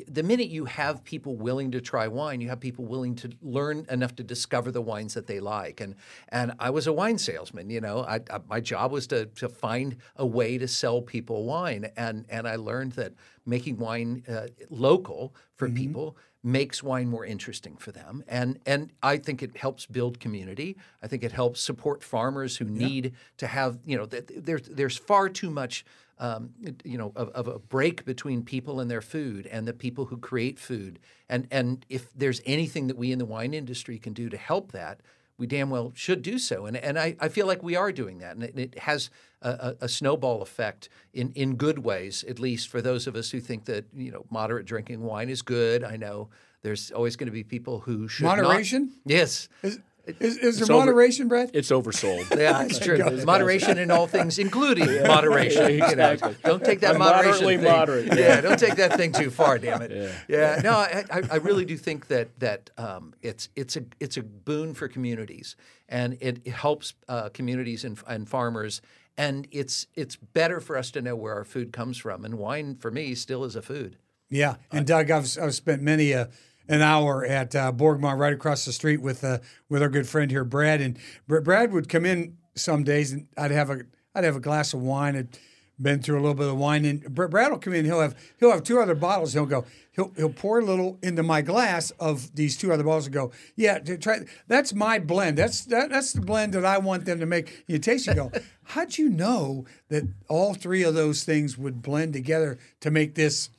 the 0.07 0.23
minute 0.23 0.47
you 0.47 0.65
have 0.65 1.03
people 1.03 1.35
willing 1.35 1.71
to 1.71 1.81
try 1.81 2.07
wine, 2.07 2.39
you 2.39 2.49
have 2.49 2.59
people 2.59 2.85
willing 2.85 3.13
to 3.15 3.29
learn 3.41 3.85
enough 3.89 4.15
to 4.15 4.23
discover 4.23 4.71
the 4.71 4.81
wines 4.81 5.13
that 5.13 5.27
they 5.27 5.39
like. 5.39 5.79
And 5.79 5.95
and 6.29 6.53
I 6.59 6.71
was 6.71 6.87
a 6.87 6.93
wine 6.93 7.19
salesman. 7.19 7.69
You 7.69 7.81
know, 7.81 7.99
I, 7.99 8.15
I, 8.31 8.39
my 8.49 8.59
job 8.59 8.91
was 8.91 9.05
to 9.07 9.27
to 9.27 9.47
find 9.71 9.97
a 10.15 10.25
way 10.25 10.57
to 10.57 10.67
sell 10.67 11.01
people 11.01 11.45
wine. 11.45 11.89
And 11.95 12.25
and 12.29 12.47
I 12.47 12.55
learned 12.55 12.93
that 12.93 13.13
making 13.45 13.77
wine 13.77 14.23
uh, 14.27 14.47
local 14.69 15.33
for 15.55 15.67
mm-hmm. 15.67 15.77
people 15.77 16.17
makes 16.43 16.81
wine 16.81 17.07
more 17.07 17.23
interesting 17.23 17.77
for 17.77 17.91
them 17.91 18.23
and 18.27 18.59
and 18.65 18.91
I 19.03 19.17
think 19.17 19.43
it 19.43 19.55
helps 19.55 19.85
build 19.85 20.19
community 20.19 20.75
I 21.03 21.07
think 21.07 21.23
it 21.23 21.31
helps 21.31 21.61
support 21.61 22.03
farmers 22.03 22.57
who 22.57 22.65
need 22.65 23.05
yeah. 23.05 23.11
to 23.37 23.47
have 23.47 23.77
you 23.85 23.95
know 23.95 24.07
th- 24.07 24.25
there's 24.35 24.63
there's 24.63 24.97
far 24.97 25.29
too 25.29 25.51
much 25.51 25.85
um, 26.17 26.49
you 26.83 26.97
know 26.97 27.11
of, 27.15 27.29
of, 27.29 27.47
a 27.47 27.59
break 27.59 28.05
between 28.05 28.41
people 28.43 28.79
and 28.79 28.89
their 28.89 29.03
food 29.03 29.45
and 29.53 29.67
the 29.67 29.73
people 29.73 30.05
who 30.05 30.17
create 30.17 30.57
food 30.57 30.97
and 31.29 31.47
and 31.51 31.85
if 31.89 32.11
there's 32.15 32.41
anything 32.43 32.87
that 32.87 32.97
we 32.97 33.11
in 33.11 33.19
the 33.19 33.31
wine 33.37 33.53
industry 33.53 33.99
can 33.99 34.13
do 34.13 34.27
to 34.27 34.37
help 34.37 34.71
that 34.71 35.01
we 35.41 35.47
damn 35.47 35.71
well 35.71 35.91
should 35.95 36.21
do 36.21 36.37
so. 36.37 36.67
And, 36.67 36.77
and 36.77 36.99
I, 36.99 37.15
I 37.19 37.27
feel 37.27 37.47
like 37.47 37.63
we 37.63 37.75
are 37.75 37.91
doing 37.91 38.19
that. 38.19 38.35
And 38.35 38.43
it, 38.43 38.59
it 38.59 38.79
has 38.79 39.09
a, 39.41 39.75
a, 39.81 39.89
snowball 39.89 40.43
effect 40.43 40.87
in, 41.15 41.31
in 41.33 41.55
good 41.55 41.79
ways, 41.79 42.23
at 42.29 42.37
least 42.39 42.67
for 42.67 42.79
those 42.79 43.07
of 43.07 43.15
us 43.15 43.31
who 43.31 43.39
think 43.39 43.65
that, 43.65 43.85
you 43.91 44.11
know, 44.11 44.23
moderate 44.29 44.67
drinking 44.67 45.01
wine 45.01 45.29
is 45.29 45.41
good. 45.41 45.83
I 45.83 45.97
know 45.97 46.29
there's 46.61 46.91
always 46.91 47.15
going 47.15 47.25
to 47.25 47.33
be 47.33 47.43
people 47.43 47.79
who 47.79 48.07
should 48.07 48.25
Moderation? 48.25 48.91
Not. 49.03 49.15
Yes. 49.17 49.49
Is, 49.63 49.79
Is, 50.07 50.37
is 50.37 50.55
there 50.57 50.63
It's 50.63 50.69
over- 50.69 50.79
moderation, 50.79 51.27
Brad? 51.27 51.51
It's 51.53 51.69
oversold. 51.71 52.35
Yeah, 52.39 52.63
it's 52.63 52.79
true. 52.79 52.97
Moderation 53.25 53.77
in 53.77 53.91
all 53.91 54.07
things, 54.07 54.39
including 54.39 55.03
moderation. 55.03 55.71
you 55.73 55.77
know. 55.79 55.85
exactly. 55.87 56.35
Don't 56.43 56.63
take 56.63 56.79
that 56.81 56.93
I'm 56.93 56.99
moderation 56.99 57.31
moderately 57.45 57.57
thing. 57.57 57.71
moderate, 57.71 58.17
Yeah. 58.17 58.41
don't 58.41 58.57
take 58.59 58.75
that 58.75 58.93
thing 58.97 59.11
too 59.11 59.29
far. 59.29 59.59
Damn 59.59 59.81
it. 59.83 60.11
Yeah. 60.27 60.59
No, 60.63 60.71
I, 60.71 61.03
I 61.11 61.21
I 61.31 61.35
really 61.35 61.65
do 61.65 61.77
think 61.77 62.07
that 62.07 62.29
that 62.39 62.69
um, 62.77 63.13
it's 63.21 63.49
it's 63.55 63.75
a 63.77 63.83
it's 63.99 64.17
a 64.17 64.23
boon 64.23 64.73
for 64.73 64.87
communities, 64.87 65.55
and 65.87 66.17
it, 66.19 66.41
it 66.45 66.53
helps 66.53 66.93
uh, 67.07 67.29
communities 67.29 67.83
and, 67.85 67.99
and 68.07 68.27
farmers. 68.27 68.81
And 69.17 69.47
it's 69.51 69.85
it's 69.93 70.15
better 70.15 70.59
for 70.59 70.77
us 70.77 70.89
to 70.91 71.01
know 71.01 71.15
where 71.15 71.35
our 71.35 71.43
food 71.43 71.71
comes 71.73 71.97
from. 71.97 72.25
And 72.25 72.35
wine, 72.39 72.75
for 72.79 72.89
me, 72.89 73.13
still 73.13 73.43
is 73.43 73.55
a 73.55 73.61
food. 73.61 73.97
Yeah, 74.29 74.55
and 74.71 74.87
Doug, 74.87 75.11
I've, 75.11 75.27
I've 75.41 75.53
spent 75.53 75.81
many 75.81 76.13
a 76.13 76.29
an 76.71 76.81
hour 76.81 77.25
at 77.25 77.53
uh, 77.53 77.73
Borgmont, 77.73 78.17
right 78.17 78.31
across 78.31 78.63
the 78.63 78.71
street 78.71 79.01
with 79.01 79.25
uh, 79.25 79.39
with 79.67 79.81
our 79.81 79.89
good 79.89 80.07
friend 80.07 80.31
here, 80.31 80.45
Brad. 80.45 80.79
And 80.79 80.97
Br- 81.27 81.41
Brad 81.41 81.73
would 81.73 81.89
come 81.89 82.05
in 82.05 82.37
some 82.55 82.83
days, 82.85 83.11
and 83.11 83.27
I'd 83.37 83.51
have 83.51 83.69
a 83.69 83.81
I'd 84.15 84.23
have 84.23 84.37
a 84.37 84.39
glass 84.39 84.73
of 84.73 84.81
wine. 84.81 85.17
I'd 85.17 85.37
been 85.77 86.01
through 86.01 86.15
a 86.15 86.21
little 86.21 86.33
bit 86.33 86.47
of 86.47 86.57
wine, 86.57 86.85
and 86.85 87.03
Br- 87.13 87.27
Brad 87.27 87.51
will 87.51 87.59
come 87.59 87.73
in. 87.73 87.83
He'll 87.83 87.99
have 87.99 88.15
he'll 88.39 88.51
have 88.51 88.63
two 88.63 88.79
other 88.79 88.95
bottles. 88.95 89.33
He'll 89.33 89.45
go. 89.45 89.65
He'll 89.91 90.13
he'll 90.15 90.29
pour 90.29 90.59
a 90.59 90.63
little 90.63 90.97
into 91.03 91.23
my 91.23 91.41
glass 91.41 91.91
of 91.99 92.33
these 92.37 92.55
two 92.55 92.71
other 92.71 92.85
bottles 92.85 93.07
and 93.07 93.13
go. 93.13 93.33
Yeah, 93.57 93.79
try. 93.79 94.19
That's 94.47 94.73
my 94.73 94.97
blend. 94.97 95.37
That's 95.37 95.65
that, 95.65 95.89
that's 95.89 96.13
the 96.13 96.21
blend 96.21 96.53
that 96.53 96.63
I 96.63 96.77
want 96.77 97.03
them 97.03 97.19
to 97.19 97.25
make. 97.25 97.65
You 97.67 97.79
taste. 97.79 98.07
You 98.07 98.13
go. 98.13 98.31
How'd 98.63 98.97
you 98.97 99.09
know 99.09 99.65
that 99.89 100.03
all 100.29 100.53
three 100.53 100.83
of 100.83 100.93
those 100.93 101.25
things 101.25 101.57
would 101.57 101.81
blend 101.81 102.13
together 102.13 102.57
to 102.79 102.89
make 102.89 103.15
this? 103.15 103.49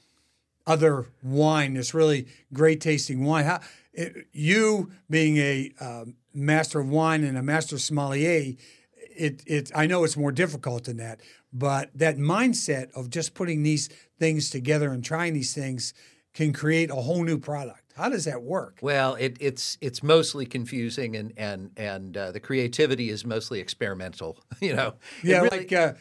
Other 0.66 1.06
wine, 1.22 1.74
this 1.74 1.94
really 1.94 2.26
great 2.52 2.80
tasting 2.80 3.24
wine. 3.24 3.44
How 3.44 3.60
it, 3.92 4.26
you 4.32 4.90
being 5.10 5.36
a 5.36 5.72
um, 5.80 6.14
master 6.32 6.80
of 6.80 6.88
wine 6.88 7.24
and 7.24 7.36
a 7.36 7.42
master 7.42 7.78
sommelier, 7.78 8.54
it 8.94 9.42
it 9.46 9.70
I 9.74 9.86
know 9.86 10.04
it's 10.04 10.16
more 10.16 10.32
difficult 10.32 10.84
than 10.84 10.96
that, 10.98 11.20
but 11.52 11.90
that 11.94 12.16
mindset 12.16 12.90
of 12.92 13.10
just 13.10 13.34
putting 13.34 13.62
these 13.62 13.88
things 14.18 14.50
together 14.50 14.90
and 14.92 15.04
trying 15.04 15.34
these 15.34 15.54
things 15.54 15.94
can 16.34 16.52
create 16.52 16.90
a 16.90 16.94
whole 16.94 17.24
new 17.24 17.38
product. 17.38 17.92
How 17.94 18.08
does 18.08 18.24
that 18.24 18.42
work? 18.42 18.78
Well, 18.80 19.16
it, 19.16 19.36
it's 19.38 19.76
it's 19.82 20.02
mostly 20.02 20.46
confusing, 20.46 21.14
and 21.14 21.32
and 21.36 21.70
and 21.76 22.16
uh, 22.16 22.32
the 22.32 22.40
creativity 22.40 23.10
is 23.10 23.24
mostly 23.24 23.60
experimental. 23.60 24.38
You 24.62 24.76
know. 24.76 24.94
Yeah, 25.24 25.40
really- 25.40 25.58
like 25.58 25.72
uh, 25.72 25.94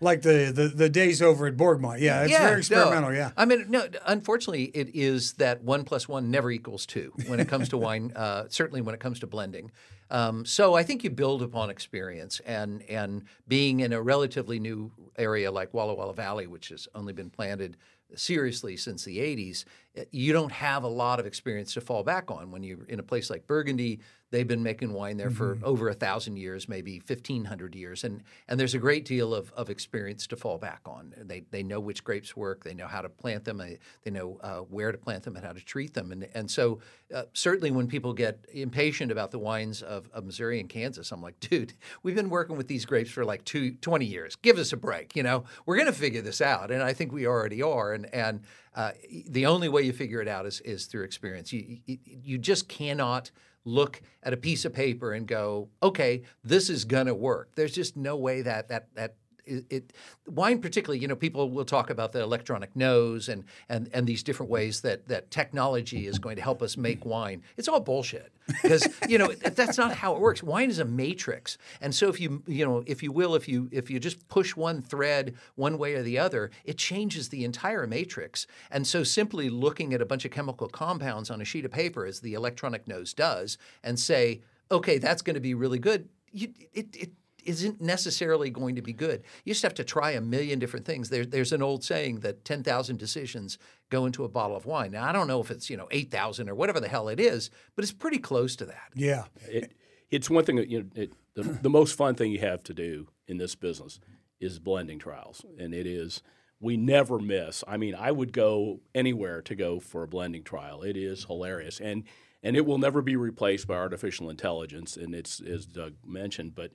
like 0.00 0.22
the, 0.22 0.52
the 0.54 0.68
the 0.68 0.88
days 0.88 1.20
over 1.20 1.46
at 1.46 1.56
Borgmont. 1.56 2.00
Yeah, 2.00 2.22
it's 2.22 2.32
very 2.32 2.52
no. 2.52 2.58
experimental. 2.58 3.12
Yeah. 3.12 3.30
I 3.36 3.44
mean, 3.44 3.66
no. 3.68 3.88
Unfortunately, 4.06 4.64
it 4.74 4.94
is 4.94 5.34
that 5.34 5.62
one 5.62 5.84
plus 5.84 6.08
one 6.08 6.30
never 6.30 6.50
equals 6.50 6.86
two 6.86 7.12
when 7.26 7.40
it 7.40 7.48
comes 7.48 7.68
to 7.70 7.78
wine. 7.78 8.12
Uh, 8.14 8.44
certainly, 8.48 8.80
when 8.80 8.94
it 8.94 9.00
comes 9.00 9.20
to 9.20 9.26
blending. 9.26 9.70
Um, 10.10 10.46
so 10.46 10.74
I 10.74 10.84
think 10.84 11.04
you 11.04 11.10
build 11.10 11.42
upon 11.42 11.70
experience 11.70 12.40
and 12.40 12.82
and 12.88 13.24
being 13.46 13.80
in 13.80 13.92
a 13.92 14.00
relatively 14.00 14.58
new 14.58 14.92
area 15.16 15.50
like 15.50 15.74
Walla 15.74 15.94
Walla 15.94 16.14
Valley, 16.14 16.46
which 16.46 16.68
has 16.68 16.88
only 16.94 17.12
been 17.12 17.30
planted 17.30 17.76
seriously 18.14 18.76
since 18.76 19.04
the 19.04 19.18
80s, 19.18 19.64
you 20.10 20.32
don't 20.32 20.52
have 20.52 20.82
a 20.82 20.88
lot 20.88 21.20
of 21.20 21.26
experience 21.26 21.74
to 21.74 21.80
fall 21.80 22.02
back 22.02 22.30
on. 22.30 22.50
When 22.50 22.62
you're 22.62 22.84
in 22.84 23.00
a 23.00 23.02
place 23.02 23.28
like 23.28 23.46
Burgundy, 23.46 24.00
they've 24.30 24.46
been 24.46 24.62
making 24.62 24.92
wine 24.92 25.16
there 25.16 25.30
for 25.30 25.58
over 25.62 25.88
a 25.88 25.94
thousand 25.94 26.36
years, 26.36 26.68
maybe 26.68 27.02
1,500 27.06 27.74
years, 27.74 28.04
and 28.04 28.22
and 28.48 28.58
there's 28.58 28.74
a 28.74 28.78
great 28.78 29.04
deal 29.04 29.34
of, 29.34 29.52
of 29.52 29.70
experience 29.70 30.26
to 30.28 30.36
fall 30.36 30.58
back 30.58 30.80
on. 30.86 31.14
They 31.16 31.44
they 31.50 31.62
know 31.62 31.80
which 31.80 32.04
grapes 32.04 32.36
work, 32.36 32.64
they 32.64 32.74
know 32.74 32.86
how 32.86 33.02
to 33.02 33.08
plant 33.08 33.44
them, 33.44 33.58
they, 33.58 33.78
they 34.04 34.10
know 34.10 34.38
uh, 34.42 34.58
where 34.60 34.92
to 34.92 34.98
plant 34.98 35.24
them 35.24 35.36
and 35.36 35.44
how 35.44 35.52
to 35.52 35.64
treat 35.64 35.94
them, 35.94 36.12
and 36.12 36.28
and 36.34 36.50
so 36.50 36.80
uh, 37.14 37.22
certainly 37.32 37.70
when 37.70 37.86
people 37.86 38.12
get 38.12 38.44
impatient 38.52 39.10
about 39.10 39.30
the 39.30 39.38
wines 39.38 39.82
of, 39.82 40.08
of 40.12 40.24
Missouri 40.24 40.60
and 40.60 40.68
Kansas, 40.68 41.10
I'm 41.10 41.22
like, 41.22 41.40
dude, 41.40 41.72
we've 42.02 42.14
been 42.14 42.30
working 42.30 42.56
with 42.56 42.68
these 42.68 42.84
grapes 42.84 43.10
for 43.10 43.24
like 43.24 43.44
two, 43.44 43.72
20 43.72 44.04
years. 44.04 44.36
Give 44.36 44.58
us 44.58 44.72
a 44.72 44.76
break, 44.76 45.16
you 45.16 45.22
know. 45.22 45.44
We're 45.64 45.76
going 45.76 45.86
to 45.86 45.92
figure 45.92 46.20
this 46.20 46.40
out, 46.40 46.70
and 46.70 46.82
I 46.82 46.92
think 46.92 47.12
we 47.12 47.26
already 47.26 47.62
are, 47.62 47.92
and 47.92 48.12
and 48.14 48.42
uh, 48.74 48.92
the 49.28 49.46
only 49.46 49.68
way 49.68 49.82
you 49.82 49.92
figure 49.92 50.20
it 50.20 50.28
out 50.28 50.46
is 50.46 50.60
is 50.60 50.86
through 50.86 51.04
experience. 51.04 51.52
You 51.52 51.78
you, 51.86 51.98
you 52.04 52.38
just 52.38 52.68
cannot 52.68 53.30
look 53.64 54.00
at 54.22 54.32
a 54.32 54.36
piece 54.36 54.64
of 54.64 54.72
paper 54.72 55.12
and 55.12 55.26
go, 55.26 55.68
okay, 55.82 56.22
this 56.42 56.70
is 56.70 56.84
gonna 56.84 57.14
work. 57.14 57.54
There's 57.54 57.74
just 57.74 57.96
no 57.96 58.16
way 58.16 58.42
that 58.42 58.68
that 58.68 58.94
that 58.94 59.16
it, 59.48 59.64
it 59.70 59.92
wine 60.26 60.60
particularly 60.60 61.00
you 61.00 61.08
know 61.08 61.16
people 61.16 61.50
will 61.50 61.64
talk 61.64 61.90
about 61.90 62.12
the 62.12 62.20
electronic 62.20 62.74
nose 62.76 63.28
and 63.28 63.44
and 63.68 63.88
and 63.92 64.06
these 64.06 64.22
different 64.22 64.50
ways 64.50 64.80
that 64.82 65.08
that 65.08 65.30
technology 65.30 66.06
is 66.06 66.18
going 66.18 66.36
to 66.36 66.42
help 66.42 66.62
us 66.62 66.76
make 66.76 67.04
wine. 67.04 67.42
It's 67.56 67.68
all 67.68 67.80
bullshit 67.80 68.32
because 68.62 68.86
you 69.08 69.18
know 69.18 69.32
that's 69.32 69.78
not 69.78 69.94
how 69.94 70.14
it 70.14 70.20
works. 70.20 70.42
Wine 70.42 70.70
is 70.70 70.78
a 70.78 70.84
matrix. 70.84 71.58
And 71.80 71.94
so 71.94 72.08
if 72.08 72.20
you 72.20 72.42
you 72.46 72.64
know 72.64 72.82
if 72.86 73.02
you 73.02 73.12
will 73.12 73.34
if 73.34 73.48
you 73.48 73.68
if 73.72 73.90
you 73.90 73.98
just 73.98 74.28
push 74.28 74.56
one 74.56 74.82
thread 74.82 75.34
one 75.54 75.78
way 75.78 75.94
or 75.94 76.02
the 76.02 76.18
other 76.18 76.50
it 76.64 76.78
changes 76.78 77.28
the 77.28 77.44
entire 77.44 77.86
matrix. 77.86 78.46
And 78.70 78.86
so 78.86 79.02
simply 79.02 79.50
looking 79.50 79.94
at 79.94 80.02
a 80.02 80.06
bunch 80.06 80.24
of 80.24 80.30
chemical 80.30 80.68
compounds 80.68 81.30
on 81.30 81.40
a 81.40 81.44
sheet 81.44 81.64
of 81.64 81.70
paper 81.70 82.04
as 82.06 82.20
the 82.20 82.34
electronic 82.34 82.86
nose 82.86 83.12
does 83.14 83.58
and 83.82 83.98
say 83.98 84.40
okay 84.70 84.98
that's 84.98 85.22
going 85.22 85.34
to 85.34 85.40
be 85.40 85.54
really 85.54 85.78
good 85.78 86.08
you, 86.32 86.48
it, 86.74 86.94
it 86.94 87.10
isn't 87.48 87.80
necessarily 87.80 88.50
going 88.50 88.76
to 88.76 88.82
be 88.82 88.92
good. 88.92 89.22
You 89.44 89.52
just 89.52 89.62
have 89.62 89.74
to 89.74 89.84
try 89.84 90.12
a 90.12 90.20
million 90.20 90.58
different 90.58 90.86
things. 90.86 91.08
There, 91.08 91.24
there's 91.24 91.52
an 91.52 91.62
old 91.62 91.82
saying 91.82 92.20
that 92.20 92.44
10,000 92.44 92.98
decisions 92.98 93.58
go 93.90 94.06
into 94.06 94.24
a 94.24 94.28
bottle 94.28 94.56
of 94.56 94.66
wine. 94.66 94.92
Now, 94.92 95.04
I 95.04 95.12
don't 95.12 95.26
know 95.26 95.40
if 95.40 95.50
it's, 95.50 95.70
you 95.70 95.76
know, 95.76 95.88
8,000 95.90 96.48
or 96.48 96.54
whatever 96.54 96.80
the 96.80 96.88
hell 96.88 97.08
it 97.08 97.18
is, 97.18 97.50
but 97.74 97.82
it's 97.84 97.92
pretty 97.92 98.18
close 98.18 98.54
to 98.56 98.66
that. 98.66 98.90
Yeah. 98.94 99.24
It, 99.46 99.72
it's 100.10 100.30
one 100.30 100.44
thing 100.44 100.56
that 100.56 100.68
you 100.68 100.82
know. 100.82 100.88
It, 100.94 101.12
the, 101.34 101.42
the 101.42 101.70
most 101.70 101.96
fun 101.96 102.14
thing 102.14 102.32
you 102.32 102.40
have 102.40 102.62
to 102.64 102.74
do 102.74 103.08
in 103.26 103.36
this 103.38 103.54
business 103.54 104.00
is 104.40 104.58
blending 104.58 104.98
trials, 104.98 105.44
and 105.58 105.74
it 105.74 105.86
is. 105.86 106.22
We 106.60 106.76
never 106.76 107.20
miss. 107.20 107.62
I 107.68 107.76
mean, 107.76 107.94
I 107.94 108.10
would 108.10 108.32
go 108.32 108.80
anywhere 108.92 109.42
to 109.42 109.54
go 109.54 109.78
for 109.78 110.02
a 110.02 110.08
blending 110.08 110.42
trial. 110.42 110.82
It 110.82 110.96
is 110.96 111.24
hilarious, 111.24 111.80
and 111.80 112.04
and 112.42 112.56
it 112.56 112.66
will 112.66 112.78
never 112.78 113.02
be 113.02 113.16
replaced 113.16 113.68
by 113.68 113.74
artificial 113.74 114.30
intelligence. 114.30 114.96
And 114.96 115.14
it's 115.14 115.40
as 115.40 115.66
Doug 115.66 115.94
mentioned, 116.04 116.54
but 116.56 116.72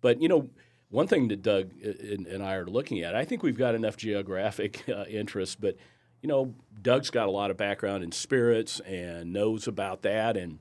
but 0.00 0.20
you 0.20 0.28
know, 0.28 0.48
one 0.90 1.06
thing 1.06 1.28
that 1.28 1.42
Doug 1.42 1.72
and, 1.82 2.26
and 2.26 2.42
I 2.42 2.54
are 2.54 2.66
looking 2.66 3.00
at, 3.00 3.14
I 3.14 3.24
think 3.24 3.42
we've 3.42 3.58
got 3.58 3.74
enough 3.74 3.96
geographic 3.96 4.88
uh, 4.88 5.04
interest, 5.08 5.60
but 5.60 5.76
you 6.22 6.28
know, 6.28 6.54
Doug's 6.82 7.10
got 7.10 7.28
a 7.28 7.30
lot 7.30 7.50
of 7.50 7.56
background 7.56 8.02
in 8.02 8.12
spirits 8.12 8.80
and 8.80 9.32
knows 9.32 9.68
about 9.68 10.02
that, 10.02 10.36
and 10.36 10.58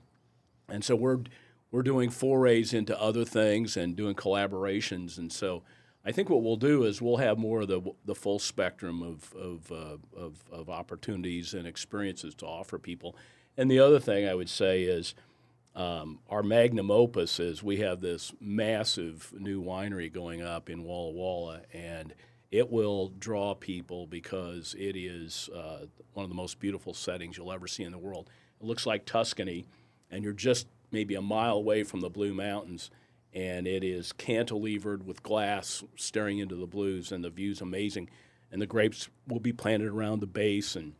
and 0.69 0.83
so 0.83 0.95
we're 0.95 1.19
we're 1.71 1.83
doing 1.83 2.09
forays 2.09 2.73
into 2.73 2.99
other 2.99 3.25
things 3.25 3.77
and 3.77 3.95
doing 3.95 4.15
collaborations, 4.15 5.17
and 5.17 5.31
so 5.31 5.63
I 6.05 6.11
think 6.11 6.29
what 6.29 6.43
we'll 6.43 6.55
do 6.55 6.83
is 6.83 7.01
we'll 7.01 7.17
have 7.17 7.37
more 7.37 7.61
of 7.61 7.67
the 7.67 7.81
the 8.05 8.15
full 8.15 8.39
spectrum 8.39 9.01
of 9.01 9.33
of, 9.33 9.71
uh, 9.71 9.97
of 10.15 10.43
of 10.51 10.69
opportunities 10.69 11.53
and 11.53 11.67
experiences 11.67 12.35
to 12.35 12.45
offer 12.45 12.77
people. 12.77 13.15
And 13.57 13.71
the 13.71 13.79
other 13.79 13.99
thing 13.99 14.27
I 14.27 14.35
would 14.35 14.49
say 14.49 14.83
is 14.83 15.15
um, 15.75 16.19
our 16.29 16.41
magnum 16.41 16.89
opus 16.89 17.39
is 17.39 17.61
we 17.61 17.77
have 17.77 17.99
this 17.99 18.33
massive 18.39 19.33
new 19.37 19.61
winery 19.61 20.11
going 20.11 20.41
up 20.41 20.69
in 20.69 20.83
Walla 20.83 21.11
Walla, 21.11 21.61
and 21.73 22.13
it 22.49 22.71
will 22.71 23.09
draw 23.19 23.53
people 23.53 24.07
because 24.07 24.73
it 24.79 24.95
is 24.95 25.49
uh, 25.53 25.85
one 26.13 26.23
of 26.23 26.29
the 26.29 26.35
most 26.35 26.59
beautiful 26.59 26.93
settings 26.93 27.37
you'll 27.37 27.51
ever 27.51 27.67
see 27.67 27.83
in 27.83 27.91
the 27.91 27.97
world. 27.97 28.29
It 28.61 28.65
looks 28.65 28.85
like 28.85 29.05
Tuscany, 29.05 29.65
and 30.09 30.23
you're 30.23 30.31
just 30.31 30.67
maybe 30.91 31.15
a 31.15 31.21
mile 31.21 31.57
away 31.57 31.83
from 31.83 31.99
the 31.99 32.09
Blue 32.09 32.33
Mountains, 32.33 32.89
and 33.33 33.67
it 33.67 33.83
is 33.83 34.13
cantilevered 34.13 35.03
with 35.03 35.23
glass 35.23 35.83
staring 35.97 36.39
into 36.39 36.55
the 36.55 36.67
blues, 36.67 37.11
and 37.11 37.21
the 37.21 37.29
view's 37.29 37.59
amazing. 37.59 38.09
And 38.49 38.61
the 38.61 38.67
grapes 38.67 39.09
will 39.27 39.41
be 39.41 39.51
planted 39.51 39.89
around 39.89 40.21
the 40.21 40.27
base, 40.27 40.77
and 40.77 40.93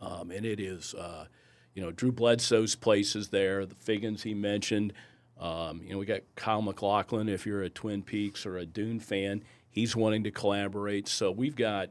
um, 0.00 0.30
and 0.30 0.46
it 0.46 0.58
is. 0.58 0.94
Uh, 0.94 1.26
you 1.74 1.82
know, 1.82 1.90
Drew 1.90 2.12
Bledsoe's 2.12 2.74
place 2.74 3.14
is 3.14 3.28
there. 3.28 3.66
The 3.66 3.74
Figgins 3.74 4.22
he 4.22 4.34
mentioned. 4.34 4.92
Um, 5.38 5.80
you 5.82 5.92
know, 5.92 5.98
we 5.98 6.06
got 6.06 6.20
Kyle 6.36 6.62
MacLachlan. 6.62 7.28
If 7.28 7.46
you're 7.46 7.62
a 7.62 7.70
Twin 7.70 8.02
Peaks 8.02 8.44
or 8.44 8.58
a 8.58 8.66
Dune 8.66 9.00
fan, 9.00 9.42
he's 9.70 9.96
wanting 9.96 10.24
to 10.24 10.30
collaborate. 10.30 11.08
So 11.08 11.30
we've 11.30 11.56
got 11.56 11.90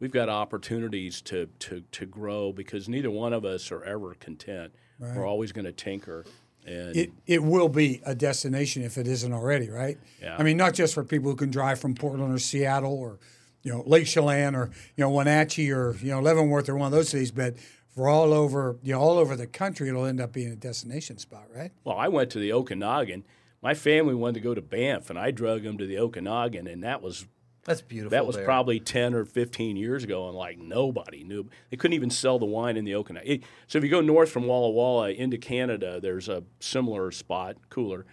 we've 0.00 0.10
got 0.10 0.28
opportunities 0.28 1.20
to 1.22 1.46
to 1.60 1.82
to 1.92 2.06
grow 2.06 2.52
because 2.52 2.88
neither 2.88 3.10
one 3.10 3.32
of 3.32 3.44
us 3.44 3.70
are 3.70 3.84
ever 3.84 4.14
content. 4.14 4.72
We're 4.98 5.26
always 5.26 5.52
going 5.52 5.66
to 5.66 5.72
tinker. 5.72 6.24
And 6.66 6.96
It, 6.96 7.12
it 7.26 7.42
will 7.42 7.68
be 7.68 8.02
a 8.04 8.14
destination 8.14 8.82
if 8.82 8.98
it 8.98 9.06
isn't 9.06 9.32
already, 9.32 9.70
right? 9.70 9.96
Yeah. 10.20 10.36
I 10.36 10.42
mean, 10.42 10.56
not 10.56 10.74
just 10.74 10.92
for 10.92 11.04
people 11.04 11.30
who 11.30 11.36
can 11.36 11.50
drive 11.50 11.78
from 11.78 11.94
Portland 11.94 12.34
or 12.34 12.38
Seattle 12.38 12.94
or, 12.94 13.18
you 13.62 13.72
know, 13.72 13.84
Lake 13.86 14.06
Chelan 14.06 14.54
or, 14.54 14.70
you 14.96 15.04
know, 15.04 15.10
Wenatchee 15.10 15.70
or, 15.70 15.94
you 16.02 16.10
know, 16.10 16.20
Leavenworth 16.20 16.68
or 16.68 16.76
one 16.76 16.86
of 16.86 16.92
those 16.92 17.08
cities, 17.08 17.30
but 17.30 17.54
for 17.98 18.08
all 18.08 18.32
over, 18.32 18.76
you 18.84 18.92
know, 18.92 19.00
all 19.00 19.18
over 19.18 19.34
the 19.34 19.48
country, 19.48 19.88
it'll 19.88 20.04
end 20.04 20.20
up 20.20 20.32
being 20.32 20.52
a 20.52 20.56
destination 20.56 21.18
spot, 21.18 21.46
right? 21.52 21.72
Well, 21.82 21.96
I 21.98 22.06
went 22.06 22.30
to 22.30 22.38
the 22.38 22.52
Okanagan. 22.52 23.24
My 23.60 23.74
family 23.74 24.14
wanted 24.14 24.34
to 24.34 24.40
go 24.40 24.54
to 24.54 24.62
Banff, 24.62 25.10
and 25.10 25.18
I 25.18 25.32
drug 25.32 25.64
them 25.64 25.76
to 25.78 25.84
the 25.84 25.98
Okanagan, 25.98 26.68
and 26.68 26.84
that 26.84 27.02
was 27.02 27.26
That's 27.64 27.82
beautiful. 27.82 28.10
That 28.10 28.24
was 28.24 28.36
there. 28.36 28.44
probably 28.44 28.78
10 28.78 29.14
or 29.14 29.24
15 29.24 29.76
years 29.76 30.04
ago, 30.04 30.28
and 30.28 30.36
like 30.36 30.58
nobody 30.58 31.24
knew. 31.24 31.48
They 31.70 31.76
couldn't 31.76 31.96
even 31.96 32.10
sell 32.10 32.38
the 32.38 32.46
wine 32.46 32.76
in 32.76 32.84
the 32.84 32.94
Okanagan. 32.94 33.42
So 33.66 33.78
if 33.78 33.82
you 33.84 33.90
go 33.90 34.00
north 34.00 34.30
from 34.30 34.46
Walla 34.46 34.70
Walla 34.70 35.10
into 35.10 35.36
Canada, 35.36 35.98
there's 36.00 36.28
a 36.28 36.44
similar 36.60 37.10
spot, 37.10 37.56
cooler, 37.68 38.06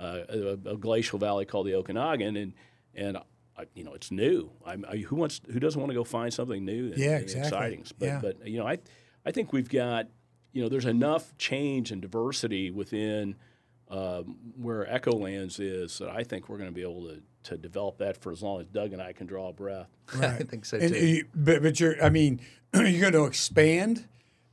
uh, 0.00 0.22
a, 0.28 0.52
a 0.72 0.76
glacial 0.76 1.20
valley 1.20 1.44
called 1.44 1.68
the 1.68 1.74
Okanagan, 1.74 2.34
and 2.36 2.54
and 2.96 3.18
uh, 3.18 3.20
you 3.72 3.84
know 3.84 3.92
it's 3.92 4.10
new. 4.10 4.50
I'm, 4.66 4.84
I, 4.88 4.96
who 4.96 5.14
wants 5.14 5.40
who 5.48 5.60
doesn't 5.60 5.80
want 5.80 5.90
to 5.90 5.94
go 5.94 6.02
find 6.02 6.34
something 6.34 6.64
new 6.64 6.86
and, 6.88 6.98
Yeah, 6.98 7.10
and 7.14 7.22
exactly. 7.22 7.48
exciting? 7.48 7.84
But 8.00 8.06
Yeah. 8.06 8.18
but 8.20 8.48
you 8.48 8.58
know 8.58 8.66
I 8.66 8.78
I 9.28 9.32
think 9.32 9.52
we've 9.52 9.68
got 9.68 10.08
you 10.52 10.62
know 10.62 10.68
there's 10.68 10.86
enough 10.86 11.36
change 11.36 11.92
and 11.92 12.00
diversity 12.00 12.70
within 12.70 13.36
um, 13.90 14.36
where 14.56 14.84
Echolands 14.86 15.60
is 15.60 15.98
that 15.98 16.08
I 16.10 16.24
think 16.24 16.48
we're 16.48 16.58
going 16.58 16.70
to 16.70 16.74
be 16.74 16.82
able 16.82 17.02
to, 17.08 17.22
to 17.44 17.56
develop 17.58 17.98
that 17.98 18.16
for 18.20 18.32
as 18.32 18.42
long 18.42 18.60
as 18.60 18.66
Doug 18.66 18.92
and 18.92 19.00
I 19.00 19.12
can 19.12 19.26
draw 19.26 19.48
a 19.48 19.52
breath. 19.52 19.88
I 20.20 20.42
think 20.42 20.64
so 20.64 20.78
And 20.78 20.92
too. 20.94 21.06
you, 21.06 21.24
but 21.34 21.62
but 21.62 21.78
you're 21.78 22.02
I 22.02 22.08
mean 22.08 22.40
you're 22.74 23.00
going 23.00 23.12
to 23.12 23.24
expand 23.24 24.06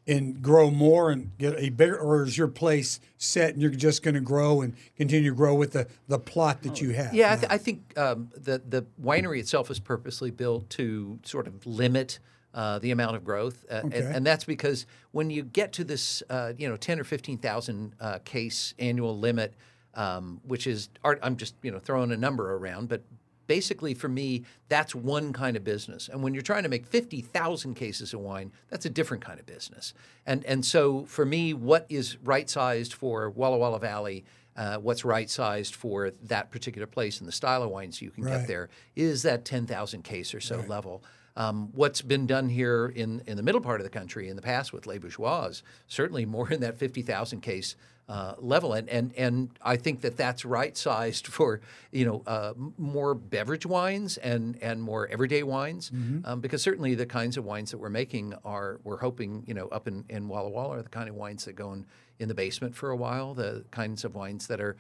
and 0.08 0.42
grow 0.42 0.70
more 0.70 1.10
and 1.10 1.36
get 1.40 1.56
a 1.58 1.70
bigger, 1.70 1.98
or 1.98 2.24
is 2.24 2.38
your 2.38 2.48
place 2.48 3.00
set 3.18 3.54
and 3.54 3.62
you're 3.62 3.72
just 3.72 4.04
going 4.04 4.14
to 4.14 4.22
grow 4.22 4.62
and 4.62 4.76
continue 4.96 5.32
to 5.32 5.36
grow 5.36 5.56
with 5.56 5.72
the 5.72 5.88
the 6.08 6.20
plot 6.20 6.62
that 6.64 6.82
you 6.82 6.92
have? 6.92 7.14
Yeah, 7.14 7.34
I, 7.34 7.36
th- 7.38 7.52
I 7.52 7.58
think 7.58 7.98
um, 7.98 8.30
the 8.36 8.62
the 8.68 8.86
winery 9.02 9.40
itself 9.40 9.72
is 9.72 9.80
purposely 9.80 10.32
built 10.32 10.70
to 10.72 11.20
sort 11.24 11.48
of 11.48 11.66
limit 11.66 12.20
uh, 12.56 12.80
the 12.80 12.90
amount 12.92 13.16
of 13.18 13.24
growth, 13.24 13.66
uh, 13.70 13.82
Okay. 13.86 14.00
and, 14.00 14.16
and 14.16 14.26
that's 14.26 14.46
because 14.46 14.88
when 15.12 15.30
you 15.30 15.44
get 15.44 15.74
to 15.74 15.84
this, 15.84 16.24
uh, 16.30 16.54
you 16.58 16.68
know, 16.68 16.78
ten 16.78 17.00
or 17.00 17.04
fifteen 17.04 17.38
thousand 17.38 17.94
uh, 18.00 18.18
case 18.26 18.74
annual 18.80 19.16
limit, 19.20 19.54
um, 19.94 20.42
which 20.48 20.66
is 20.66 20.90
I'm 21.04 21.36
just 21.38 21.54
you 21.62 21.70
know 21.72 21.80
throwing 21.80 22.12
a 22.12 22.18
number 22.18 22.56
around, 22.56 22.90
but 22.90 23.04
basically 23.48 23.94
for 23.94 24.08
me 24.10 24.44
that's 24.70 24.96
one 24.96 25.32
kind 25.32 25.56
of 25.56 25.64
business 25.64 26.10
and 26.10 26.24
when 26.24 26.34
you're 26.34 26.42
trying 26.42 26.64
to 26.64 26.70
make 26.70 26.84
50,000 26.84 27.76
cases 27.76 28.12
of 28.12 28.20
wine 28.20 28.52
that's 28.70 28.88
a 28.88 28.90
different 28.90 29.24
kind 29.24 29.40
of 29.40 29.46
business 29.46 29.94
and 30.26 30.44
and 30.46 30.66
so 30.66 31.06
for 31.06 31.28
me 31.28 31.54
what 31.54 31.86
is 31.88 32.18
right 32.24 32.50
sized 32.50 32.92
for 32.92 33.30
Walla 33.30 33.56
Walla 33.60 33.78
Valley 33.80 34.26
uh, 34.58 34.78
what's 34.78 35.06
right 35.06 35.30
sized 35.30 35.76
for 35.76 36.10
that 36.24 36.50
particular 36.50 36.88
place 36.88 37.20
and 37.20 37.28
the 37.28 37.32
style 37.32 37.62
of 37.62 37.70
wines 37.70 38.02
you 38.02 38.10
can 38.10 38.24
Right. 38.24 38.40
get 38.40 38.48
there 38.48 38.68
is 38.96 39.22
that 39.22 39.46
10,000 39.46 40.02
case 40.04 40.34
or 40.34 40.40
so 40.42 40.62
level 40.68 41.04
um, 41.36 41.70
what's 41.74 42.02
been 42.02 42.26
done 42.28 42.50
here 42.50 42.88
in, 42.96 43.22
in 43.28 43.38
the 43.38 43.44
middle 43.44 43.62
part 43.62 43.80
of 43.82 43.84
the 43.84 43.90
country 43.90 44.30
in 44.30 44.36
the 44.36 44.42
past 44.42 44.72
with 44.72 44.86
Les 44.86 44.98
Bourgeois, 44.98 45.52
certainly 45.88 46.26
more 46.26 46.52
in 46.52 46.62
that 46.62 46.78
50,000 46.78 47.42
case 47.42 47.76
uh, 48.08 48.36
level. 48.38 48.74
And, 48.74 48.88
and, 48.90 49.14
and 49.18 49.50
I 49.62 49.78
think 49.78 50.02
that 50.02 50.16
that's 50.16 50.46
right 50.46 50.78
sized 50.78 51.28
for, 51.28 51.60
you 51.92 52.06
know, 52.06 52.24
uh, 52.28 52.54
more 52.78 53.16
beverage 53.16 53.66
wines 53.66 54.18
and, 54.18 54.58
and 54.62 54.82
more 54.82 55.08
everyday 55.08 55.44
wines. 55.44 55.90
Um, 56.24 56.40
because 56.40 56.62
certainly 56.62 56.96
the 56.96 57.08
kinds 57.08 57.36
of 57.36 57.46
wines 57.46 57.72
that 57.72 57.80
we're 57.80 57.90
making 57.90 58.34
are, 58.46 58.80
we're 58.84 59.00
hoping, 59.00 59.44
you 59.48 59.54
know, 59.54 59.68
up 59.70 59.88
in, 59.88 60.06
in 60.08 60.28
Walla 60.28 60.50
Walla 60.50 60.78
are 60.78 60.82
the 60.84 60.90
kind 60.90 61.10
of 61.10 61.16
wines 61.16 61.46
that 61.46 61.54
go 61.54 61.74
in, 61.74 61.86
in 62.20 62.28
the 62.28 62.34
basement 62.34 62.76
for 62.76 62.92
a 62.92 62.96
while, 62.96 63.34
the 63.34 63.66
kinds 63.72 64.06
of 64.06 64.16
wines 64.16 64.48
that 64.48 64.62
are 64.62 64.76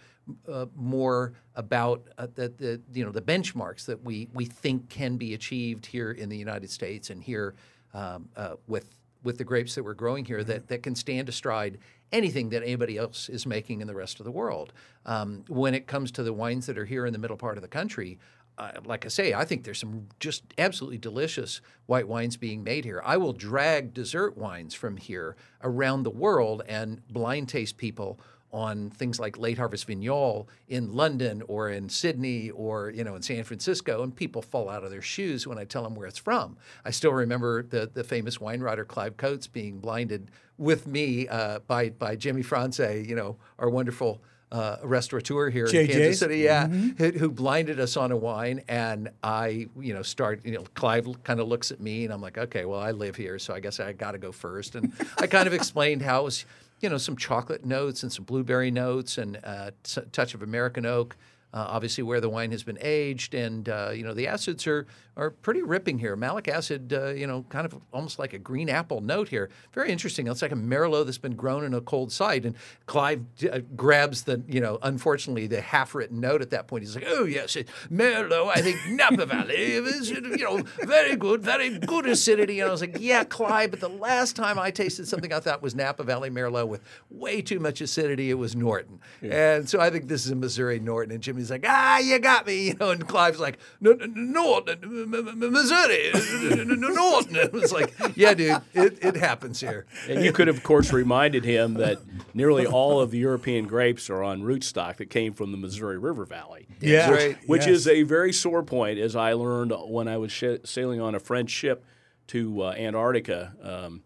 uh, 0.51 0.65
more 0.75 1.33
about 1.55 2.07
uh, 2.17 2.27
the, 2.33 2.49
the 2.49 2.81
you 2.93 3.05
know 3.05 3.11
the 3.11 3.21
benchmarks 3.21 3.86
that 3.86 4.03
we 4.03 4.27
we 4.33 4.45
think 4.45 4.89
can 4.89 5.17
be 5.17 5.33
achieved 5.33 5.86
here 5.86 6.11
in 6.11 6.29
the 6.29 6.38
United 6.38 6.69
States 6.69 7.09
and 7.09 7.21
here 7.23 7.55
um, 7.93 8.29
uh, 8.36 8.55
with 8.67 8.88
with 9.23 9.38
the 9.38 9.43
grapes 9.43 9.75
that 9.75 9.83
we're 9.83 9.93
growing 9.93 10.25
here 10.25 10.43
that 10.43 10.67
that 10.67 10.83
can 10.83 10.95
stand 10.95 11.29
astride 11.29 11.77
anything 12.11 12.49
that 12.49 12.63
anybody 12.63 12.97
else 12.97 13.29
is 13.29 13.45
making 13.45 13.81
in 13.81 13.88
the 13.88 13.95
rest 13.95 14.19
of 14.19 14.25
the 14.25 14.31
world. 14.31 14.71
Um, 15.05 15.43
when 15.47 15.73
it 15.73 15.88
comes 15.88 16.11
to 16.11 16.23
the 16.23 16.33
wines 16.33 16.65
that 16.67 16.77
are 16.77 16.86
here 16.86 17.05
in 17.05 17.13
the 17.13 17.19
middle 17.19 17.38
part 17.38 17.57
of 17.57 17.61
the 17.61 17.67
country, 17.67 18.19
uh, 18.58 18.72
like 18.86 19.06
I 19.06 19.10
say, 19.10 19.34
I 19.34 19.45
think 19.45 19.64
there's 19.64 19.80
some 19.80 20.08
just 20.20 20.43
absolutely 20.58 20.97
delicious 20.97 21.62
white 21.86 22.08
wines 22.08 22.38
being 22.38 22.64
made 22.64 22.86
here. 22.86 23.01
I 23.06 23.18
will 23.18 23.34
drag 23.34 23.93
dessert 23.93 24.38
wines 24.38 24.74
from 24.74 24.97
here 24.97 25.36
around 25.62 26.03
the 26.03 26.10
world 26.10 26.64
and 26.68 27.06
blind 27.08 27.49
taste 27.49 27.78
people 27.78 28.20
on 28.56 28.89
things 28.89 29.20
like 29.20 29.38
late 29.38 29.58
harvest 29.58 29.86
Vignoles 29.86 30.47
in 30.70 30.93
London 30.93 31.43
or 31.49 31.70
in 31.70 31.89
Sydney 31.89 32.49
or 32.51 32.89
you 32.89 33.03
know 33.03 33.16
in 33.16 33.22
San 33.22 33.43
Francisco, 33.43 34.01
and 34.01 34.16
people 34.16 34.41
fall 34.41 34.70
out 34.70 34.86
of 34.86 34.91
their 34.91 35.01
shoes 35.01 35.45
when 35.45 35.58
I 35.58 35.66
tell 35.66 35.84
them 35.84 35.93
where 35.93 36.08
it's 36.08 36.18
from. 36.18 36.56
I 36.86 36.91
still 36.91 37.12
remember 37.12 37.64
the 37.64 37.89
the 37.93 38.03
famous 38.03 38.39
wine 38.39 38.62
writer 38.62 38.86
Clive 38.86 39.18
Coates 39.18 39.47
being 39.47 39.80
blinded 39.80 40.32
with 40.58 40.88
me 40.88 41.28
uh, 41.28 41.60
by 41.68 41.89
by 41.89 42.16
Jimmy 42.16 42.43
Frantze, 42.43 43.06
you 43.06 43.16
know, 43.16 43.36
our 43.60 43.70
wonderful 43.70 44.22
uh, 44.51 44.77
restaurateur 44.83 45.49
here 45.49 45.65
in 45.65 45.71
JJ's? 45.71 45.87
Kansas 45.87 46.19
City, 46.19 46.37
yeah, 46.39 46.67
who, 46.67 47.11
who 47.11 47.29
blinded 47.29 47.79
us 47.79 47.97
on 47.97 48.11
a 48.11 48.17
wine, 48.17 48.61
and 48.67 49.09
I, 49.23 49.67
you 49.79 49.93
know, 49.93 50.01
start, 50.01 50.45
you 50.45 50.51
know, 50.51 50.63
Clive 50.75 51.07
kind 51.23 51.39
of 51.39 51.47
looks 51.47 51.71
at 51.71 51.79
me, 51.79 52.05
and 52.05 52.13
I'm 52.13 52.21
like, 52.21 52.37
okay, 52.37 52.65
well, 52.65 52.79
I 52.79 52.91
live 52.91 53.15
here, 53.15 53.39
so 53.39 53.53
I 53.53 53.59
guess 53.59 53.79
I 53.79 53.93
got 53.93 54.11
to 54.11 54.17
go 54.17 54.31
first, 54.31 54.75
and 54.75 54.93
I 55.17 55.27
kind 55.27 55.47
of 55.47 55.53
explained 55.53 56.01
how 56.01 56.21
it 56.21 56.23
was, 56.25 56.45
you 56.81 56.89
know, 56.89 56.97
some 56.97 57.15
chocolate 57.17 57.65
notes 57.65 58.03
and 58.03 58.11
some 58.11 58.25
blueberry 58.25 58.71
notes 58.71 59.17
and 59.17 59.37
a 59.37 59.73
t- 59.83 60.01
touch 60.11 60.33
of 60.33 60.41
American 60.41 60.85
oak. 60.85 61.15
Uh, 61.53 61.65
obviously, 61.69 62.03
where 62.03 62.19
the 62.19 62.29
wine 62.29 62.51
has 62.51 62.63
been 62.63 62.77
aged, 62.81 63.33
and 63.33 63.69
uh, 63.69 63.89
you 63.93 64.03
know 64.03 64.13
the 64.13 64.27
acids 64.27 64.67
are 64.67 64.85
are 65.18 65.30
pretty 65.30 65.61
ripping 65.61 65.99
here. 65.99 66.16
Malic 66.16 66.47
acid, 66.47 66.91
uh, 66.91 67.07
you 67.09 67.26
know, 67.26 67.45
kind 67.49 67.66
of 67.66 67.80
almost 67.93 68.20
like 68.20 68.34
a 68.34 68.39
green 68.39 68.70
apple 68.70 68.99
note 68.99 69.30
here. 69.30 69.49
Very 69.74 69.91
interesting. 69.91 70.28
It's 70.28 70.41
like 70.41 70.51
a 70.51 70.55
Merlot 70.55 71.05
that's 71.05 71.18
been 71.18 71.36
grown 71.36 71.63
in 71.63 71.74
a 71.74 71.82
cold 71.82 72.11
site. 72.11 72.45
And 72.45 72.55
Clive 72.86 73.24
uh, 73.51 73.59
grabs 73.76 74.24
the, 74.24 74.43
you 74.47 74.59
know, 74.59 74.78
unfortunately 74.82 75.47
the 75.47 75.61
half-written 75.61 76.20
note 76.20 76.41
at 76.41 76.49
that 76.49 76.68
point. 76.68 76.84
He's 76.84 76.95
like, 76.95 77.05
"Oh 77.07 77.24
yes, 77.24 77.55
Merlot. 77.91 78.51
I 78.55 78.61
think 78.61 78.78
Napa 78.89 79.26
Valley 79.26 79.55
is, 79.55 80.09
you 80.09 80.22
know, 80.22 80.63
very 80.84 81.16
good, 81.16 81.41
very 81.41 81.78
good 81.78 82.05
acidity." 82.07 82.59
And 82.59 82.68
I 82.68 82.72
was 82.72 82.82
like, 82.82 82.97
"Yeah, 82.99 83.24
Clive, 83.24 83.72
but 83.72 83.80
the 83.80 83.89
last 83.89 84.36
time 84.36 84.59
I 84.59 84.72
tasted 84.72 85.07
something 85.07 85.32
I 85.32 85.39
thought 85.39 85.61
was 85.61 85.76
Napa 85.76 86.03
Valley 86.03 86.30
Merlot 86.30 86.68
with 86.68 86.82
way 87.09 87.41
too 87.41 87.59
much 87.59 87.80
acidity, 87.80 88.30
it 88.30 88.36
was 88.36 88.55
Norton." 88.55 88.99
And 89.22 89.70
so 89.70 89.80
I 89.80 89.89
think 89.89 90.07
this 90.07 90.26
is 90.26 90.32
a 90.32 90.36
Missouri 90.36 90.80
Norton. 90.80 91.13
And 91.13 91.24
Jimmy's 91.24 91.49
like, 91.49 91.63
"Ah, 91.66 91.99
you 91.99 92.20
got 92.20 92.45
me," 92.45 92.55
you 92.68 92.74
know. 92.74 92.89
And 92.91 93.07
Clive's 93.07 93.39
like, 93.39 93.57
"No, 93.80 93.93
no, 93.93 94.05
Norton, 94.05 95.05
Missouri, 95.06 96.12
N- 96.14 96.72
N- 96.72 96.80
Norton." 96.80 97.36
It 97.45 97.53
was 97.53 97.72
like, 97.72 97.93
"Yeah, 98.16 98.34
dude, 98.34 98.62
it, 98.74 99.03
it 99.03 99.16
happens 99.16 99.60
here." 99.60 99.86
And 100.10 100.24
you 100.24 100.32
could 100.32 100.47
have, 100.47 100.58
of 100.58 100.64
course, 100.64 100.91
reminded 100.93 101.45
him 101.45 101.76
that 101.76 101.99
nearly 102.34 102.66
all 102.66 102.99
of 102.99 103.12
the 103.12 103.18
European 103.18 103.68
grapes 103.68 104.10
are 104.10 104.24
on 104.24 104.41
rootstock 104.41 104.97
that 104.97 105.10
came 105.10 105.34
from 105.34 105.51
the 105.51 105.58
Missouri 105.58 105.97
River 105.97 106.26
Valley. 106.26 106.68
Yeah. 106.82 107.10
right. 107.12 107.38
Which 107.47 107.62
Yes. 107.68 107.70
is 107.82 107.88
a 107.88 108.03
very 108.03 108.34
sore 108.34 108.64
point, 108.64 108.99
as 108.99 109.16
I 109.16 109.34
learned 109.34 109.72
when 109.88 110.08
I 110.08 110.18
was 110.18 110.32
sh- 110.32 110.43
sailing 110.64 110.99
on 111.01 111.16
a 111.16 111.20
French 111.20 111.49
ship 111.49 111.84
to 112.28 112.64
uh, 112.64 112.72
Antarctica. 112.72 113.53
Um, 113.62 114.03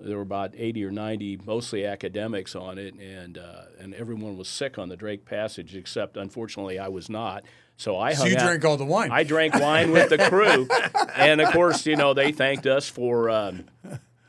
there 0.00 0.16
were 0.16 0.22
about 0.22 0.52
80 0.56 0.84
or 0.84 0.90
90, 0.90 1.40
mostly 1.46 1.86
academics 1.86 2.56
on 2.56 2.78
it, 2.78 2.94
and 2.94 3.38
uh, 3.38 3.62
and 3.78 3.94
everyone 3.94 4.36
was 4.36 4.48
sick 4.48 4.76
on 4.76 4.88
the 4.88 4.96
Drake 4.96 5.24
Passage, 5.24 5.74
except 5.76 6.16
unfortunately 6.16 6.78
I 6.80 6.88
was 6.88 7.08
not. 7.08 7.44
So 7.76 7.96
I 7.98 8.14
So 8.14 8.24
you 8.26 8.36
out- 8.36 8.42
drank 8.44 8.64
all 8.64 8.76
the 8.76 8.84
wine. 8.84 9.10
I 9.10 9.24
drank 9.24 9.54
wine 9.54 9.90
with 9.90 10.08
the 10.10 10.18
crew, 10.18 10.68
and 11.16 11.40
of 11.40 11.52
course, 11.52 11.86
you 11.86 11.96
know, 11.96 12.14
they 12.14 12.30
thanked 12.32 12.66
us 12.66 12.88
for, 12.88 13.28
um, 13.30 13.64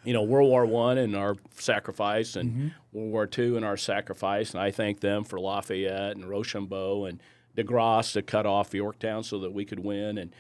you 0.04 0.14
know, 0.14 0.24
World 0.24 0.50
War 0.50 0.66
One 0.66 0.98
and 0.98 1.16
our 1.16 1.36
sacrifice, 1.58 2.36
and 2.36 2.50
Mm-hmm. 2.52 2.68
World 2.98 3.12
War 3.12 3.28
Two 3.28 3.56
and 3.56 3.64
our 3.66 3.78
sacrifice, 3.78 4.54
and 4.54 4.62
I 4.62 4.72
thanked 4.72 5.02
them 5.02 5.24
for 5.24 5.40
Lafayette 5.40 6.16
and 6.16 6.26
Rochambeau 6.30 7.06
and 7.06 7.20
De 7.56 7.64
Grasse 7.64 8.14
to 8.14 8.22
cut 8.22 8.46
off 8.46 8.74
Yorktown 8.74 9.24
so 9.24 9.40
that 9.40 9.54
we 9.54 9.64
could 9.66 9.80
win, 9.80 10.18
and 10.18 10.32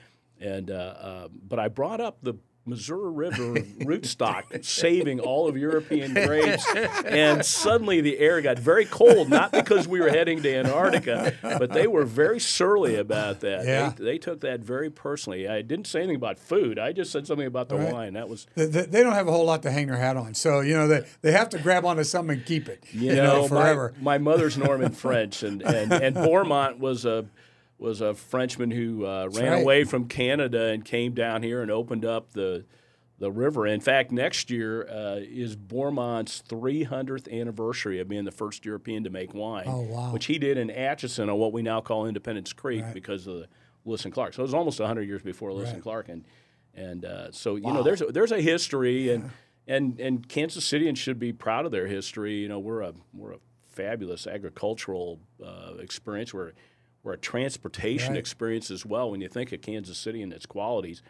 and 0.41 0.72
uh, 0.72 0.74
uh, 0.74 1.28
but 1.47 1.60
I 1.60 1.68
brought 1.68 2.01
up 2.01 2.18
the 2.24 2.34
Missouri 2.66 3.11
River 3.11 3.53
rootstock 3.86 4.66
saving 4.66 5.20
all 5.20 5.47
of 5.47 5.55
European 5.55 6.13
grapes, 6.13 6.66
and 7.05 7.45
suddenly 7.45 8.01
the 8.01 8.18
air 8.18 8.41
got 8.41 8.57
very 8.57 8.86
cold. 8.86 9.30
Not 9.30 9.51
because 9.51 9.88
we 9.88 9.99
were 10.01 10.09
heading 10.09 10.41
to 10.41 10.55
Antarctica, 10.55 11.34
but 11.41 11.72
they 11.72 11.86
were 11.88 12.05
very 12.05 12.39
surly 12.39 12.95
about 12.95 13.41
that. 13.41 13.66
Yeah. 13.66 13.93
They, 13.97 14.03
they 14.03 14.18
took 14.18 14.41
that 14.41 14.61
very 14.61 14.89
personally. 14.89 15.47
I 15.47 15.61
didn't 15.61 15.86
say 15.88 15.99
anything 15.99 16.16
about 16.16 16.39
food. 16.39 16.80
I 16.80 16.91
just 16.91 17.11
said 17.11 17.28
something 17.28 17.47
about 17.47 17.70
the 17.70 17.76
Right. 17.76 17.93
wine. 17.93 18.13
That 18.13 18.30
was 18.30 18.47
They, 18.55 18.66
they 18.66 19.03
don't 19.03 19.13
have 19.13 19.28
a 19.28 19.32
whole 19.32 19.45
lot 19.45 19.61
to 19.63 19.72
hang 19.72 19.88
their 19.88 19.97
hat 19.97 20.18
on, 20.18 20.34
so 20.34 20.61
you 20.61 20.74
know 20.76 20.88
they, 20.88 21.05
they 21.22 21.32
have 21.34 21.49
to 21.49 21.59
grab 21.59 21.86
onto 21.86 22.03
something 22.03 22.38
and 22.38 22.45
keep 22.45 22.68
it. 22.70 22.84
you 22.91 23.16
know, 23.16 23.41
my- 23.43 23.47
forever. 23.47 23.93
My, 24.01 24.18
mother's 24.18 24.57
Norman 24.57 24.91
French, 24.91 25.43
and, 25.43 25.61
and, 25.61 25.91
and 25.93 26.16
Bourgmont 26.16 26.80
was 26.80 27.05
a 27.05 27.26
was 27.78 28.02
a 28.02 28.14
Frenchman 28.14 28.72
who 28.72 29.06
uh, 29.06 29.30
ran 29.34 29.52
right. 29.52 29.62
away 29.62 29.84
from 29.84 30.08
Canada 30.08 30.66
and 30.68 30.84
came 30.86 31.14
down 31.14 31.44
here 31.44 31.62
and 31.62 31.70
opened 31.72 32.06
up 32.06 32.32
the 32.34 32.66
the 33.18 33.32
river. 33.32 33.66
In 33.66 33.80
fact, 33.80 34.12
next 34.12 34.50
year 34.52 34.86
uh, 34.90 35.20
is 35.22 35.56
Bourgmont's 35.56 36.44
300th 36.50 37.32
anniversary 37.32 38.02
of 38.02 38.10
being 38.10 38.26
the 38.26 38.32
first 38.32 38.66
European 38.66 39.06
to 39.06 39.10
make 39.10 39.34
wine, 39.34 39.64
Oh, 39.68 39.82
wow. 39.84 40.12
which 40.12 40.26
he 40.26 40.38
did 40.38 40.58
in 40.58 40.70
Atchison 40.70 41.30
on 41.30 41.38
what 41.38 41.54
we 41.54 41.62
now 41.62 41.80
call 41.80 42.08
Independence 42.08 42.52
Creek 42.52 42.84
Right. 42.84 42.94
because 42.94 43.26
of 43.26 43.36
the 43.36 43.48
Lewis 43.86 44.04
and 44.04 44.14
Clark. 44.14 44.34
So 44.34 44.42
it 44.42 44.44
was 44.44 44.54
almost 44.54 44.82
100 44.82 45.04
years 45.04 45.22
before 45.22 45.54
Lewis 45.54 45.68
Right. 45.68 45.76
and 45.76 45.84
Clark, 45.84 46.10
and 46.10 46.26
and 46.74 47.06
uh, 47.06 47.32
so 47.32 47.56
you 47.56 47.72
know 47.72 47.84
there's 47.84 48.02
a, 48.02 48.08
there's 48.08 48.32
a 48.32 48.42
history 48.42 49.12
and. 49.12 49.32
And, 49.68 50.00
and 50.00 50.30
Kansas 50.30 50.64
Cityans 50.72 50.98
should 50.98 51.18
be 51.18 51.34
proud 51.34 51.66
of 51.66 51.72
their 51.72 51.88
history. 51.88 52.36
You 52.36 52.48
know, 52.48 52.60
we're 52.60 52.82
a 52.82 52.94
we're 53.16 53.32
a 53.34 53.40
fabulous 53.68 54.28
agricultural 54.28 55.20
uh, 55.44 55.74
experience. 55.80 56.36
We're 56.36 56.52
we're 57.06 57.14
a 57.14 57.18
transportation 57.18 58.14
Right. 58.14 58.20
experience 58.20 58.72
as 58.72 58.86
well. 58.86 59.12
When 59.12 59.22
you 59.22 59.30
think 59.30 59.51
of 59.53 59.62
Kansas 59.62 59.97
City 59.97 60.22
and 60.24 60.34
its 60.34 60.45
qualities, 60.47 61.01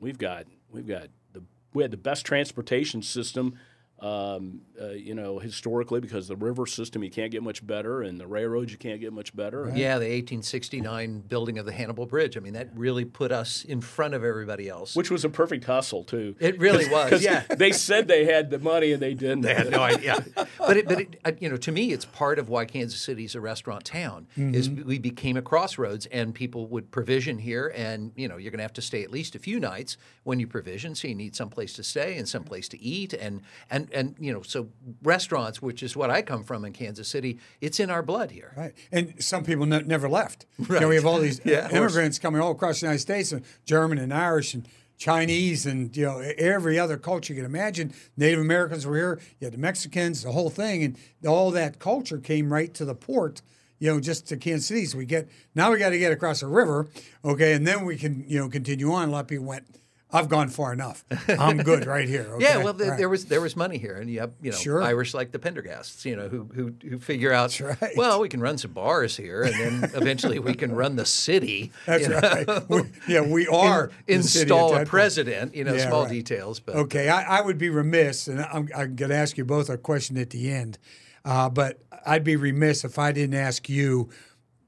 we've 0.00 0.18
got 0.18 0.46
we've 0.72 0.86
got 0.86 1.08
the 1.34 1.42
we 1.74 1.82
had 1.84 1.90
the 1.92 1.96
best 1.98 2.24
transportation 2.26 3.02
system. 3.02 3.54
Um, 3.98 4.60
uh, 4.78 4.88
you 4.90 5.14
know, 5.14 5.38
historically, 5.38 6.00
because 6.00 6.28
the 6.28 6.36
river 6.36 6.66
system 6.66 7.02
you 7.02 7.10
can't 7.10 7.32
get 7.32 7.42
much 7.42 7.66
better, 7.66 8.02
and 8.02 8.20
the 8.20 8.26
railroads 8.26 8.70
you 8.70 8.76
can't 8.76 9.00
get 9.00 9.10
much 9.10 9.34
better. 9.34 9.72
Yeah, 9.74 9.98
the 9.98 10.04
1869 10.04 11.20
building 11.20 11.58
of 11.58 11.64
the 11.64 11.72
Hannibal 11.72 12.04
Bridge. 12.04 12.36
I 12.36 12.40
mean, 12.40 12.52
that 12.52 12.68
really 12.74 13.06
put 13.06 13.32
us 13.32 13.64
in 13.64 13.80
front 13.80 14.12
of 14.12 14.22
everybody 14.22 14.68
else. 14.68 14.94
Which 14.94 15.10
was 15.10 15.24
a 15.24 15.30
perfect 15.30 15.64
hustle 15.64 16.04
too. 16.04 16.36
It 16.40 16.58
really 16.58 16.86
was, 16.90 17.08
'Cause 17.10 17.22
yeah. 17.24 17.44
they 17.56 17.72
said 17.72 18.06
they 18.06 18.26
had 18.26 18.50
the 18.50 18.58
money 18.58 18.92
and 18.92 19.00
they 19.00 19.14
didn't. 19.14 19.40
They 19.40 19.54
had 19.54 19.70
no 19.70 19.80
idea. 19.82 20.24
but 20.58 20.76
it, 20.76 20.86
but 20.86 21.00
it, 21.00 21.20
uh, 21.24 21.32
you 21.40 21.48
know, 21.48 21.56
to 21.56 21.72
me, 21.72 21.92
it's 21.92 22.04
part 22.04 22.38
of 22.38 22.48
why 22.50 22.66
Kansas 22.66 23.00
City's 23.00 23.34
a 23.34 23.40
restaurant 23.40 23.84
town. 23.84 24.26
Is 24.36 24.68
we 24.68 24.98
became 24.98 25.36
a 25.38 25.42
crossroads, 25.42 26.04
and 26.06 26.34
people 26.34 26.66
would 26.68 26.90
provision 26.90 27.38
here, 27.38 27.72
and 27.74 28.12
you 28.16 28.28
know, 28.28 28.36
you're 28.36 28.50
going 28.50 28.58
to 28.58 28.62
have 28.64 28.72
to 28.74 28.82
stay 28.82 29.02
at 29.02 29.10
least 29.10 29.34
a 29.34 29.38
few 29.38 29.58
nights 29.58 29.96
when 30.24 30.38
you 30.38 30.46
provision, 30.46 30.94
so 30.94 31.08
you 31.08 31.14
need 31.14 31.34
some 31.34 31.48
place 31.48 31.72
to 31.74 31.82
stay 31.82 32.18
and 32.18 32.28
some 32.28 32.44
place 32.44 32.68
to 32.68 32.78
eat, 32.80 33.12
and 33.14 33.40
and 33.70 33.85
and 33.92 34.14
you 34.18 34.32
know, 34.32 34.42
so 34.42 34.68
restaurants, 35.02 35.60
which 35.62 35.82
is 35.82 35.96
what 35.96 36.10
I 36.10 36.22
come 36.22 36.44
from 36.44 36.64
in 36.64 36.72
Kansas 36.72 37.08
City, 37.08 37.38
it's 37.60 37.80
in 37.80 37.90
our 37.90 38.02
blood 38.02 38.30
here. 38.30 38.52
Right. 38.56 38.74
And 38.92 39.22
some 39.22 39.44
people 39.44 39.66
ne- 39.66 39.82
never 39.82 40.08
left. 40.08 40.46
You 40.58 40.80
know, 40.80 40.88
we 40.88 40.96
have 40.96 41.06
all 41.06 41.18
these 41.18 41.40
Yeah, 41.44 41.68
immigrants 41.70 42.18
coming 42.18 42.40
all 42.40 42.52
across 42.52 42.80
the 42.80 42.86
United 42.86 43.00
States, 43.00 43.32
and 43.32 43.44
German 43.64 43.98
and 43.98 44.12
Irish 44.12 44.54
and 44.54 44.68
Chinese 44.98 45.66
and 45.66 45.94
you 45.96 46.06
know 46.06 46.18
every 46.38 46.78
other 46.78 46.96
culture 46.96 47.32
you 47.34 47.38
can 47.42 47.44
imagine. 47.46 47.92
Native 48.16 48.40
Americans 48.40 48.86
were 48.86 48.96
here. 48.96 49.20
You 49.40 49.46
had 49.46 49.54
the 49.54 49.58
Mexicans, 49.58 50.22
the 50.22 50.32
whole 50.32 50.50
thing, 50.50 50.82
and 50.82 50.98
all 51.26 51.50
that 51.50 51.78
culture 51.78 52.18
came 52.18 52.52
right 52.52 52.72
to 52.74 52.84
the 52.84 52.94
port. 52.94 53.42
You 53.78 53.92
know, 53.92 54.00
just 54.00 54.26
to 54.28 54.38
Kansas 54.38 54.66
City. 54.66 54.86
So 54.86 54.96
we 54.96 55.04
get 55.04 55.28
now 55.54 55.70
we 55.70 55.78
got 55.78 55.90
to 55.90 55.98
get 55.98 56.10
across 56.10 56.40
the 56.40 56.46
river, 56.46 56.88
okay, 57.22 57.52
and 57.52 57.66
then 57.66 57.84
we 57.84 57.96
can 57.96 58.24
you 58.26 58.38
know 58.38 58.48
continue 58.48 58.90
on. 58.90 59.10
A 59.10 59.12
lot 59.12 59.20
of 59.20 59.28
people 59.28 59.44
went. 59.44 59.66
I've 60.12 60.28
gone 60.28 60.48
far 60.48 60.72
enough. 60.72 61.04
I'm 61.28 61.58
good 61.58 61.84
right 61.94 62.08
here. 62.08 62.32
Yeah, 62.38 62.58
well, 62.58 62.72
there, 62.72 62.90
Right. 62.90 62.98
there 62.98 63.08
was 63.08 63.24
there 63.26 63.40
was 63.40 63.56
money 63.56 63.76
here, 63.76 63.96
and 63.96 64.08
you 64.08 64.20
have 64.20 64.32
you 64.40 64.52
know 64.52 64.56
Sure. 64.56 64.80
Irish 64.82 65.14
like 65.14 65.32
the 65.32 65.38
Pendergasts, 65.40 66.04
you 66.04 66.14
know, 66.14 66.28
who 66.28 66.48
who 66.54 66.72
who 66.88 66.98
figure 67.00 67.32
out. 67.32 67.58
right. 67.60 67.92
Well, 67.96 68.20
we 68.20 68.28
can 68.28 68.40
run 68.40 68.56
some 68.56 68.70
bars 68.72 69.16
here, 69.16 69.42
and 69.42 69.54
then 69.54 69.90
eventually 69.94 70.38
we 70.38 70.54
can 70.54 70.72
run 70.72 70.94
the 70.96 71.04
city. 71.06 71.72
That's 71.86 72.08
right. 72.08 72.68
We, 72.70 72.82
yeah, 73.08 73.20
we 73.22 73.46
are 73.52 73.90
in- 74.06 74.16
install 74.18 74.76
a 74.76 74.86
president. 74.86 75.54
You 75.56 75.64
know, 75.64 75.74
Yeah, 75.74 75.88
small 75.88 76.02
right. 76.04 76.10
details, 76.12 76.60
but 76.60 76.76
Okay, 76.76 77.08
I, 77.08 77.38
I 77.38 77.40
would 77.40 77.58
be 77.58 77.68
remiss, 77.70 78.28
and 78.28 78.40
I'm, 78.40 78.68
I'm 78.76 78.94
going 78.94 79.10
to 79.10 79.16
ask 79.16 79.36
you 79.36 79.44
both 79.44 79.68
a 79.68 79.76
question 79.76 80.16
at 80.18 80.30
the 80.30 80.50
end, 80.52 80.78
uh, 81.24 81.48
but 81.50 81.80
I'd 82.06 82.22
be 82.24 82.36
remiss 82.36 82.84
if 82.84 82.98
I 82.98 83.10
didn't 83.10 83.34
ask 83.34 83.68
you. 83.68 84.08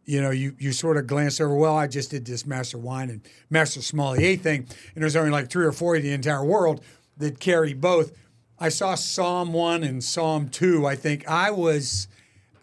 You 0.09 0.22
know, 0.22 0.30
you, 0.30 0.54
you 0.59 0.72
sort 0.72 0.96
of 0.96 1.06
glance 1.06 1.38
over. 1.38 1.54
Well, 1.54 1.76
I 1.76 1.86
just 1.86 2.11
did 2.11 2.24
this 2.24 2.46
master 2.46 2.78
wine 2.78 3.11
and 3.11 3.20
master 3.50 3.82
sommelier 3.82 4.38
thing, 4.38 4.66
and 4.94 5.02
there's 5.02 5.14
only 5.14 5.30
like 5.30 5.50
three 5.50 5.66
or 5.66 5.72
four 5.72 5.96
in 5.96 6.02
the 6.02 6.12
entire 6.12 6.42
world 6.42 6.82
that 7.18 7.38
carry 7.38 7.74
both. 7.74 8.16
I 8.59 8.70
saw 8.70 8.94
Somm 8.94 9.50
one 9.50 9.84
and 9.84 10.00
Somm 10.00 10.50
two. 10.50 10.86
I 10.86 10.96
think 10.96 11.28
I 11.28 11.50
was, 11.50 12.09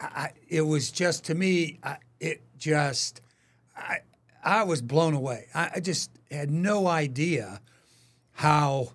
I, 0.02 0.32
it 0.50 0.62
was 0.62 0.89
just 0.89 1.24
to 1.26 1.36
me, 1.36 1.78
I, 1.84 1.98
it 2.20 2.41
just, 2.58 3.22
I, 3.78 4.00
I 4.43 4.64
was 4.64 4.82
blown 4.82 5.14
away. 5.14 5.46
I, 5.54 5.70
I 5.76 5.80
just 5.82 6.10
had 6.32 6.50
no 6.50 6.88
idea 6.88 7.62
how 8.32 8.93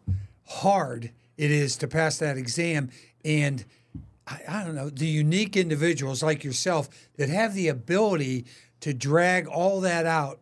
hard 0.48 1.12
it 1.36 1.52
is 1.52 1.76
to 1.76 1.86
pass 1.86 2.18
that 2.18 2.36
exam 2.36 2.90
and 3.24 3.64
I, 4.30 4.42
I 4.48 4.64
don't 4.64 4.74
know 4.74 4.88
the 4.90 5.06
unique 5.06 5.56
individuals 5.56 6.22
like 6.22 6.44
yourself 6.44 6.88
that 7.16 7.28
have 7.28 7.54
the 7.54 7.68
ability 7.68 8.46
to 8.80 8.94
drag 8.94 9.46
all 9.46 9.80
that 9.82 10.06
out 10.06 10.40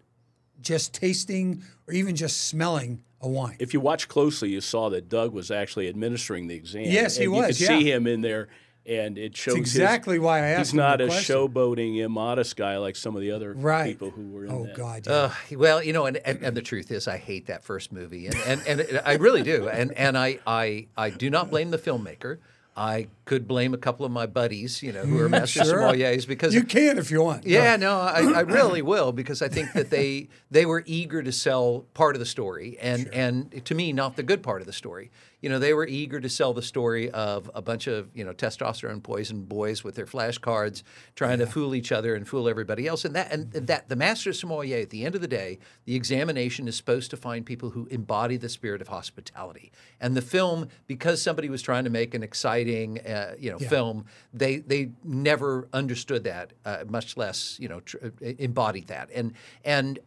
just 0.60 0.92
tasting 0.94 1.62
or 1.86 1.94
even 1.94 2.14
just 2.16 2.46
smelling 2.48 3.02
a 3.20 3.28
wine 3.28 3.56
If 3.58 3.72
you 3.74 3.80
watch 3.80 4.06
closely, 4.08 4.50
you 4.50 4.60
saw 4.60 4.88
that 4.90 5.08
Doug 5.08 5.32
was 5.32 5.50
actually 5.50 5.88
administering 5.88 6.46
the 6.46 6.54
exam. 6.54 6.84
Yes, 6.84 7.16
he 7.16 7.24
and 7.24 7.32
was, 7.32 7.60
You 7.60 7.66
could 7.66 7.72
yeah. 7.72 7.78
see 7.80 7.90
him 7.90 8.06
in 8.06 8.20
there, 8.20 8.48
and 8.86 9.18
it 9.18 9.36
shows 9.36 9.56
his- 9.56 9.74
exactly 9.76 10.18
why 10.20 10.38
I 10.38 10.48
asked 10.50 10.70
He's 10.70 10.74
not 10.74 10.98
the 10.98 11.04
a 11.04 11.08
question. 11.08 11.36
showboating, 11.36 11.98
immodest 11.98 12.54
guy 12.56 12.76
like 12.78 12.94
some 12.96 13.16
of 13.16 13.22
the 13.22 13.32
other 13.32 13.54
right 13.54 13.86
people 13.88 14.10
who 14.10 14.28
were 14.28 14.44
in 14.44 14.52
oh 14.52 14.64
that. 14.66 14.76
god 14.76 15.06
yeah. 15.06 15.12
Uh, 15.12 15.32
well, 15.52 15.82
you 15.82 15.92
know, 15.92 16.06
and, 16.06 16.18
and, 16.18 16.42
and 16.42 16.56
the 16.56 16.62
truth 16.62 16.90
is, 16.92 17.08
I 17.08 17.16
hate 17.16 17.46
that 17.46 17.64
first 17.64 17.90
movie, 17.92 18.26
and, 18.26 18.36
and, 18.46 18.60
and 18.80 19.00
I 19.04 19.14
really 19.14 19.42
do, 19.42 19.68
and 19.68 19.92
and 19.92 20.16
I, 20.16 20.38
I 20.46 20.86
I 20.96 21.10
do 21.10 21.28
not 21.30 21.50
blame 21.50 21.70
the 21.70 21.78
filmmaker. 21.78 22.38
I 22.78 23.08
could 23.24 23.48
blame 23.48 23.74
a 23.74 23.76
couple 23.76 24.06
of 24.06 24.12
my 24.12 24.26
buddies, 24.26 24.82
you 24.84 24.92
know, 24.92 25.02
who 25.04 25.18
are 25.18 25.28
master 25.40 25.64
Sure. 25.64 25.78
sommeliers 25.82 26.28
because 26.28 26.54
you 26.54 26.62
can 26.62 26.96
if 26.96 27.10
you 27.10 27.20
want 27.22 27.44
Yeah, 27.44 27.76
no, 27.76 27.98
I, 27.98 28.20
I 28.36 28.40
really 28.58 28.82
will 28.82 29.10
because 29.10 29.42
I 29.42 29.48
think 29.48 29.72
that 29.72 29.90
they 29.90 30.28
they 30.50 30.64
were 30.64 30.84
eager 30.86 31.20
to 31.22 31.32
sell 31.32 31.84
part 31.94 32.14
of 32.14 32.20
the 32.20 32.26
story, 32.26 32.78
and 32.80 33.08
and 33.08 33.64
to 33.64 33.74
me, 33.74 33.92
not 33.92 34.14
the 34.14 34.22
good 34.22 34.42
part 34.44 34.60
of 34.60 34.66
the 34.68 34.72
story. 34.72 35.10
You 35.40 35.48
know, 35.48 35.58
they 35.58 35.72
were 35.72 35.86
eager 35.86 36.20
to 36.20 36.28
sell 36.28 36.52
the 36.52 36.62
story 36.62 37.10
of 37.10 37.50
a 37.54 37.62
bunch 37.62 37.86
of 37.86 38.08
you 38.14 38.24
know 38.24 38.32
testosterone 38.32 39.02
poisoned 39.02 39.48
boys 39.48 39.84
with 39.84 39.94
their 39.94 40.06
flashcards 40.06 40.82
trying 41.14 41.38
to 41.38 41.46
fool 41.46 41.74
each 41.74 41.92
other 41.92 42.14
and 42.14 42.26
fool 42.26 42.48
everybody 42.48 42.86
else, 42.86 43.04
and 43.04 43.14
that 43.14 43.32
and 43.32 43.52
that 43.52 43.88
the 43.88 43.96
master 43.96 44.32
sommelier 44.32 44.78
at 44.78 44.90
the 44.90 45.04
end 45.04 45.14
of 45.14 45.20
the 45.20 45.28
day, 45.28 45.58
the 45.84 45.94
examination 45.94 46.66
is 46.66 46.76
supposed 46.76 47.10
to 47.10 47.16
find 47.16 47.46
people 47.46 47.70
who 47.70 47.86
embody 47.86 48.36
the 48.36 48.48
spirit 48.48 48.80
of 48.80 48.88
hospitality, 48.88 49.70
and 50.00 50.16
the 50.16 50.22
film 50.22 50.68
because 50.86 51.22
somebody 51.22 51.48
was 51.48 51.62
trying 51.62 51.84
to 51.84 51.90
make 51.90 52.14
an 52.14 52.22
exciting 52.22 52.98
uh, 53.06 53.34
you 53.38 53.50
know 53.50 53.58
film, 53.58 54.04
they 54.34 54.56
they 54.56 54.90
never 55.04 55.68
understood 55.72 56.24
that, 56.24 56.52
uh, 56.64 56.84
much 56.88 57.16
less 57.16 57.56
you 57.60 57.68
know 57.68 57.80
tr- 57.80 57.98
embodied 58.20 58.88
that, 58.88 59.08
and 59.14 59.34
and 59.64 60.00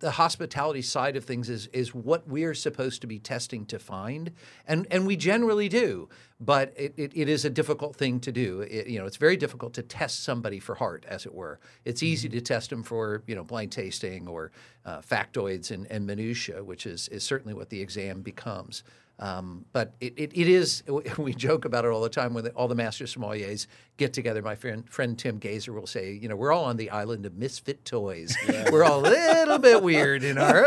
the 0.00 0.12
hospitality 0.12 0.82
side 0.82 1.14
of 1.14 1.24
things 1.24 1.48
is 1.48 1.68
is 1.68 1.94
what 1.94 2.26
we're 2.26 2.54
supposed 2.54 3.00
to 3.02 3.06
be 3.06 3.18
testing 3.18 3.64
to 3.66 3.78
find, 3.78 4.32
and 4.66 4.86
and 4.90 5.06
we 5.06 5.14
generally 5.14 5.68
do, 5.68 6.08
but 6.40 6.72
it, 6.76 6.94
it, 6.96 7.12
it 7.14 7.28
is 7.28 7.44
a 7.44 7.50
difficult 7.50 7.94
thing 7.94 8.18
to 8.20 8.32
do. 8.32 8.62
It, 8.62 8.88
you 8.88 8.98
know, 8.98 9.06
it's 9.06 9.18
very 9.18 9.36
difficult 9.36 9.74
to 9.74 9.82
test 9.82 10.24
somebody 10.24 10.58
for 10.58 10.74
heart, 10.74 11.04
as 11.06 11.26
it 11.26 11.34
were. 11.34 11.60
It's 11.84 12.02
easy 12.02 12.28
to 12.30 12.40
test 12.40 12.70
them 12.70 12.82
for 12.82 13.22
you 13.26 13.34
know 13.34 13.44
blind 13.44 13.72
tasting 13.72 14.26
or 14.26 14.50
uh, 14.84 15.00
factoids 15.00 15.70
and, 15.70 15.86
and 15.90 16.06
minutia, 16.06 16.64
which 16.64 16.86
is 16.86 17.08
is 17.08 17.22
certainly 17.22 17.54
what 17.54 17.68
the 17.68 17.80
exam 17.80 18.22
becomes. 18.22 18.82
Um, 19.20 19.66
but 19.74 19.92
it, 20.00 20.14
it, 20.16 20.32
it 20.34 20.48
is, 20.48 20.82
we 21.18 21.34
joke 21.34 21.66
about 21.66 21.84
it 21.84 21.88
all 21.88 22.00
the 22.00 22.08
time 22.08 22.32
when 22.32 22.44
the, 22.44 22.50
all 22.52 22.68
the 22.68 22.74
master 22.74 23.04
sommeliers 23.04 23.66
get 23.98 24.14
together. 24.14 24.40
My 24.40 24.54
friend, 24.54 24.88
friend 24.88 25.18
Tim 25.18 25.38
Gaiser 25.38 25.72
will 25.72 25.86
say, 25.86 26.12
you 26.12 26.26
know, 26.26 26.36
we're 26.36 26.52
all 26.52 26.64
on 26.64 26.78
the 26.78 26.88
island 26.88 27.26
of 27.26 27.34
misfit 27.36 27.84
toys. 27.84 28.34
We're 28.72 28.84
all 28.84 29.00
a 29.00 29.08
little 29.08 29.58
bit 29.58 29.82
weird 29.82 30.24
in 30.24 30.38
our 30.38 30.64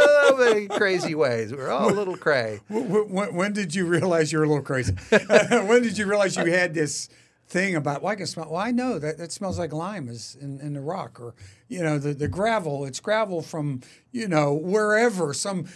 crazy 0.69 1.15
ways. 1.15 1.51
We're 1.51 1.71
all 1.71 1.89
a 1.89 1.95
little 1.95 2.15
cray. 2.15 2.59
When, 2.67 3.09
when, 3.09 3.33
when 3.33 3.53
did 3.53 3.73
you 3.73 3.85
realize 3.85 4.31
you 4.31 4.37
were 4.37 4.45
a 4.45 4.47
little 4.47 4.63
crazy? 4.63 4.93
when 5.09 5.81
did 5.81 5.97
you 5.97 6.05
realize 6.05 6.35
you 6.35 6.51
had 6.51 6.73
this 6.73 7.09
thing 7.47 7.75
about, 7.75 8.01
well, 8.01 8.11
I 8.11 8.15
can 8.15 8.25
smell, 8.25 8.47
well, 8.49 8.61
I 8.61 8.71
know 8.71 8.97
that, 8.99 9.17
that 9.17 9.31
smells 9.31 9.59
like 9.59 9.73
lime 9.73 10.07
is 10.09 10.35
in, 10.39 10.59
in 10.59 10.73
the 10.73 10.81
rock 10.81 11.19
or, 11.19 11.35
you 11.67 11.83
know, 11.83 11.99
the, 11.99 12.13
the 12.13 12.27
gravel, 12.27 12.85
it's 12.85 12.99
gravel 12.99 13.41
from, 13.41 13.81
you 14.11 14.27
know, 14.27 14.53
wherever, 14.53 15.33
some 15.33 15.67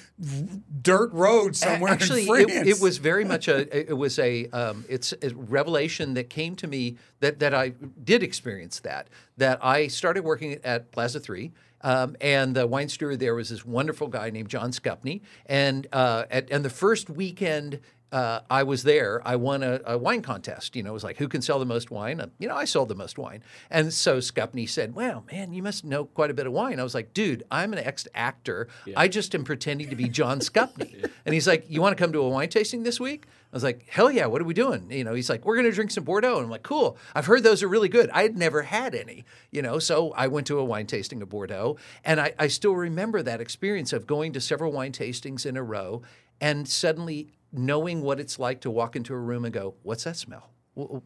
dirt 0.82 1.12
road 1.14 1.56
somewhere 1.56 1.92
Actually, 1.92 2.22
in 2.22 2.28
France. 2.28 2.52
it, 2.52 2.68
it 2.68 2.80
was 2.80 2.98
very 2.98 3.26
much 3.26 3.48
a 3.48 3.90
it 3.90 3.98
was 3.98 4.18
a 4.20 4.48
um, 4.48 4.86
it's 4.88 5.14
a 5.22 5.30
revelation 5.36 6.14
that 6.14 6.30
came 6.30 6.56
to 6.56 6.68
me 6.68 6.98
that 7.20 7.40
that 7.40 7.54
I 7.54 7.74
did 8.04 8.24
experience 8.24 8.80
that 8.82 9.08
that 9.38 9.64
I 9.64 9.88
started 9.88 10.24
working 10.24 10.60
at 10.64 10.92
Plaza 10.92 11.20
Three. 11.20 11.52
Um, 11.82 12.16
and 12.22 12.56
the 12.56 12.66
wine 12.66 12.90
steward 12.90 13.20
there 13.20 13.36
was 13.36 13.50
this 13.50 13.64
wonderful 13.64 14.08
guy 14.08 14.32
named 14.32 14.50
John 14.50 14.72
Scupney. 14.72 15.22
And 15.46 15.86
uh, 15.94 16.24
at, 16.32 16.50
and 16.50 16.66
the 16.66 16.72
first 16.72 17.08
weekend 17.08 17.80
uh, 18.12 18.40
I 18.50 18.64
was 18.64 18.84
there, 18.84 19.22
I 19.26 19.36
won 19.36 19.64
a, 19.64 19.82
a 19.86 19.98
wine 19.98 20.22
contest. 20.22 20.76
You 20.76 20.84
know, 20.84 20.92
it 20.92 20.94
was 20.94 21.04
like 21.04 21.18
who 21.18 21.28
can 21.28 21.42
sell 21.42 21.60
the 21.60 21.66
most 21.66 21.92
wine. 21.92 22.22
Uh, 22.22 22.28
you 22.40 22.48
know, 22.48 22.56
I 22.56 22.64
sold 22.66 22.88
the 22.90 22.96
most 22.96 23.18
wine. 23.18 23.44
And 23.70 23.94
so 23.94 24.20
Scupney 24.20 24.68
said, 24.70 24.96
"Well, 24.96 25.26
man, 25.32 25.54
you 25.54 25.62
must 25.62 25.84
know 25.84 26.06
quite 26.06 26.32
a 26.32 26.34
bit 26.34 26.48
of 26.48 26.54
wine." 26.54 26.80
I 26.80 26.84
was 26.84 26.96
like, 26.96 27.14
"Dude, 27.14 27.44
I'm 27.52 27.74
an 27.74 27.80
ex-actor. 27.80 28.70
I 28.96 29.08
just 29.10 29.36
am 29.36 29.44
pretending 29.44 29.90
to 29.90 29.96
be 29.96 30.08
John 30.08 30.40
Scupney." 30.40 31.10
And 31.26 31.34
he's 31.34 31.48
like, 31.48 31.66
"You 31.68 31.82
want 31.82 31.98
to 31.98 32.02
come 32.02 32.14
to 32.14 32.20
a 32.20 32.30
wine 32.30 32.50
tasting 32.50 32.84
this 32.84 33.00
week?" 33.00 33.26
I 33.52 33.56
was 33.56 33.64
like, 33.64 33.86
"Hell 33.90 34.10
yeah! 34.10 34.28
What 34.28 34.42
are 34.42 34.46
we 34.46 34.54
doing?" 34.54 34.90
You 34.90 35.04
know, 35.04 35.14
he's 35.14 35.30
like, 35.30 35.46
"We're 35.46 35.56
going 35.56 35.66
to 35.66 35.76
drink 35.76 35.92
some 35.92 36.06
Bordeaux." 36.06 36.38
And 36.38 36.46
I'm 36.46 36.50
like, 36.50 36.64
"Cool. 36.64 36.98
I've 37.14 37.26
heard 37.26 37.44
those 37.44 37.62
are 37.62 37.68
really 37.68 37.90
good. 37.90 38.10
I 38.12 38.24
had 38.24 38.38
never 38.38 38.62
had 38.62 38.96
any." 38.96 39.26
You 39.52 39.62
know, 39.62 39.80
so 39.80 40.12
I 40.14 40.28
went 40.28 40.48
to 40.48 40.60
a 40.60 40.64
wine 40.64 40.88
tasting 40.88 41.22
of 41.22 41.28
Bordeaux, 41.30 41.76
and 42.06 42.22
I, 42.22 42.34
I 42.40 42.48
still 42.48 42.74
remember 42.74 43.22
that 43.22 43.42
experience 43.42 43.92
of 43.92 44.08
going 44.08 44.32
to 44.32 44.40
several 44.40 44.72
wine 44.72 44.94
tastings 44.94 45.46
in 45.46 45.58
a 45.58 45.64
row, 45.64 46.04
and 46.40 46.70
suddenly 46.70 47.28
knowing 47.52 48.02
what 48.02 48.20
it's 48.20 48.40
like 48.40 48.62
to 48.62 48.70
walk 48.72 48.96
into 48.96 49.14
a 49.14 49.18
room 49.18 49.46
and 49.46 49.54
go, 49.54 49.76
"What's 49.84 50.04
that 50.04 50.18
smell? 50.18 50.52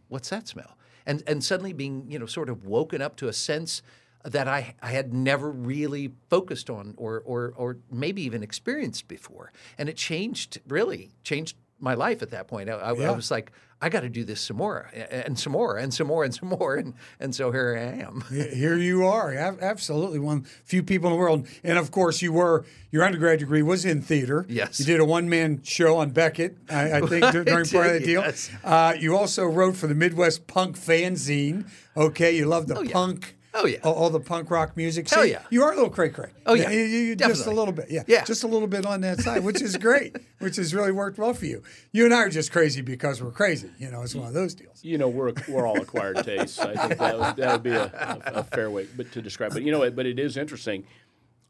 What's 0.08 0.30
that 0.30 0.48
smell?" 0.48 0.78
And 1.06 1.24
and 1.28 1.44
suddenly 1.44 1.74
being 1.74 2.06
you 2.10 2.20
know 2.20 2.26
sort 2.26 2.50
of 2.50 2.66
woken 2.66 3.02
up 3.02 3.16
to 3.18 3.28
a 3.28 3.34
sense 3.34 3.82
that 4.24 4.48
I, 4.48 4.76
I 4.82 4.92
had 4.92 5.14
never 5.14 5.50
really 5.50 6.12
focused 6.30 6.70
on 6.70 6.94
or, 6.98 7.24
or 7.26 7.54
or 7.56 7.78
maybe 7.92 8.22
even 8.22 8.44
experienced 8.44 9.08
before, 9.08 9.52
and 9.78 9.90
it 9.90 9.98
changed 9.98 10.60
really 10.68 11.12
changed 11.24 11.58
my 11.80 11.96
life 11.96 12.22
at 12.22 12.30
that 12.30 12.48
point. 12.48 12.70
I, 12.70 12.74
I, 12.74 12.94
Yeah. 12.94 13.12
I 13.12 13.16
was 13.16 13.32
like, 13.32 13.52
I 13.82 13.90
got 13.90 14.02
to 14.02 14.10
do 14.10 14.24
this 14.24 14.40
some 14.40 14.58
more 14.58 14.90
and 14.94 15.38
some 15.38 15.54
more 15.54 15.78
and 15.78 15.92
some 15.92 16.08
more 16.08 16.24
and 16.24 16.34
some 16.34 16.50
more, 16.50 16.76
and 16.76 16.94
and 17.20 17.34
so 17.34 17.52
here 17.52 17.76
I 17.76 18.04
am. 18.04 18.24
Here 18.30 18.78
you 18.78 19.06
are, 19.08 19.34
absolutely 19.34 20.20
one 20.20 20.44
few 20.66 20.84
people 20.84 21.10
in 21.10 21.14
the 21.14 21.20
world, 21.20 21.48
and 21.64 21.78
of 21.78 21.90
course 21.90 22.22
you 22.22 22.32
were 22.32 22.66
your 22.92 23.04
undergrad 23.04 23.40
degree 23.40 23.64
was 23.64 23.84
in 23.84 24.02
theater. 24.02 24.46
Yes. 24.48 24.80
you 24.80 24.86
did 24.86 25.00
a 25.00 25.06
one 25.06 25.30
man 25.30 25.62
show 25.64 25.98
on 25.98 26.12
Beckett, 26.12 26.58
I, 26.70 26.94
I 26.94 27.02
think 27.08 27.32
dur- 27.32 27.44
during 27.44 27.66
part 27.66 27.88
of 27.88 27.94
the 27.94 28.00
deal. 28.02 28.22
yes. 28.22 28.52
Uh, 28.64 28.94
you 29.00 29.18
also 29.18 29.46
wrote 29.46 29.76
for 29.76 29.88
the 29.88 29.96
Midwest 29.96 30.46
Punk 30.46 30.78
fanzine. 30.78 31.68
Okay, 31.98 32.36
you 32.36 32.46
love 32.46 32.68
the 32.68 32.82
yeah. 32.82 32.92
punk. 32.92 33.36
Oh, 33.54 33.66
yeah. 33.66 33.80
all, 33.84 33.94
all 33.94 34.10
the 34.10 34.20
punk 34.20 34.50
rock 34.50 34.78
music. 34.78 35.10
Hell 35.10 35.24
See, 35.24 35.32
yeah. 35.32 35.42
you 35.50 35.62
are 35.64 35.72
a 35.72 35.76
little 35.76 35.90
cray 35.90 36.10
cray. 36.10 36.30
Oh, 36.46 36.54
yeah. 36.54 36.70
you, 36.70 36.80
you- 36.80 37.16
just 37.16 37.46
a 37.48 37.52
little 37.52 37.74
bit. 37.74 37.88
Yeah, 37.90 38.04
Yeah. 38.08 38.24
just 38.24 38.44
a 38.44 38.48
little 38.48 38.68
bit 38.68 38.86
on 38.86 39.02
that 39.02 39.20
side, 39.20 39.44
which 39.44 39.62
is 39.62 39.76
great, 39.78 40.16
which 40.40 40.56
has 40.56 40.74
really 40.74 40.92
worked 40.92 41.18
well 41.18 41.34
for 41.34 41.46
you. 41.46 41.62
You 41.92 42.06
and 42.06 42.14
I 42.14 42.20
are 42.24 42.30
just 42.30 42.52
crazy 42.52 42.82
because 42.82 43.22
we're 43.22 43.32
crazy. 43.32 43.70
You 43.78 43.92
know, 43.92 44.02
it's 44.04 44.16
one 44.16 44.28
of 44.28 44.34
those 44.34 44.54
deals. 44.56 44.84
You 44.84 44.98
know, 44.98 45.10
we're 45.10 45.34
we're 45.50 45.68
all 45.68 45.82
acquired 45.82 46.18
tastes. 46.26 46.60
I 46.60 46.76
think 46.88 47.00
that 47.00 47.20
would, 47.20 47.36
that 47.36 47.52
would 47.52 47.64
be 47.64 47.72
a, 47.72 47.84
a, 48.26 48.40
a 48.40 48.44
fair 48.44 48.70
way 48.72 48.88
but 48.96 49.12
to 49.12 49.22
describe. 49.22 49.54
But 49.54 49.64
you 49.64 49.72
know, 49.72 49.90
but 49.92 50.06
it 50.06 50.18
is 50.20 50.38
interesting. 50.38 50.86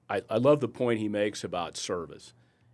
I, 0.10 0.22
I 0.30 0.38
love 0.38 0.60
the 0.60 0.68
point 0.68 1.00
he 1.00 1.08
makes 1.08 1.44
about 1.44 1.78
service. 1.78 2.34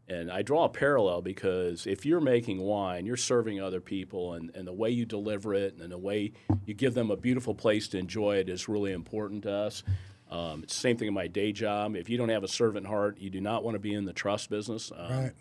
And 0.09 0.31
I 0.31 0.41
draw 0.41 0.63
a 0.63 0.69
parallel 0.69 1.21
because 1.21 1.85
if 1.85 2.05
you're 2.05 2.21
making 2.21 2.61
wine, 2.61 3.05
you're 3.05 3.17
serving 3.17 3.59
other 3.61 3.81
people, 3.81 4.33
and, 4.35 4.49
and 4.55 4.65
the 4.65 4.71
way 4.73 4.89
you 4.89 5.05
deliver 5.05 5.53
it 5.53 5.75
and 5.81 5.91
the 5.91 5.97
way 5.97 6.31
you 6.65 6.73
give 6.73 6.93
them 6.93 7.11
a 7.11 7.17
beautiful 7.17 7.53
place 7.53 7.89
to 7.89 7.97
enjoy 7.97 8.37
it 8.37 8.47
is 8.47 8.69
really 8.69 8.93
important 8.93 9.43
to 9.43 9.51
us. 9.51 9.83
Um, 10.31 10.63
it's 10.63 10.73
the 10.75 10.79
same 10.79 10.95
thing 10.97 11.09
in 11.09 11.13
my 11.13 11.27
day 11.27 11.51
job. 11.51 11.95
If 11.97 12.09
you 12.09 12.17
don't 12.17 12.29
have 12.29 12.43
a 12.45 12.47
servant 12.47 12.87
heart, 12.87 13.17
you 13.19 13.29
do 13.29 13.41
not 13.41 13.65
want 13.65 13.75
to 13.75 13.79
be 13.79 13.93
in 13.93 14.05
the 14.05 14.13
trust 14.13 14.49
business. 14.49 14.91
Um, 14.95 15.11
Right. 15.11 15.31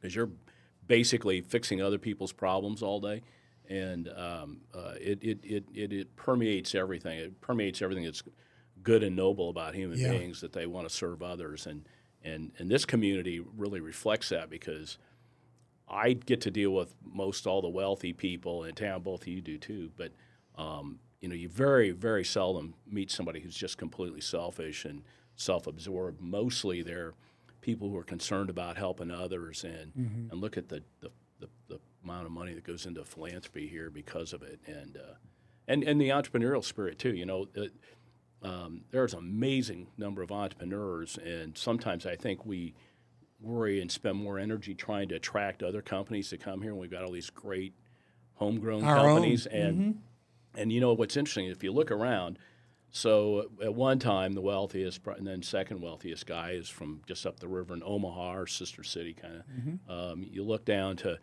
because 0.00 0.14
you're 0.14 0.30
basically 0.86 1.40
fixing 1.40 1.82
other 1.82 1.98
people's 1.98 2.32
problems 2.32 2.82
all 2.82 3.00
day, 3.00 3.22
and 3.68 4.08
um, 4.16 4.60
uh, 4.74 4.94
it, 5.00 5.18
it, 5.22 5.38
it, 5.44 5.64
it, 5.74 5.92
it 5.92 6.16
permeates 6.16 6.74
everything. 6.74 7.18
It 7.18 7.40
permeates 7.40 7.82
everything 7.82 8.04
that's 8.04 8.22
good 8.82 9.02
and 9.02 9.16
noble 9.16 9.50
about 9.50 9.74
human 9.74 9.98
Yeah. 9.98 10.10
beings 10.12 10.40
that 10.40 10.52
they 10.52 10.66
want 10.66 10.88
to 10.88 10.94
serve 10.94 11.20
others, 11.22 11.66
and 11.66 11.84
and 12.28 12.52
and 12.58 12.70
this 12.70 12.84
community 12.84 13.40
really 13.56 13.80
reflects 13.80 14.28
that 14.28 14.50
because 14.50 14.98
I 15.88 16.12
get 16.12 16.40
to 16.42 16.50
deal 16.50 16.70
with 16.70 16.94
most 17.02 17.46
all 17.46 17.62
the 17.62 17.68
wealthy 17.68 18.12
people 18.12 18.64
in 18.64 18.74
town. 18.74 19.02
Both 19.02 19.22
of 19.22 19.28
you 19.28 19.40
do 19.40 19.58
too, 19.58 19.90
but 19.96 20.12
um, 20.56 20.98
you 21.20 21.28
know, 21.28 21.34
you 21.34 21.48
very, 21.48 21.90
very 21.90 22.24
seldom 22.24 22.74
meet 22.86 23.10
somebody 23.10 23.40
who's 23.40 23.56
just 23.56 23.78
completely 23.78 24.20
selfish 24.20 24.84
and 24.84 25.02
self-absorbed. 25.36 26.20
Mostly, 26.20 26.82
they're 26.82 27.14
people 27.60 27.88
who 27.90 27.96
are 27.96 28.04
concerned 28.04 28.50
about 28.50 28.76
helping 28.76 29.10
others, 29.10 29.64
and 29.64 29.92
and 30.30 30.40
look 30.40 30.56
at 30.56 30.68
the 30.68 30.82
the, 31.00 31.10
the 31.40 31.48
the 31.68 31.78
amount 32.04 32.26
of 32.26 32.32
money 32.32 32.54
that 32.54 32.64
goes 32.64 32.86
into 32.86 33.04
philanthropy 33.04 33.66
here 33.66 33.90
because 33.90 34.32
of 34.32 34.42
it, 34.42 34.60
and 34.66 34.96
uh, 34.96 35.14
and 35.66 35.82
and 35.84 36.00
the 36.00 36.10
entrepreneurial 36.10 36.64
spirit 36.64 36.98
too. 36.98 37.14
You 37.14 37.26
know. 37.26 37.48
It, 37.54 37.72
um, 38.42 38.82
there's 38.90 39.14
an 39.14 39.18
amazing 39.20 39.88
number 39.96 40.22
of 40.22 40.30
entrepreneurs, 40.30 41.18
and 41.18 41.56
sometimes 41.56 42.06
I 42.06 42.16
think 42.16 42.46
we 42.46 42.74
worry 43.40 43.80
and 43.80 43.90
spend 43.90 44.16
more 44.16 44.38
energy 44.38 44.74
trying 44.74 45.08
to 45.08 45.16
attract 45.16 45.62
other 45.62 45.82
companies 45.82 46.30
to 46.30 46.38
come 46.38 46.60
here. 46.62 46.70
And 46.72 46.80
we've 46.80 46.90
got 46.90 47.04
all 47.04 47.12
these 47.12 47.30
great 47.30 47.74
homegrown 48.34 48.84
Our 48.84 48.98
own. 48.98 49.16
companies, 49.16 49.46
and 49.46 50.00
and 50.56 50.72
you 50.72 50.80
know 50.80 50.92
what's 50.92 51.16
interesting 51.16 51.46
if 51.46 51.62
you 51.62 51.72
look 51.72 51.90
around. 51.90 52.38
So 52.90 53.50
at 53.62 53.74
one 53.74 53.98
time, 53.98 54.32
the 54.32 54.40
wealthiest, 54.40 55.00
and 55.06 55.26
then 55.26 55.42
second 55.42 55.82
wealthiest 55.82 56.26
guy 56.26 56.52
is 56.52 56.68
from 56.70 57.02
just 57.06 57.26
up 57.26 57.38
the 57.38 57.46
river 57.48 57.74
in 57.74 57.82
Omaha, 57.84 58.20
our 58.28 58.46
sister 58.46 58.82
city, 58.82 59.12
kind 59.12 59.34
of. 59.36 59.44
Um, 60.12 60.26
you 60.30 60.42
look 60.42 60.64
down 60.64 60.96
to 60.98 61.18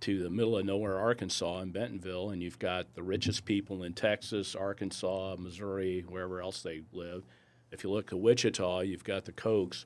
to 0.00 0.22
the 0.22 0.30
middle 0.30 0.58
of 0.58 0.66
nowhere, 0.66 0.98
Arkansas, 0.98 1.60
in 1.60 1.70
Bentonville, 1.70 2.30
and 2.30 2.42
you've 2.42 2.58
got 2.58 2.94
the 2.94 3.02
richest 3.02 3.44
people 3.44 3.84
in 3.84 3.92
Texas, 3.94 4.56
Arkansas, 4.56 5.36
Missouri, 5.38 6.04
wherever 6.08 6.40
else 6.42 6.62
they 6.62 6.82
live. 6.92 7.24
If 7.70 7.84
you 7.84 7.90
look 7.90 8.12
at 8.12 8.18
Wichita, 8.18 8.80
you've 8.80 9.04
got 9.04 9.24
the 9.24 9.32
Kochs. 9.32 9.84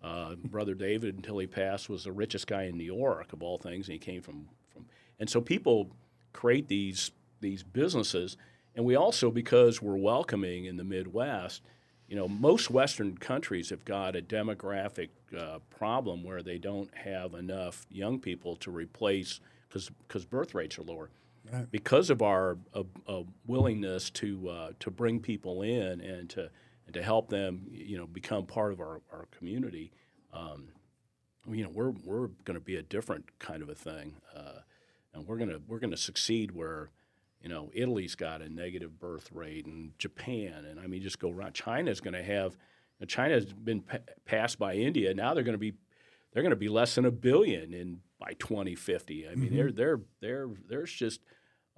Uh, 0.00 0.36
Brother 0.36 0.74
David, 0.74 1.16
until 1.16 1.38
he 1.38 1.48
passed, 1.48 1.88
was 1.88 2.04
the 2.04 2.12
richest 2.12 2.46
guy 2.46 2.64
in 2.64 2.78
New 2.78 2.84
York 2.84 3.32
of 3.32 3.42
all 3.42 3.58
things, 3.58 3.88
and 3.88 3.94
he 3.94 3.98
came 3.98 4.22
from 4.22 4.48
from. 4.72 4.86
And 5.18 5.28
so 5.28 5.40
people 5.40 5.90
create 6.32 6.68
these 6.68 7.10
these 7.40 7.64
businesses, 7.64 8.36
and 8.78 8.86
we 8.86 8.94
also 8.94 9.28
because 9.28 9.82
we're 9.82 9.96
welcoming 9.96 10.66
in 10.66 10.76
the 10.76 10.84
Midwest. 10.84 11.62
You 12.06 12.14
know, 12.14 12.28
most 12.28 12.70
Western 12.70 13.18
countries 13.18 13.70
have 13.70 13.84
got 13.84 14.14
a 14.14 14.22
demographic 14.22 15.08
uh, 15.36 15.58
problem 15.68 16.22
where 16.22 16.44
they 16.44 16.58
don't 16.58 16.88
have 16.96 17.34
enough 17.34 17.86
young 17.90 18.20
people 18.20 18.54
to 18.54 18.70
replace 18.70 19.40
because 19.68 20.24
birth 20.26 20.54
rates 20.54 20.78
are 20.78 20.84
lower. 20.84 21.10
Because 21.72 22.08
of 22.08 22.22
our 22.22 22.56
uh, 22.72 22.84
uh, 23.08 23.22
willingness 23.48 24.10
to 24.10 24.48
uh, 24.48 24.70
to 24.78 24.92
bring 24.92 25.18
people 25.18 25.62
in 25.62 26.00
and 26.00 26.30
to 26.30 26.48
and 26.86 26.94
to 26.94 27.02
help 27.02 27.30
them, 27.30 27.66
you 27.68 27.98
know, 27.98 28.06
become 28.06 28.46
part 28.46 28.72
of 28.72 28.78
our, 28.78 29.00
our 29.12 29.26
community, 29.36 29.90
um, 30.32 30.68
you 31.50 31.64
know, 31.64 31.70
we're 31.70 31.90
we're 32.04 32.28
going 32.44 32.54
to 32.54 32.60
be 32.60 32.76
a 32.76 32.82
different 32.82 33.40
kind 33.40 33.60
of 33.60 33.68
a 33.68 33.74
thing, 33.74 34.14
uh, 34.36 34.60
and 35.12 35.26
we're 35.26 35.36
gonna 35.36 35.58
we're 35.66 35.80
gonna 35.80 35.96
succeed 35.96 36.52
where, 36.52 36.90
you 37.42 37.48
know, 37.48 37.70
Italy's 37.72 38.14
got 38.14 38.42
a 38.42 38.48
negative 38.48 38.98
birth 38.98 39.30
rate, 39.32 39.66
and 39.66 39.92
Japan, 39.98 40.64
and 40.64 40.80
I 40.80 40.86
mean, 40.86 41.02
just 41.02 41.18
go 41.18 41.30
around. 41.30 41.54
China's 41.54 42.00
going 42.00 42.14
to 42.14 42.22
have, 42.22 42.52
you 42.52 43.00
know, 43.00 43.06
China's 43.06 43.46
been 43.46 43.82
pa- 43.82 43.98
passed 44.24 44.58
by 44.58 44.74
India. 44.74 45.14
Now 45.14 45.34
they're 45.34 45.44
going 45.44 45.54
to 45.54 45.58
be, 45.58 45.74
they're 46.32 46.42
going 46.42 46.50
to 46.50 46.56
be 46.56 46.68
less 46.68 46.94
than 46.96 47.04
a 47.04 47.10
billion 47.10 47.72
in 47.72 48.00
by 48.18 48.32
2050. 48.38 49.28
I 49.28 49.34
mean, 49.34 49.54
they're 49.54 49.72
they're 49.72 50.00
they're 50.20 50.48
there's 50.68 50.92
just 50.92 51.20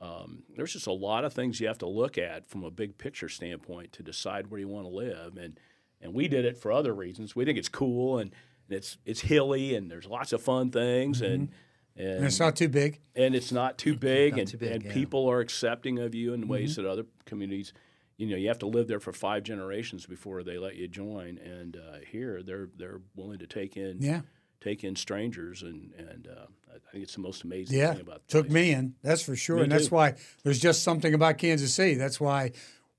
um, 0.00 0.44
there's 0.56 0.72
just 0.72 0.86
a 0.86 0.92
lot 0.92 1.24
of 1.24 1.34
things 1.34 1.60
you 1.60 1.66
have 1.66 1.78
to 1.78 1.88
look 1.88 2.16
at 2.16 2.48
from 2.48 2.64
a 2.64 2.70
big 2.70 2.96
picture 2.96 3.28
standpoint 3.28 3.92
to 3.92 4.02
decide 4.02 4.50
where 4.50 4.60
you 4.60 4.68
want 4.68 4.86
to 4.86 4.90
live. 4.94 5.36
And 5.36 5.58
and 6.00 6.14
we 6.14 6.28
did 6.28 6.46
it 6.46 6.56
for 6.56 6.72
other 6.72 6.94
reasons. 6.94 7.36
We 7.36 7.44
think 7.44 7.58
it's 7.58 7.68
cool 7.68 8.18
and, 8.18 8.34
and 8.68 8.78
it's 8.78 8.96
it's 9.04 9.20
hilly 9.20 9.74
and 9.74 9.90
there's 9.90 10.06
lots 10.06 10.32
of 10.32 10.40
fun 10.40 10.70
things 10.70 11.20
and 11.20 11.50
and 11.96 12.08
And 12.16 12.24
it's 12.24 12.40
not 12.40 12.56
too 12.56 12.68
big. 12.68 13.00
and 13.16 13.34
it's 13.34 13.52
not 13.52 13.78
too 13.78 13.94
big, 13.96 14.32
Not 14.32 14.40
and, 14.40 14.48
too 14.48 14.58
big, 14.58 14.72
and 14.72 14.84
yeah. 14.84 14.92
people 14.92 15.28
are 15.30 15.40
accepting 15.40 15.98
of 15.98 16.14
you 16.14 16.32
in 16.34 16.48
ways 16.48 16.76
that 16.76 16.86
other 16.86 17.04
communities, 17.26 17.72
you 18.16 18.26
know, 18.26 18.36
you 18.36 18.48
have 18.48 18.58
to 18.60 18.66
live 18.66 18.86
there 18.88 19.00
for 19.00 19.12
five 19.12 19.42
generations 19.42 20.06
before 20.06 20.42
they 20.42 20.58
let 20.58 20.76
you 20.76 20.88
join. 20.88 21.38
And 21.38 21.76
uh, 21.76 21.98
here, 22.10 22.42
they're 22.42 22.68
they're 22.76 23.00
willing 23.16 23.38
to 23.38 23.46
take 23.46 23.76
in 23.76 23.98
Yeah. 24.00 24.20
take 24.60 24.84
in 24.84 24.94
strangers, 24.96 25.62
and 25.62 25.92
and 25.98 26.28
uh, 26.28 26.46
I 26.74 26.78
think 26.92 27.02
it's 27.04 27.14
the 27.14 27.20
most 27.20 27.44
amazing 27.44 27.78
Yeah, 27.78 27.92
thing 27.92 28.02
about 28.02 28.26
took 28.28 28.46
place. 28.46 28.54
me 28.54 28.72
in. 28.72 28.94
That's 29.02 29.22
for 29.22 29.36
sure, 29.36 29.56
Me 29.56 29.62
and 29.64 29.72
that's 29.72 29.90
why 29.90 30.14
there's 30.44 30.60
just 30.60 30.82
something 30.82 31.14
about 31.14 31.38
Kansas 31.38 31.72
City. 31.74 31.94
That's 31.94 32.20
why 32.20 32.52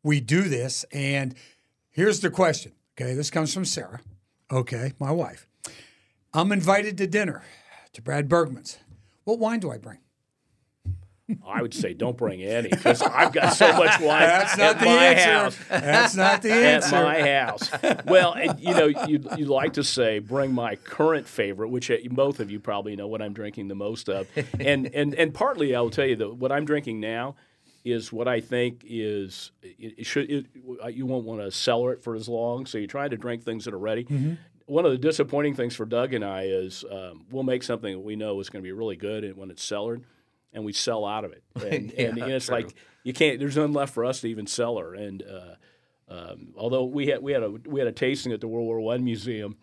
we 0.03 0.19
do 0.19 0.43
this. 0.49 0.83
And 0.91 1.35
here's 1.91 2.19
the 2.19 2.29
question. 2.29 2.71
Okay, 2.99 3.13
this 3.13 3.29
comes 3.29 3.53
from 3.53 3.65
Sarah. 3.65 4.01
Okay, 4.51 4.93
my 4.99 5.11
wife. 5.11 5.47
I'm 6.33 6.51
invited 6.51 6.97
to 6.97 7.07
dinner 7.07 7.43
to 7.93 8.01
Brad 8.01 8.27
Bergman's. 8.29 8.79
What 9.23 9.39
wine 9.39 9.59
do 9.59 9.71
I 9.71 9.77
bring? 9.77 9.99
I 11.47 11.61
would 11.61 11.73
say 11.73 11.93
don't 11.93 12.17
bring 12.17 12.41
any 12.41 12.67
because 12.69 13.01
I've 13.01 13.31
got 13.31 13.53
so 13.53 13.71
much 13.73 13.99
wine 14.01 14.19
That's 14.19 14.57
not 14.57 14.75
at 14.75 14.79
the 14.79 14.85
my 14.85 15.03
answer. 15.05 15.31
house. 15.31 15.57
That's 15.69 16.15
not 16.15 16.41
the 16.41 16.51
answer. 16.51 16.95
at 16.95 17.03
my 17.03 17.21
house. 17.31 18.05
Well, 18.05 18.33
and, 18.33 18.59
you 18.59 18.71
know, 18.73 18.87
you 18.87 19.23
you 19.37 19.45
like 19.45 19.73
to 19.73 19.83
say 19.83 20.19
bring 20.19 20.53
my 20.53 20.75
current 20.75 21.27
favorite, 21.27 21.69
which 21.69 21.89
uh, 21.89 21.97
both 22.09 22.41
of 22.41 22.51
you 22.51 22.59
probably 22.59 22.95
know 22.97 23.07
what 23.07 23.21
I'm 23.21 23.33
drinking 23.33 23.69
the 23.69 23.75
most 23.75 24.09
of, 24.09 24.27
and 24.59 24.93
and 24.93 25.15
and 25.15 25.33
partly 25.33 25.73
I 25.73 25.79
will 25.79 25.89
tell 25.89 26.07
you 26.07 26.17
that 26.17 26.35
what 26.35 26.51
I'm 26.51 26.65
drinking 26.65 26.99
now 26.99 27.35
is 27.83 28.11
what 28.13 28.27
I 28.27 28.41
think 28.41 28.83
is 28.85 29.51
it, 29.63 29.99
it 29.99 30.05
should 30.05 30.29
it, 30.29 30.45
you 30.93 31.05
won't 31.05 31.25
want 31.25 31.41
to 31.41 31.49
cellar 31.51 31.93
it 31.93 32.03
for 32.03 32.13
as 32.15 32.27
long, 32.27 32.65
so 32.65 32.77
you're 32.77 32.87
trying 32.87 33.11
to 33.11 33.17
drink 33.17 33.43
things 33.43 33.65
that 33.65 33.73
are 33.73 33.79
ready. 33.79 34.03
Mm-hmm. 34.03 34.33
One 34.65 34.85
of 34.85 34.91
the 34.91 34.97
disappointing 34.97 35.55
things 35.55 35.75
for 35.75 35.85
Doug 35.85 36.13
and 36.13 36.23
I 36.23 36.43
is 36.43 36.85
um, 36.89 37.25
we'll 37.29 37.43
make 37.43 37.63
something 37.63 37.93
that 37.93 37.99
we 37.99 38.15
know 38.15 38.39
is 38.39 38.49
going 38.49 38.63
to 38.63 38.67
be 38.67 38.71
really 38.71 38.95
good 38.95 39.23
and 39.23 39.35
when 39.35 39.51
it's 39.51 39.63
cellared, 39.63 40.03
and 40.53 40.63
we 40.63 40.73
sell 40.73 41.05
out 41.05 41.25
of 41.25 41.31
it, 41.33 41.43
and, 41.55 41.63
and, 41.97 42.17
Yeah, 42.17 42.23
and 42.25 42.33
it's 42.33 42.47
true. 42.47 42.55
like 42.55 42.75
you 43.03 43.13
can't. 43.13 43.39
There's 43.39 43.57
none 43.57 43.73
left 43.73 43.93
for 43.93 44.05
us 44.05 44.21
to 44.21 44.29
even 44.29 44.47
cellar, 44.47 44.93
and. 44.93 45.23
Uh, 45.23 45.55
um, 46.11 46.49
although 46.57 46.83
we 46.83 47.07
had 47.07 47.21
we 47.21 47.31
had 47.31 47.41
a 47.41 47.49
we 47.49 47.79
had 47.79 47.87
a 47.87 47.93
tasting 47.93 48.33
at 48.33 48.41
the 48.41 48.47
World 48.47 48.65
War 48.65 48.81
One 48.81 49.05
museum, 49.05 49.55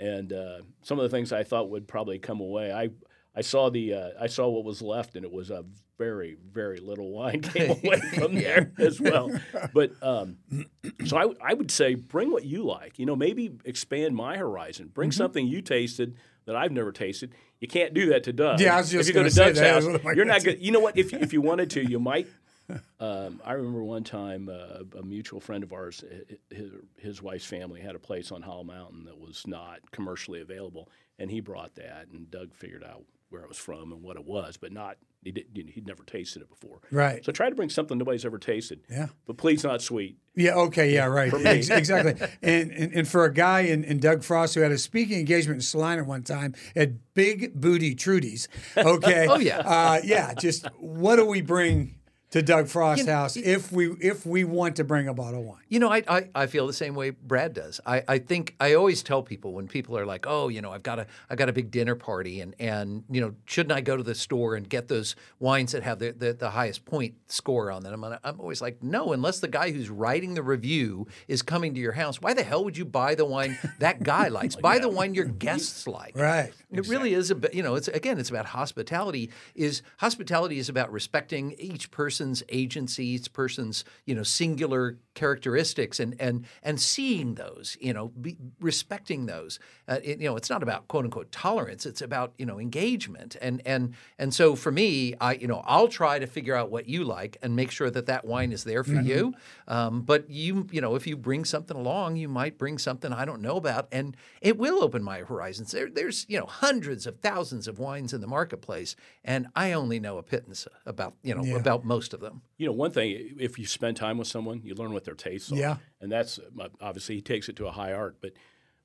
and 0.00 0.32
uh, 0.32 0.62
some 0.82 0.98
of 0.98 1.04
the 1.04 1.16
things 1.16 1.32
I 1.32 1.44
thought 1.44 1.70
would 1.70 1.86
probably 1.86 2.18
come 2.18 2.40
away. 2.40 2.72
I 2.72 2.90
I 3.36 3.42
saw 3.42 3.70
the 3.70 3.94
uh, 3.94 4.10
I 4.20 4.26
saw 4.26 4.48
what 4.48 4.64
was 4.64 4.82
left, 4.82 5.14
and 5.14 5.24
it 5.24 5.30
was 5.30 5.50
a 5.50 5.64
very 6.04 6.36
very 6.52 6.78
little 6.80 7.10
wine 7.10 7.40
came 7.54 7.70
away 7.70 8.00
from 8.14 8.34
there 8.34 8.72
as 8.78 9.00
well. 9.00 9.30
But 9.72 9.92
um, 10.02 10.36
so 11.06 11.16
I 11.16 11.50
I 11.50 11.54
would 11.54 11.70
say 11.70 11.94
bring 11.94 12.30
what 12.32 12.44
you 12.44 12.64
like. 12.64 12.98
You 12.98 13.06
know, 13.06 13.16
maybe 13.16 13.52
expand 13.64 14.14
my 14.16 14.36
horizon. 14.36 14.90
Bring 14.92 15.10
Mm-hmm. 15.10 15.16
something 15.18 15.46
you 15.46 15.62
tasted 15.62 16.16
that 16.46 16.56
I've 16.56 16.72
never 16.72 16.90
tasted. 16.92 17.32
You 17.60 17.68
can't 17.68 17.94
do 17.94 18.06
that 18.10 18.24
to 18.24 18.32
Doug. 18.32 18.58
Yeah, 18.60 18.74
I 18.74 18.78
was 18.78 18.90
just 18.90 19.08
if 19.08 19.08
you 19.08 19.14
go 19.14 19.20
gonna 19.20 19.30
say 19.30 19.44
Doug's 19.46 19.58
that. 19.60 19.64
house, 19.66 19.70
That 19.72 19.76
was 19.76 19.86
one 19.86 19.94
of 19.96 20.04
my 20.04 20.12
you're 20.12 20.24
not 20.24 20.42
good. 20.44 20.60
You 20.60 20.72
know 20.72 20.80
what? 20.80 20.96
If 20.98 21.12
if 21.12 21.32
you 21.32 21.40
wanted 21.40 21.70
to, 21.70 21.88
you 21.88 22.00
might 22.00 22.26
um, 23.00 23.40
I 23.44 23.52
remember 23.54 23.82
one 23.84 24.04
time 24.04 24.48
uh, 24.48 24.98
a 24.98 25.02
mutual 25.02 25.40
friend 25.40 25.62
of 25.64 25.72
ours, 25.72 26.04
his, 26.50 26.70
his 26.96 27.20
wife's 27.22 27.44
family 27.44 27.80
had 27.80 27.94
a 27.94 27.98
place 27.98 28.30
on 28.32 28.40
Howell 28.42 28.64
Mountain 28.64 29.04
that 29.06 29.18
was 29.18 29.46
not 29.46 29.90
commercially 29.90 30.40
available, 30.40 30.88
and 31.18 31.30
he 31.30 31.40
brought 31.40 31.74
that, 31.74 32.06
and 32.12 32.30
Doug 32.30 32.54
figured 32.54 32.84
out 32.84 33.02
where 33.30 33.42
it 33.42 33.48
was 33.48 33.58
from 33.58 33.92
and 33.92 34.02
what 34.02 34.16
it 34.16 34.24
was, 34.24 34.56
but 34.56 34.72
not 34.72 34.96
he 35.22 35.30
did, 35.32 35.46
you 35.54 35.64
know, 35.64 35.70
he'd 35.72 35.86
never 35.86 36.02
tasted 36.04 36.42
it 36.42 36.48
before. 36.48 36.80
Right. 36.90 37.24
So 37.24 37.32
try 37.32 37.48
to 37.48 37.54
bring 37.54 37.68
something 37.70 37.96
nobody's 37.96 38.24
ever 38.24 38.38
tasted. 38.38 38.80
Yeah. 38.90 39.06
But 39.26 39.36
please 39.36 39.62
not 39.64 39.80
sweet. 39.82 40.16
Yeah. 40.34 40.54
Okay. 40.54 40.92
Yeah. 40.92 41.06
Right. 41.06 41.32
Ex- 41.46 41.70
exactly. 41.70 42.14
And, 42.42 42.70
and 42.72 42.92
and 42.92 43.08
for 43.08 43.24
a 43.24 43.32
guy 43.32 43.60
in, 43.60 43.84
in 43.84 43.98
Doug 43.98 44.24
Frost 44.24 44.54
who 44.54 44.60
had 44.62 44.72
a 44.72 44.78
speaking 44.78 45.18
engagement 45.18 45.58
in 45.58 45.62
Salina 45.62 46.04
one 46.04 46.22
time 46.22 46.54
at 46.74 47.14
Big 47.14 47.54
Booty 47.54 47.94
Trudy's. 47.94 48.48
Okay. 48.76 49.26
Oh, 49.32 49.38
yeah. 49.38 49.58
Uh, 49.58 50.00
yeah. 50.02 50.34
Just 50.34 50.66
what 50.78 51.16
do 51.16 51.24
we 51.26 51.40
bring 51.42 51.94
to 52.32 52.42
Doug 52.42 52.66
Frost's 52.66 53.06
house 53.06 53.36
if 53.36 53.70
we 53.70 53.92
if 54.00 54.26
we 54.26 54.44
want 54.44 54.76
to 54.76 54.84
bring 54.84 55.06
a 55.06 55.14
bottle 55.14 55.40
of 55.40 55.46
wine? 55.46 55.62
You 55.68 55.78
know, 55.78 55.90
I, 55.90 56.02
I, 56.08 56.28
I 56.34 56.46
feel 56.46 56.66
the 56.66 56.72
same 56.72 56.94
way 56.94 57.10
Brad 57.10 57.54
does. 57.54 57.80
I, 57.86 58.02
I 58.08 58.18
think 58.18 58.56
I 58.58 58.74
always 58.74 59.02
tell 59.02 59.22
people 59.22 59.52
when 59.52 59.68
people 59.68 59.96
are 59.96 60.06
like, 60.06 60.26
oh, 60.26 60.48
you 60.48 60.60
know, 60.60 60.72
I've 60.72 60.82
got 60.82 60.98
a 60.98 61.06
I've 61.30 61.38
got 61.38 61.48
a 61.48 61.52
big 61.52 61.70
dinner 61.70 61.94
party 61.94 62.40
and 62.40 62.54
and 62.58 63.04
you 63.10 63.20
know, 63.20 63.34
shouldn't 63.44 63.72
I 63.72 63.82
go 63.82 63.96
to 63.96 64.02
the 64.02 64.14
store 64.14 64.54
and 64.54 64.68
get 64.68 64.88
those 64.88 65.14
wines 65.38 65.72
that 65.72 65.82
have 65.82 65.98
the, 65.98 66.12
the, 66.12 66.32
the 66.32 66.50
highest 66.50 66.84
point 66.86 67.14
score 67.28 67.70
on 67.70 67.82
them? 67.82 68.02
And 68.02 68.18
I'm 68.24 68.40
always 68.40 68.62
like, 68.62 68.82
no, 68.82 69.12
unless 69.12 69.40
the 69.40 69.48
guy 69.48 69.70
who's 69.70 69.90
writing 69.90 70.34
the 70.34 70.42
review 70.42 71.06
is 71.28 71.42
coming 71.42 71.74
to 71.74 71.80
your 71.80 71.92
house. 71.92 72.20
Why 72.20 72.32
the 72.32 72.42
hell 72.42 72.64
would 72.64 72.76
you 72.78 72.86
buy 72.86 73.14
the 73.14 73.26
wine 73.26 73.58
that 73.78 74.02
guy 74.02 74.28
likes? 74.28 74.56
buy 74.56 74.78
the 74.78 74.88
wine 74.88 75.14
your 75.14 75.26
guests 75.26 75.86
like. 75.86 76.16
Right. 76.16 76.52
It 76.70 76.88
really 76.88 77.12
is 77.12 77.30
about 77.30 77.52
you 77.52 77.62
know 77.62 77.74
it's 77.74 77.88
again 77.88 78.18
it's 78.18 78.30
about 78.30 78.46
hospitality 78.46 79.30
is 79.54 79.82
hospitality 79.98 80.58
is 80.58 80.70
about 80.70 80.90
respecting 80.90 81.52
each 81.58 81.90
person's 82.22 82.42
agency 82.50 83.04
each 83.04 83.32
person's 83.32 83.84
you 84.06 84.14
know 84.14 84.22
singular 84.22 84.96
characteristics 85.14 86.00
and 86.00 86.14
and 86.20 86.44
and 86.62 86.80
seeing 86.80 87.34
those 87.34 87.76
you 87.80 87.92
know 87.92 88.08
be, 88.08 88.36
respecting 88.60 89.26
those. 89.26 89.58
Uh, 89.88 89.98
it, 90.02 90.20
you 90.20 90.28
know 90.28 90.36
it's 90.36 90.50
not 90.50 90.62
about 90.62 90.88
quote 90.88 91.04
unquote 91.04 91.30
tolerance. 91.32 91.86
It's 91.86 92.02
about 92.02 92.32
you 92.38 92.46
know 92.46 92.58
engagement. 92.58 93.36
And 93.40 93.62
and 93.66 93.94
and 94.18 94.32
so 94.34 94.54
for 94.56 94.72
me 94.72 95.14
I 95.20 95.34
you 95.34 95.46
know 95.46 95.62
I'll 95.66 95.88
try 95.88 96.18
to 96.18 96.26
figure 96.26 96.54
out 96.54 96.70
what 96.70 96.88
you 96.88 97.04
like 97.04 97.36
and 97.42 97.54
make 97.56 97.70
sure 97.70 97.90
that 97.90 98.06
that 98.06 98.24
wine 98.24 98.52
is 98.52 98.64
there 98.64 98.84
for 98.84 98.92
Mm-hmm. 98.92 99.06
you. 99.06 99.34
Um, 99.68 100.02
but 100.02 100.28
you 100.28 100.66
you 100.70 100.80
know 100.80 100.94
if 100.94 101.06
you 101.06 101.16
bring 101.16 101.44
something 101.44 101.76
along 101.76 102.16
you 102.16 102.28
might 102.28 102.58
bring 102.58 102.78
something 102.78 103.12
I 103.12 103.24
don't 103.24 103.40
know 103.42 103.56
about 103.56 103.88
and 103.92 104.16
it 104.40 104.58
will 104.58 104.82
open 104.82 105.02
my 105.02 105.18
horizons. 105.20 105.72
There 105.72 105.88
there's 105.90 106.26
you 106.28 106.38
know 106.38 106.46
hundreds 106.46 107.06
of 107.06 107.20
thousands 107.20 107.68
of 107.68 107.78
wines 107.78 108.12
in 108.12 108.20
the 108.20 108.26
marketplace 108.26 108.96
and 109.24 109.46
I 109.54 109.72
only 109.72 109.98
know 110.00 110.18
a 110.18 110.22
pittance 110.22 110.66
about 110.86 111.14
you 111.22 111.34
know 111.34 111.44
Yeah. 111.44 111.56
about 111.56 111.84
most 111.84 112.14
of 112.14 112.20
them. 112.20 112.42
You 112.58 112.66
know, 112.66 112.72
one 112.72 112.92
thing, 112.92 113.34
if 113.40 113.58
you 113.58 113.66
spend 113.66 113.96
time 113.96 114.18
with 114.18 114.28
someone, 114.28 114.60
you 114.62 114.74
learn 114.76 114.92
what 114.92 115.01
their 115.04 115.14
tastes 115.14 115.50
are. 115.52 115.56
Yeah. 115.56 115.76
And 116.00 116.10
that's 116.10 116.38
uh, 116.38 116.68
obviously 116.80 117.16
he 117.16 117.20
takes 117.20 117.48
it 117.48 117.56
to 117.56 117.66
a 117.66 117.70
high 117.72 117.92
art. 117.92 118.16
But 118.20 118.32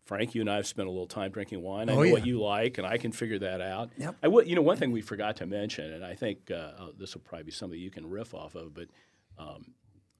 Frank, 0.05 0.33
you 0.35 0.41
and 0.41 0.49
I 0.49 0.55
have 0.55 0.67
spent 0.67 0.87
a 0.87 0.91
little 0.91 1.07
time 1.07 1.31
drinking 1.31 1.61
wine. 1.61 1.89
I 1.89 1.93
Oh, 1.93 1.95
know 1.97 2.01
yeah. 2.03 2.11
what 2.13 2.25
you 2.25 2.39
like, 2.41 2.77
and 2.77 2.87
I 2.87 2.97
can 2.97 3.11
figure 3.11 3.39
that 3.39 3.59
out. 3.61 3.89
Yep. 3.97 4.15
I 4.23 4.27
would, 4.27 4.47
you 4.47 4.55
know, 4.55 4.61
one 4.61 4.77
thing 4.77 4.91
we 4.91 5.01
forgot 5.01 5.35
to 5.37 5.45
mention, 5.45 5.91
and 5.91 6.05
I 6.05 6.15
think 6.15 6.49
uh, 6.51 6.71
oh, 6.79 6.91
this 6.97 7.13
will 7.13 7.21
probably 7.21 7.43
be 7.43 7.51
something 7.51 7.77
you 7.79 7.91
can 7.91 8.09
riff 8.09 8.33
off 8.33 8.55
of, 8.55 8.73
but 8.73 8.87
um, 9.37 9.73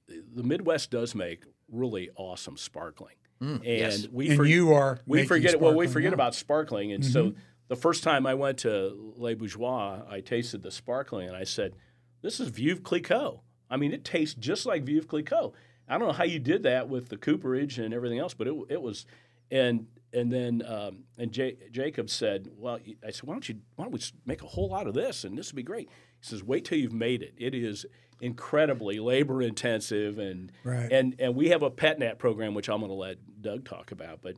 the- 0.06 0.22
the 0.34 0.42
Midwest 0.42 0.90
does 0.90 1.14
make 1.14 1.44
really 1.70 2.10
awesome 2.16 2.56
sparkling. 2.56 3.14
and 3.40 3.62
yes. 3.64 4.06
we 4.10 4.28
And 4.28 4.36
for- 4.36 4.44
you 4.44 4.72
are 4.72 4.98
we 5.06 5.24
forget 5.24 5.60
well 5.60 5.72
we 5.74 5.86
forget 5.86 6.08
wine. 6.10 6.14
about 6.14 6.34
sparkling 6.34 6.92
and 6.92 7.04
so 7.04 7.34
the 7.68 7.76
first 7.76 8.02
time 8.02 8.26
I 8.26 8.34
went 8.34 8.58
to 8.58 9.12
Les 9.16 9.34
Bourgeois 9.34 10.00
I 10.10 10.20
tasted 10.20 10.62
the 10.62 10.72
sparkling 10.72 11.28
and 11.28 11.36
I 11.36 11.44
said 11.44 11.74
this 12.20 12.40
is 12.40 12.50
Veuve 12.50 12.82
Clicquot 12.82 13.40
I 13.70 13.76
mean 13.76 13.92
it 13.92 14.04
tastes 14.04 14.34
just 14.34 14.66
like 14.66 14.84
Veuve 14.84 15.06
Clicquot 15.06 15.52
I 15.88 15.98
don't 15.98 16.08
know 16.08 16.12
how 16.14 16.24
you 16.24 16.38
did 16.38 16.62
that 16.64 16.88
with 16.88 17.08
the 17.08 17.16
cooperage 17.16 17.78
and 17.78 17.92
everything 17.94 18.18
else 18.18 18.34
but 18.34 18.46
it, 18.46 18.54
it 18.68 18.82
was 18.82 19.06
and 19.50 19.86
and 20.12 20.32
then 20.32 20.62
um, 20.66 21.04
and 21.18 21.32
J- 21.32 21.56
Jacob 21.70 22.08
said 22.10 22.48
well 22.56 22.78
I 23.06 23.10
said 23.10 23.24
why 23.24 23.34
don't 23.34 23.48
you 23.48 23.56
why 23.76 23.84
don't 23.84 23.92
we 23.92 24.00
make 24.26 24.42
a 24.42 24.46
whole 24.46 24.68
lot 24.68 24.86
of 24.86 24.94
this 24.94 25.24
and 25.24 25.36
this 25.36 25.50
would 25.52 25.56
be 25.56 25.62
great 25.62 25.88
he 26.20 26.26
says 26.26 26.42
wait 26.42 26.64
till 26.64 26.78
you've 26.78 26.92
made 26.92 27.22
it 27.22 27.34
it 27.38 27.54
is 27.54 27.86
incredibly 28.20 28.98
labor 28.98 29.40
intensive 29.42 30.18
and 30.18 30.50
Right. 30.64 30.90
and 30.92 31.14
and 31.18 31.34
we 31.34 31.48
have 31.50 31.62
a 31.62 31.70
PetNat 31.70 32.18
program 32.18 32.52
which 32.54 32.68
I'm 32.68 32.78
going 32.80 32.90
to 32.90 32.94
let 32.94 33.18
Doug 33.40 33.64
talk 33.64 33.90
about 33.92 34.20
but 34.22 34.34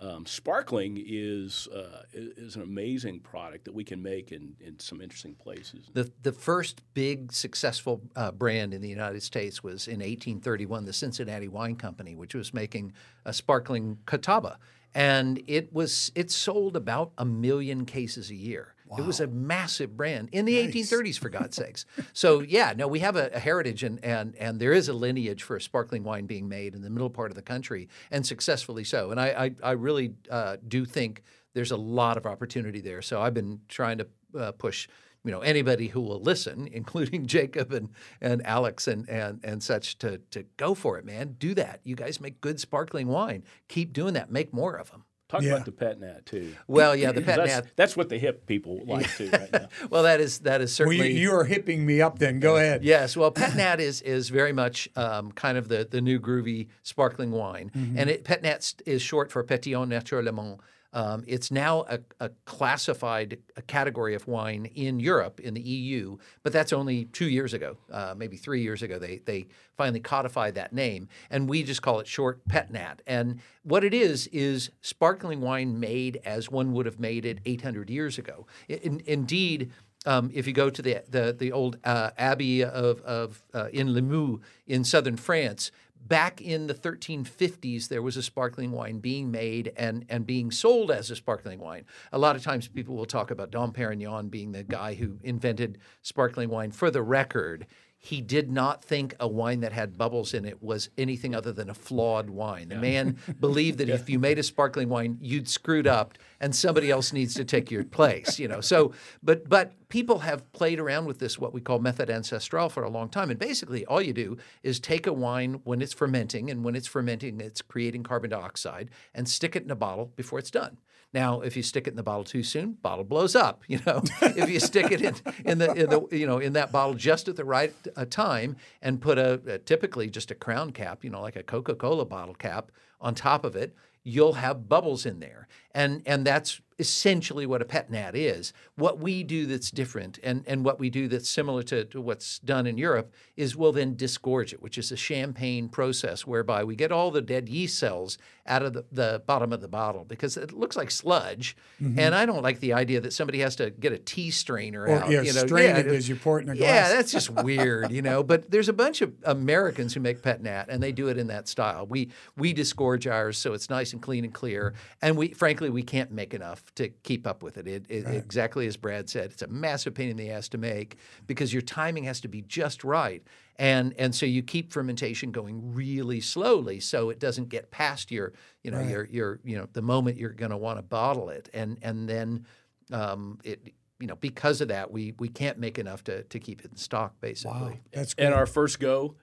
um, 0.00 0.26
sparkling 0.26 1.02
is 1.06 1.68
uh, 1.68 2.02
is 2.12 2.56
an 2.56 2.62
amazing 2.62 3.20
product 3.20 3.64
that 3.64 3.74
we 3.74 3.84
can 3.84 4.02
make 4.02 4.30
in, 4.30 4.54
in 4.60 4.78
some 4.78 5.00
interesting 5.00 5.34
places. 5.34 5.86
The, 5.94 6.10
the 6.22 6.32
first 6.32 6.82
big 6.94 7.32
successful 7.32 8.02
uh, 8.14 8.30
brand 8.32 8.74
in 8.74 8.82
the 8.82 8.88
United 8.88 9.22
States 9.22 9.62
was 9.62 9.88
in 9.88 10.00
1831, 10.00 10.84
the 10.84 10.92
Cincinnati 10.92 11.48
Wine 11.48 11.76
Company, 11.76 12.14
which 12.14 12.34
was 12.34 12.52
making 12.52 12.92
a 13.24 13.32
sparkling 13.32 13.98
catawba, 14.06 14.58
and 14.94 15.42
it 15.46 15.72
was 15.72 16.12
it 16.14 16.30
sold 16.30 16.76
about 16.76 17.12
a 17.16 17.24
million 17.24 17.86
cases 17.86 18.30
a 18.30 18.34
year. 18.34 18.74
It 18.98 19.04
was 19.04 19.20
a 19.20 19.26
massive 19.26 19.96
brand 19.96 20.28
in 20.32 20.44
the 20.44 20.56
1830s, 20.56 21.18
for 21.18 21.28
God's 21.28 21.56
sakes. 21.62 21.84
So 22.12 22.40
yeah, 22.40 22.72
no, 22.76 22.86
we 22.86 23.00
have 23.00 23.16
a, 23.16 23.30
a 23.32 23.38
heritage, 23.38 23.82
and 23.82 24.02
and 24.04 24.34
and 24.36 24.60
there 24.60 24.72
is 24.72 24.88
a 24.88 24.92
lineage 24.92 25.42
for 25.42 25.58
sparkling 25.60 26.04
wine 26.04 26.26
being 26.26 26.48
made 26.48 26.74
in 26.74 26.82
the 26.82 26.90
middle 26.90 27.10
part 27.10 27.30
of 27.30 27.34
the 27.34 27.42
country, 27.42 27.88
and 28.10 28.26
successfully 28.26 28.84
so. 28.84 29.10
And 29.10 29.20
I 29.20 29.26
I, 29.26 29.70
I 29.70 29.70
really 29.72 30.14
uh, 30.30 30.56
do 30.66 30.84
think 30.84 31.22
there's 31.54 31.70
a 31.70 31.76
lot 31.76 32.16
of 32.16 32.26
opportunity 32.26 32.80
there. 32.80 33.02
So 33.02 33.20
I've 33.20 33.34
been 33.34 33.60
trying 33.68 33.98
to 33.98 34.06
uh, 34.38 34.52
push 34.52 34.88
you 35.24 35.32
know 35.32 35.40
anybody 35.40 35.88
who 35.88 36.00
will 36.00 36.20
listen, 36.20 36.68
including 36.72 37.26
Jacob 37.26 37.72
and 37.72 37.90
and 38.20 38.46
Alex 38.46 38.86
and 38.86 39.08
and 39.08 39.40
and 39.42 39.62
such, 39.62 39.98
to 39.98 40.18
to 40.30 40.44
go 40.56 40.74
for 40.74 40.98
it, 40.98 41.04
man. 41.04 41.36
Do 41.38 41.54
that. 41.54 41.80
You 41.84 41.96
guys 41.96 42.20
make 42.20 42.40
good 42.40 42.60
sparkling 42.60 43.08
wine. 43.08 43.42
Keep 43.68 43.92
doing 43.92 44.14
that. 44.14 44.30
Make 44.30 44.54
more 44.54 44.76
of 44.76 44.90
them. 44.90 45.04
Talk 45.28 45.42
Yeah. 45.42 45.54
about 45.54 45.64
the 45.64 45.72
PetNat 45.72 46.24
too. 46.24 46.54
Well, 46.68 46.94
yeah, 46.94 47.10
the 47.12 47.20
pet 47.22 47.36
that's, 47.38 47.52
nat. 47.52 47.66
that's 47.74 47.96
what 47.96 48.08
the 48.08 48.18
hip 48.18 48.46
people 48.46 48.80
like 48.86 49.10
too 49.16 49.28
right 49.30 49.52
now. 49.52 49.68
Well, 49.90 50.04
that 50.04 50.20
is 50.20 50.38
that 50.40 50.60
is 50.60 50.78
Well, 50.78 50.88
certainly. 50.88 51.12
you, 51.12 51.20
you 51.30 51.32
are 51.34 51.44
hipping 51.44 51.84
me 51.84 52.00
up. 52.00 52.18
Then 52.18 52.38
go 52.38 52.56
ahead. 52.56 52.84
Yes, 52.84 53.16
well, 53.16 53.32
PetNat 53.32 53.78
is 53.80 54.02
is 54.02 54.28
very 54.28 54.52
much 54.52 54.88
um, 54.96 55.32
kind 55.32 55.58
of 55.58 55.68
the 55.68 55.86
the 55.90 56.00
new 56.00 56.20
groovy 56.20 56.68
sparkling 56.82 57.32
wine, 57.32 57.70
and 57.74 58.08
it 58.08 58.24
PetNat 58.24 58.62
st- 58.62 58.82
is 58.86 59.02
short 59.02 59.32
for 59.32 59.42
Pétillant 59.42 59.88
Naturellement. 59.88 60.58
Um, 60.96 61.24
it's 61.26 61.50
now 61.50 61.84
a, 61.90 61.98
a 62.20 62.30
classified 62.46 63.36
a 63.54 63.60
category 63.60 64.14
of 64.14 64.26
wine 64.26 64.64
in 64.74 64.98
Europe 64.98 65.40
in 65.40 65.52
the 65.52 65.60
EU, 65.60 66.16
but 66.42 66.54
that's 66.54 66.72
only 66.72 67.04
two 67.04 67.28
years 67.28 67.52
ago, 67.52 67.76
uh, 67.92 68.14
maybe 68.16 68.38
three 68.38 68.62
years 68.62 68.80
ago. 68.82 68.98
They 68.98 69.18
they 69.18 69.48
finally 69.76 70.00
codified 70.00 70.54
that 70.54 70.72
name, 70.72 71.08
and 71.28 71.50
we 71.50 71.64
just 71.64 71.82
call 71.82 72.00
it 72.00 72.06
short 72.06 72.48
PetNat. 72.48 73.00
And 73.06 73.40
what 73.62 73.84
it 73.84 73.92
is 73.92 74.26
is 74.28 74.70
sparkling 74.80 75.42
wine 75.42 75.78
made 75.78 76.18
as 76.24 76.50
one 76.50 76.72
would 76.72 76.86
have 76.86 76.98
made 76.98 77.26
it 77.26 77.40
800 77.44 77.90
years 77.90 78.16
ago. 78.16 78.46
In, 78.66 79.02
indeed. 79.04 79.72
Um, 80.06 80.30
if 80.32 80.46
you 80.46 80.52
go 80.52 80.70
to 80.70 80.82
the 80.82 81.02
the, 81.08 81.34
the 81.36 81.50
old 81.50 81.78
uh, 81.82 82.10
abbey 82.16 82.62
of, 82.62 83.00
of 83.00 83.42
uh, 83.52 83.66
in 83.72 83.88
Limoux 83.88 84.40
in 84.64 84.84
southern 84.84 85.16
France, 85.16 85.72
back 86.08 86.40
in 86.40 86.66
the 86.66 86.74
1350s, 86.74 87.88
there 87.88 88.02
was 88.02 88.16
a 88.16 88.22
sparkling 88.22 88.72
wine 88.72 88.98
being 88.98 89.30
made 89.30 89.72
and 89.76 90.04
and 90.08 90.26
being 90.26 90.50
sold 90.50 90.90
as 90.90 91.10
a 91.10 91.16
sparkling 91.16 91.58
wine. 91.58 91.84
A 92.12 92.18
lot 92.18 92.36
of 92.36 92.42
times, 92.42 92.68
people 92.68 92.96
will 92.96 93.06
talk 93.06 93.30
about 93.30 93.50
Dom 93.50 93.72
Perignon 93.72 94.30
being 94.30 94.52
the 94.52 94.62
guy 94.62 94.94
who 94.94 95.18
invented 95.22 95.78
sparkling 96.02 96.48
wine. 96.48 96.70
For 96.70 96.90
the 96.90 97.02
record. 97.02 97.66
He 98.06 98.20
did 98.20 98.48
not 98.48 98.84
think 98.84 99.16
a 99.18 99.26
wine 99.26 99.58
that 99.60 99.72
had 99.72 99.98
bubbles 99.98 100.32
in 100.32 100.44
it 100.44 100.62
was 100.62 100.90
anything 100.96 101.34
other 101.34 101.52
than 101.52 101.68
a 101.68 101.74
flawed 101.74 102.30
wine. 102.30 102.68
The 102.68 102.76
man 102.76 103.18
believed 103.40 103.78
that 103.78 103.88
if 103.88 104.08
you 104.08 104.20
made 104.20 104.38
a 104.38 104.44
sparkling 104.44 104.88
wine, 104.88 105.18
you'd 105.20 105.48
screwed 105.48 105.88
up, 105.88 106.16
and 106.40 106.54
somebody 106.54 106.88
else 106.88 107.12
needs 107.12 107.34
to 107.34 107.44
take 107.44 107.68
your 107.68 107.82
place. 107.82 108.38
You 108.38 108.46
know, 108.46 108.60
so 108.60 108.92
but 109.24 109.48
but 109.48 109.72
people 109.88 110.20
have 110.20 110.52
played 110.52 110.78
around 110.78 111.06
with 111.06 111.18
this 111.18 111.36
what 111.36 111.52
we 111.52 111.60
call 111.60 111.80
méthode 111.80 112.08
ancestrale 112.08 112.70
for 112.70 112.84
a 112.84 112.88
long 112.88 113.08
time, 113.08 113.28
and 113.28 113.40
basically 113.40 113.84
all 113.86 114.00
you 114.00 114.12
do 114.12 114.36
is 114.62 114.78
take 114.78 115.08
a 115.08 115.12
wine 115.12 115.60
when 115.64 115.82
it's 115.82 115.92
fermenting, 115.92 116.48
and 116.48 116.62
when 116.62 116.76
it's 116.76 116.86
fermenting, 116.86 117.40
it's 117.40 117.60
creating 117.60 118.04
carbon 118.04 118.30
dioxide, 118.30 118.88
and 119.16 119.28
stick 119.28 119.56
it 119.56 119.64
in 119.64 119.70
a 119.72 119.76
bottle 119.76 120.12
before 120.14 120.38
it's 120.38 120.52
done. 120.52 120.78
Now, 121.16 121.40
if 121.40 121.56
you 121.56 121.62
stick 121.62 121.86
it 121.86 121.92
in 121.92 121.96
the 121.96 122.02
bottle 122.02 122.24
too 122.24 122.42
soon, 122.42 122.72
bottle 122.72 123.02
blows 123.02 123.34
up. 123.34 123.62
You 123.68 123.80
know, 123.86 124.02
if 124.20 124.50
you 124.50 124.60
stick 124.60 124.92
it 124.92 125.00
in, 125.00 125.14
in 125.46 125.56
the 125.56 125.72
in 125.72 125.88
the 125.88 126.06
you 126.14 126.26
know 126.26 126.36
in 126.36 126.52
that 126.52 126.70
bottle 126.70 126.92
just 126.92 127.26
at 127.26 127.36
the 127.36 127.44
right 127.44 127.72
uh, 127.96 128.04
time 128.04 128.56
and 128.82 129.00
put 129.00 129.16
a, 129.16 129.40
a 129.46 129.58
typically 129.58 130.10
just 130.10 130.30
a 130.30 130.34
crown 130.34 130.72
cap, 130.72 131.02
you 131.02 131.08
know, 131.08 131.22
like 131.22 131.36
a 131.36 131.42
Coca-Cola 131.42 132.04
bottle 132.04 132.34
cap 132.34 132.70
on 133.00 133.14
top 133.14 133.46
of 133.46 133.56
it, 133.56 133.74
you'll 134.04 134.34
have 134.34 134.68
bubbles 134.68 135.06
in 135.06 135.20
there, 135.20 135.48
and 135.76 136.02
and 136.06 136.26
that's 136.26 136.60
essentially 136.78 137.46
what 137.46 137.62
a 137.62 137.64
pet 137.64 137.90
nat 137.90 138.14
is. 138.14 138.52
What 138.74 138.98
we 138.98 139.22
do 139.22 139.46
that's 139.46 139.70
different 139.70 140.18
and, 140.22 140.44
and 140.46 140.62
what 140.64 140.78
we 140.78 140.90
do 140.90 141.08
that's 141.08 141.30
similar 141.30 141.62
to, 141.64 141.86
to 141.86 142.00
what's 142.02 142.38
done 142.40 142.66
in 142.66 142.76
Europe 142.76 143.14
is 143.36 143.56
we'll 143.56 143.72
then 143.72 143.96
disgorge 143.96 144.52
it, 144.52 144.60
which 144.60 144.76
is 144.76 144.92
a 144.92 144.96
champagne 144.96 145.68
process 145.70 146.26
whereby 146.26 146.64
we 146.64 146.76
get 146.76 146.92
all 146.92 147.10
the 147.10 147.22
dead 147.22 147.48
yeast 147.48 147.78
cells 147.78 148.18
out 148.46 148.62
of 148.62 148.74
the, 148.74 148.84
the 148.92 149.22
bottom 149.26 149.52
of 149.54 149.62
the 149.62 149.68
bottle 149.68 150.04
because 150.04 150.36
it 150.36 150.52
looks 150.52 150.76
like 150.76 150.90
sludge. 150.90 151.56
Mm-hmm. 151.82 151.98
And 151.98 152.14
I 152.14 152.26
don't 152.26 152.42
like 152.42 152.60
the 152.60 152.74
idea 152.74 153.00
that 153.00 153.12
somebody 153.14 153.38
has 153.40 153.56
to 153.56 153.70
get 153.70 153.92
a 153.92 153.98
tea 153.98 154.30
strainer 154.30 154.82
Or, 154.82 154.90
out. 154.90 155.10
yeah, 155.10 155.22
you 155.22 155.32
know, 155.32 155.46
strain 155.46 155.70
yeah, 155.70 155.78
it 155.78 155.86
as 155.86 156.08
you 156.10 156.16
pour 156.16 156.38
it 156.38 156.42
in 156.42 156.50
a 156.50 156.56
glass. 156.56 156.68
yeah, 156.68 156.88
that's 156.90 157.10
just 157.10 157.30
weird, 157.30 157.90
you 157.90 158.02
know. 158.02 158.22
But 158.22 158.50
there's 158.50 158.68
a 158.68 158.74
bunch 158.74 159.00
of 159.00 159.14
Americans 159.24 159.94
who 159.94 160.00
make 160.00 160.22
pet 160.22 160.42
nat, 160.42 160.66
and 160.68 160.82
they 160.82 160.92
do 160.92 161.08
it 161.08 161.16
in 161.16 161.28
that 161.28 161.48
style. 161.48 161.86
We 161.86 162.10
we 162.36 162.52
disgorge 162.52 163.06
ours 163.06 163.38
so 163.38 163.54
it's 163.54 163.70
nice 163.70 163.94
and 163.94 164.02
clean 164.02 164.24
and 164.24 164.34
clear, 164.34 164.74
and 165.00 165.16
we 165.16 165.28
frankly 165.28 165.65
we 165.70 165.82
can't 165.82 166.10
make 166.10 166.34
enough 166.34 166.62
to 166.74 166.88
keep 166.88 167.26
up 167.26 167.42
with 167.42 167.56
it. 167.58 167.66
It, 167.66 167.86
it 167.88 168.06
exactly 168.06 168.66
as 168.66 168.76
Brad 168.76 169.08
said, 169.08 169.30
it's 169.32 169.42
a 169.42 169.46
massive 169.48 169.94
pain 169.94 170.08
in 170.08 170.16
the 170.16 170.30
ass 170.30 170.48
to 170.50 170.58
make 170.58 170.96
because 171.26 171.52
your 171.52 171.62
timing 171.62 172.04
has 172.04 172.20
to 172.22 172.28
be 172.28 172.42
just 172.42 172.84
right, 172.84 173.22
and 173.56 173.94
and 173.98 174.14
so 174.14 174.26
you 174.26 174.42
keep 174.42 174.72
fermentation 174.72 175.30
going 175.30 175.74
really 175.74 176.20
slowly 176.20 176.80
so 176.80 177.10
it 177.10 177.18
doesn't 177.18 177.48
get 177.48 177.70
past 177.70 178.10
your 178.10 178.32
you 178.62 178.70
know 178.70 178.80
your 178.80 179.06
your 179.06 179.40
you 179.44 179.56
know 179.56 179.68
the 179.72 179.82
moment 179.82 180.16
you're 180.16 180.30
going 180.30 180.50
to 180.50 180.56
want 180.56 180.78
to 180.78 180.82
bottle 180.82 181.28
it, 181.28 181.48
and 181.54 181.78
and 181.82 182.08
then 182.08 182.46
um, 182.92 183.38
it 183.44 183.72
you 183.98 184.06
know 184.06 184.16
because 184.16 184.60
of 184.60 184.68
that 184.68 184.90
we 184.90 185.14
we 185.18 185.28
can't 185.28 185.58
make 185.58 185.78
enough 185.78 186.04
to 186.04 186.22
to 186.24 186.38
keep 186.38 186.64
it 186.64 186.70
in 186.70 186.76
stock 186.76 187.14
basically. 187.20 187.52
Wow, 187.52 187.72
that's 187.92 188.14
good. 188.14 188.26
And 188.26 188.34
our 188.34 188.46
first 188.46 188.80
go, 188.80 189.16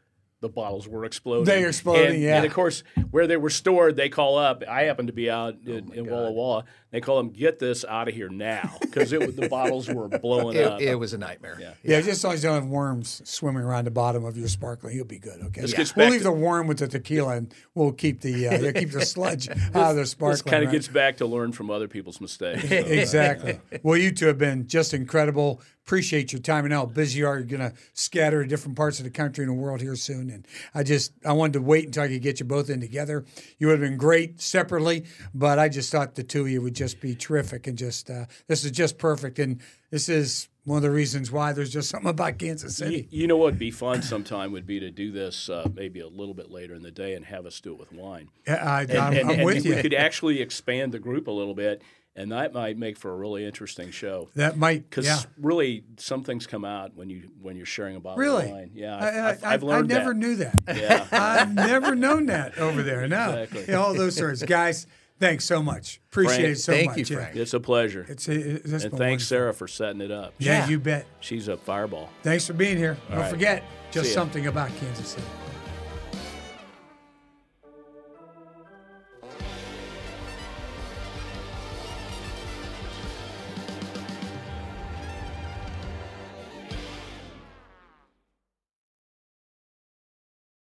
the 0.44 0.50
bottles 0.50 0.90
were 0.90 1.06
exploding. 1.06 1.46
They 1.46 1.66
exploding, 1.66 2.16
and, 2.16 2.22
yeah. 2.22 2.36
And 2.36 2.46
of 2.46 2.54
course, 2.54 2.84
where 3.12 3.28
they 3.28 3.38
were 3.38 3.50
stored, 3.50 3.96
they 3.96 4.10
call 4.10 4.38
up. 4.38 4.62
I 4.70 4.84
happen 4.84 5.08
to 5.08 5.14
be 5.14 5.32
out 5.32 5.56
in, 5.66 5.92
in 5.94 6.06
Walla 6.10 6.32
Walla. 6.32 6.66
They 6.92 7.00
call 7.00 7.16
them, 7.16 7.30
"Get 7.30 7.60
this 7.60 7.86
out 7.86 8.10
of 8.10 8.14
here 8.14 8.28
now," 8.28 8.78
because 8.82 9.10
the 9.10 9.48
bottles 9.50 9.88
were 9.88 10.10
blowing 10.10 10.62
up. 10.62 10.82
It, 10.82 10.90
it 10.90 10.96
was 10.96 11.14
a 11.14 11.18
nightmare. 11.18 11.58
Yeah. 11.60 11.74
Yeah, 11.82 12.02
just 12.02 12.10
as 12.10 12.24
long 12.26 12.36
you 12.36 12.42
don't 12.42 12.56
have 12.56 12.68
worms 12.68 13.22
swimming 13.24 13.64
around 13.64 13.86
the 13.86 13.92
bottom 13.92 14.26
of 14.26 14.38
your 14.38 14.50
sparkling, 14.50 14.96
you'll 14.96 15.06
be 15.06 15.18
good. 15.18 15.42
Okay, 15.46 15.62
This 15.62 15.74
gets 15.74 15.96
we'll 15.96 16.10
leave 16.10 16.20
to- 16.20 16.26
the 16.26 16.32
worm 16.34 16.68
with 16.68 16.80
the 16.80 16.88
tequila, 16.90 17.38
and 17.38 17.54
we'll 17.74 17.94
keep 17.94 18.20
the 18.20 18.50
uh, 18.50 18.72
keep 18.74 18.92
the 18.92 19.06
sludge 19.06 19.50
out 19.50 19.92
of 19.92 19.96
the 19.96 20.06
sparkling. 20.06 20.34
This 20.34 20.42
kind 20.42 20.64
of 20.64 20.68
right? 20.68 20.74
gets 20.74 20.88
back 20.90 21.18
to 21.18 21.26
learn 21.26 21.54
from 21.54 21.72
other 21.72 21.88
people's 21.88 22.20
mistakes. 22.20 22.68
So, 22.68 22.76
exactly. 22.76 23.60
Well, 23.82 23.98
you 23.98 24.12
two 24.12 24.28
have 24.28 24.38
been 24.38 24.68
just 24.68 24.94
incredible. 24.94 25.62
Appreciate 25.88 26.32
your 26.32 26.42
time 26.42 26.64
and 26.64 26.74
how 26.74 26.86
busy 26.86 27.20
you 27.20 27.28
are. 27.28 27.36
You're 27.40 27.44
going 27.58 27.60
to 27.72 27.74
scatter 27.94 28.42
to 28.42 28.48
different 28.48 28.78
parts 28.78 29.00
of 29.00 29.04
the 29.04 29.12
country 29.12 29.44
and 29.44 29.50
the 29.54 29.62
world 29.62 29.82
here 29.82 29.98
soon. 29.98 30.30
And 30.30 30.48
I 30.74 30.82
just 30.82 31.12
I 31.26 31.34
wanted 31.34 31.54
to 31.54 31.62
wait 31.62 31.86
until 31.88 32.04
I 32.04 32.08
could 32.08 32.22
get 32.22 32.40
you 32.40 32.46
both 32.46 32.70
in 32.70 32.80
together. 32.80 33.26
You 33.60 33.68
would 33.68 33.82
have 33.82 33.90
been 33.90 33.98
great 33.98 34.40
separately, 34.40 35.04
but 35.34 35.60
I 35.60 35.68
just 35.68 35.92
thought 35.92 36.16
the 36.16 36.24
two 36.24 36.44
of 36.44 36.50
you 36.50 36.62
would 36.62 36.74
just 36.74 37.02
be 37.02 37.16
terrific 37.16 37.68
and 37.68 37.78
just 37.78 38.10
uh, 38.10 38.28
this 38.48 38.64
is 38.64 38.72
just 38.72 38.98
perfect. 38.98 39.40
And 39.40 39.60
this 39.92 40.08
is 40.08 40.48
one 40.64 40.78
of 40.78 40.84
the 40.84 40.92
reasons 40.92 41.34
why 41.34 41.52
there's 41.52 41.70
just 41.74 41.90
something 41.90 42.10
about 42.10 42.38
Kansas 42.40 42.78
City. 42.78 43.10
you 43.12 43.28
know 43.28 43.36
what 43.36 43.48
would 43.48 43.60
be 43.60 43.70
fun 43.70 44.02
sometime 44.02 44.54
would 44.54 44.66
be 44.66 44.80
to 44.80 44.90
do 44.90 45.12
this 45.12 45.50
uh, 45.50 45.68
maybe 45.76 46.00
a 46.00 46.08
little 46.08 46.34
bit 46.34 46.50
later 46.50 46.76
in 46.76 46.82
the 46.82 46.92
day 46.92 47.14
and 47.16 47.26
have 47.26 47.46
us 47.46 47.60
do 47.60 47.74
it 47.74 47.80
with 47.80 47.92
wine. 47.92 48.30
Yeah, 48.48 48.54
I, 48.66 48.82
And, 48.84 48.98
I'm, 48.98 49.30
and- 49.32 49.44
with 49.44 49.66
we 49.66 49.82
could 49.82 49.94
actually 49.94 50.42
expand 50.42 50.94
the 50.94 51.00
group 51.00 51.28
a 51.28 51.32
little 51.32 51.54
bit, 51.54 51.82
and 52.16 52.32
that 52.32 52.54
might 52.54 52.78
make 52.78 52.98
for 52.98 53.12
a 53.12 53.16
really 53.16 53.46
interesting 53.46 53.92
show. 53.92 54.30
that 54.36 54.58
might 54.58 54.90
Because 54.90 55.06
yeah. 55.06 55.20
really, 55.40 55.84
some 55.98 56.24
things 56.24 56.46
come 56.48 56.64
out 56.66 56.96
when 56.96 57.10
you 57.10 57.30
when 57.42 57.56
you're 57.56 57.66
sharing 57.66 57.96
a 57.96 58.00
bottle 58.00 58.20
Really? 58.20 58.46
of 58.46 58.52
wine. 58.52 58.72
Yeah, 58.74 58.96
I, 58.96 59.08
I've, 59.08 59.16
I, 59.16 59.30
I've, 59.30 59.44
I've 59.46 59.64
learned 59.64 59.92
I 59.92 59.98
never 59.98 60.10
that. 60.14 60.20
knew 60.20 60.36
that. 60.38 60.56
Yeah. 60.76 61.08
I've 61.12 61.54
never 61.54 61.96
known 61.96 62.28
that 62.28 62.58
over 62.58 62.84
there. 62.84 63.08
No, 63.08 63.32
Exactly. 63.42 63.66
Yeah, 63.74 63.80
all 63.80 63.94
those 63.94 64.16
stories, 64.16 64.44
guys. 64.44 64.86
Thanks 65.20 65.46
so 65.46 65.62
much. 65.64 66.02
Appreciate 66.12 66.36
Frank, 66.38 66.50
it 66.56 66.60
so 66.60 66.72
thank 66.74 66.88
much. 66.90 66.98
you, 66.98 67.06
yeah. 67.16 67.22
Frank. 67.24 67.36
It's 67.38 67.54
a 67.54 67.60
pleasure. 67.60 68.06
It's, 68.10 68.28
it's, 68.28 68.72
it's 68.74 68.84
and 68.86 68.92
thanks, 68.92 68.92
wonderful. 68.92 69.20
Sarah, 69.20 69.54
for 69.54 69.68
setting 69.68 70.02
it 70.02 70.12
up. 70.12 70.34
Yeah, 70.38 70.60
Yeah. 70.66 70.70
you 70.70 70.80
bet. 70.80 71.06
She's 71.22 71.48
a 71.48 71.56
fireball. 71.56 72.10
Thanks 72.24 72.46
for 72.48 72.54
being 72.54 72.78
here. 72.78 72.98
Don't 73.10 73.20
right. 73.20 73.30
forget, 73.30 73.64
just 73.92 74.08
See 74.10 74.14
something 74.14 74.48
about 74.48 74.70
Kansas 74.78 75.10
City. 75.10 75.24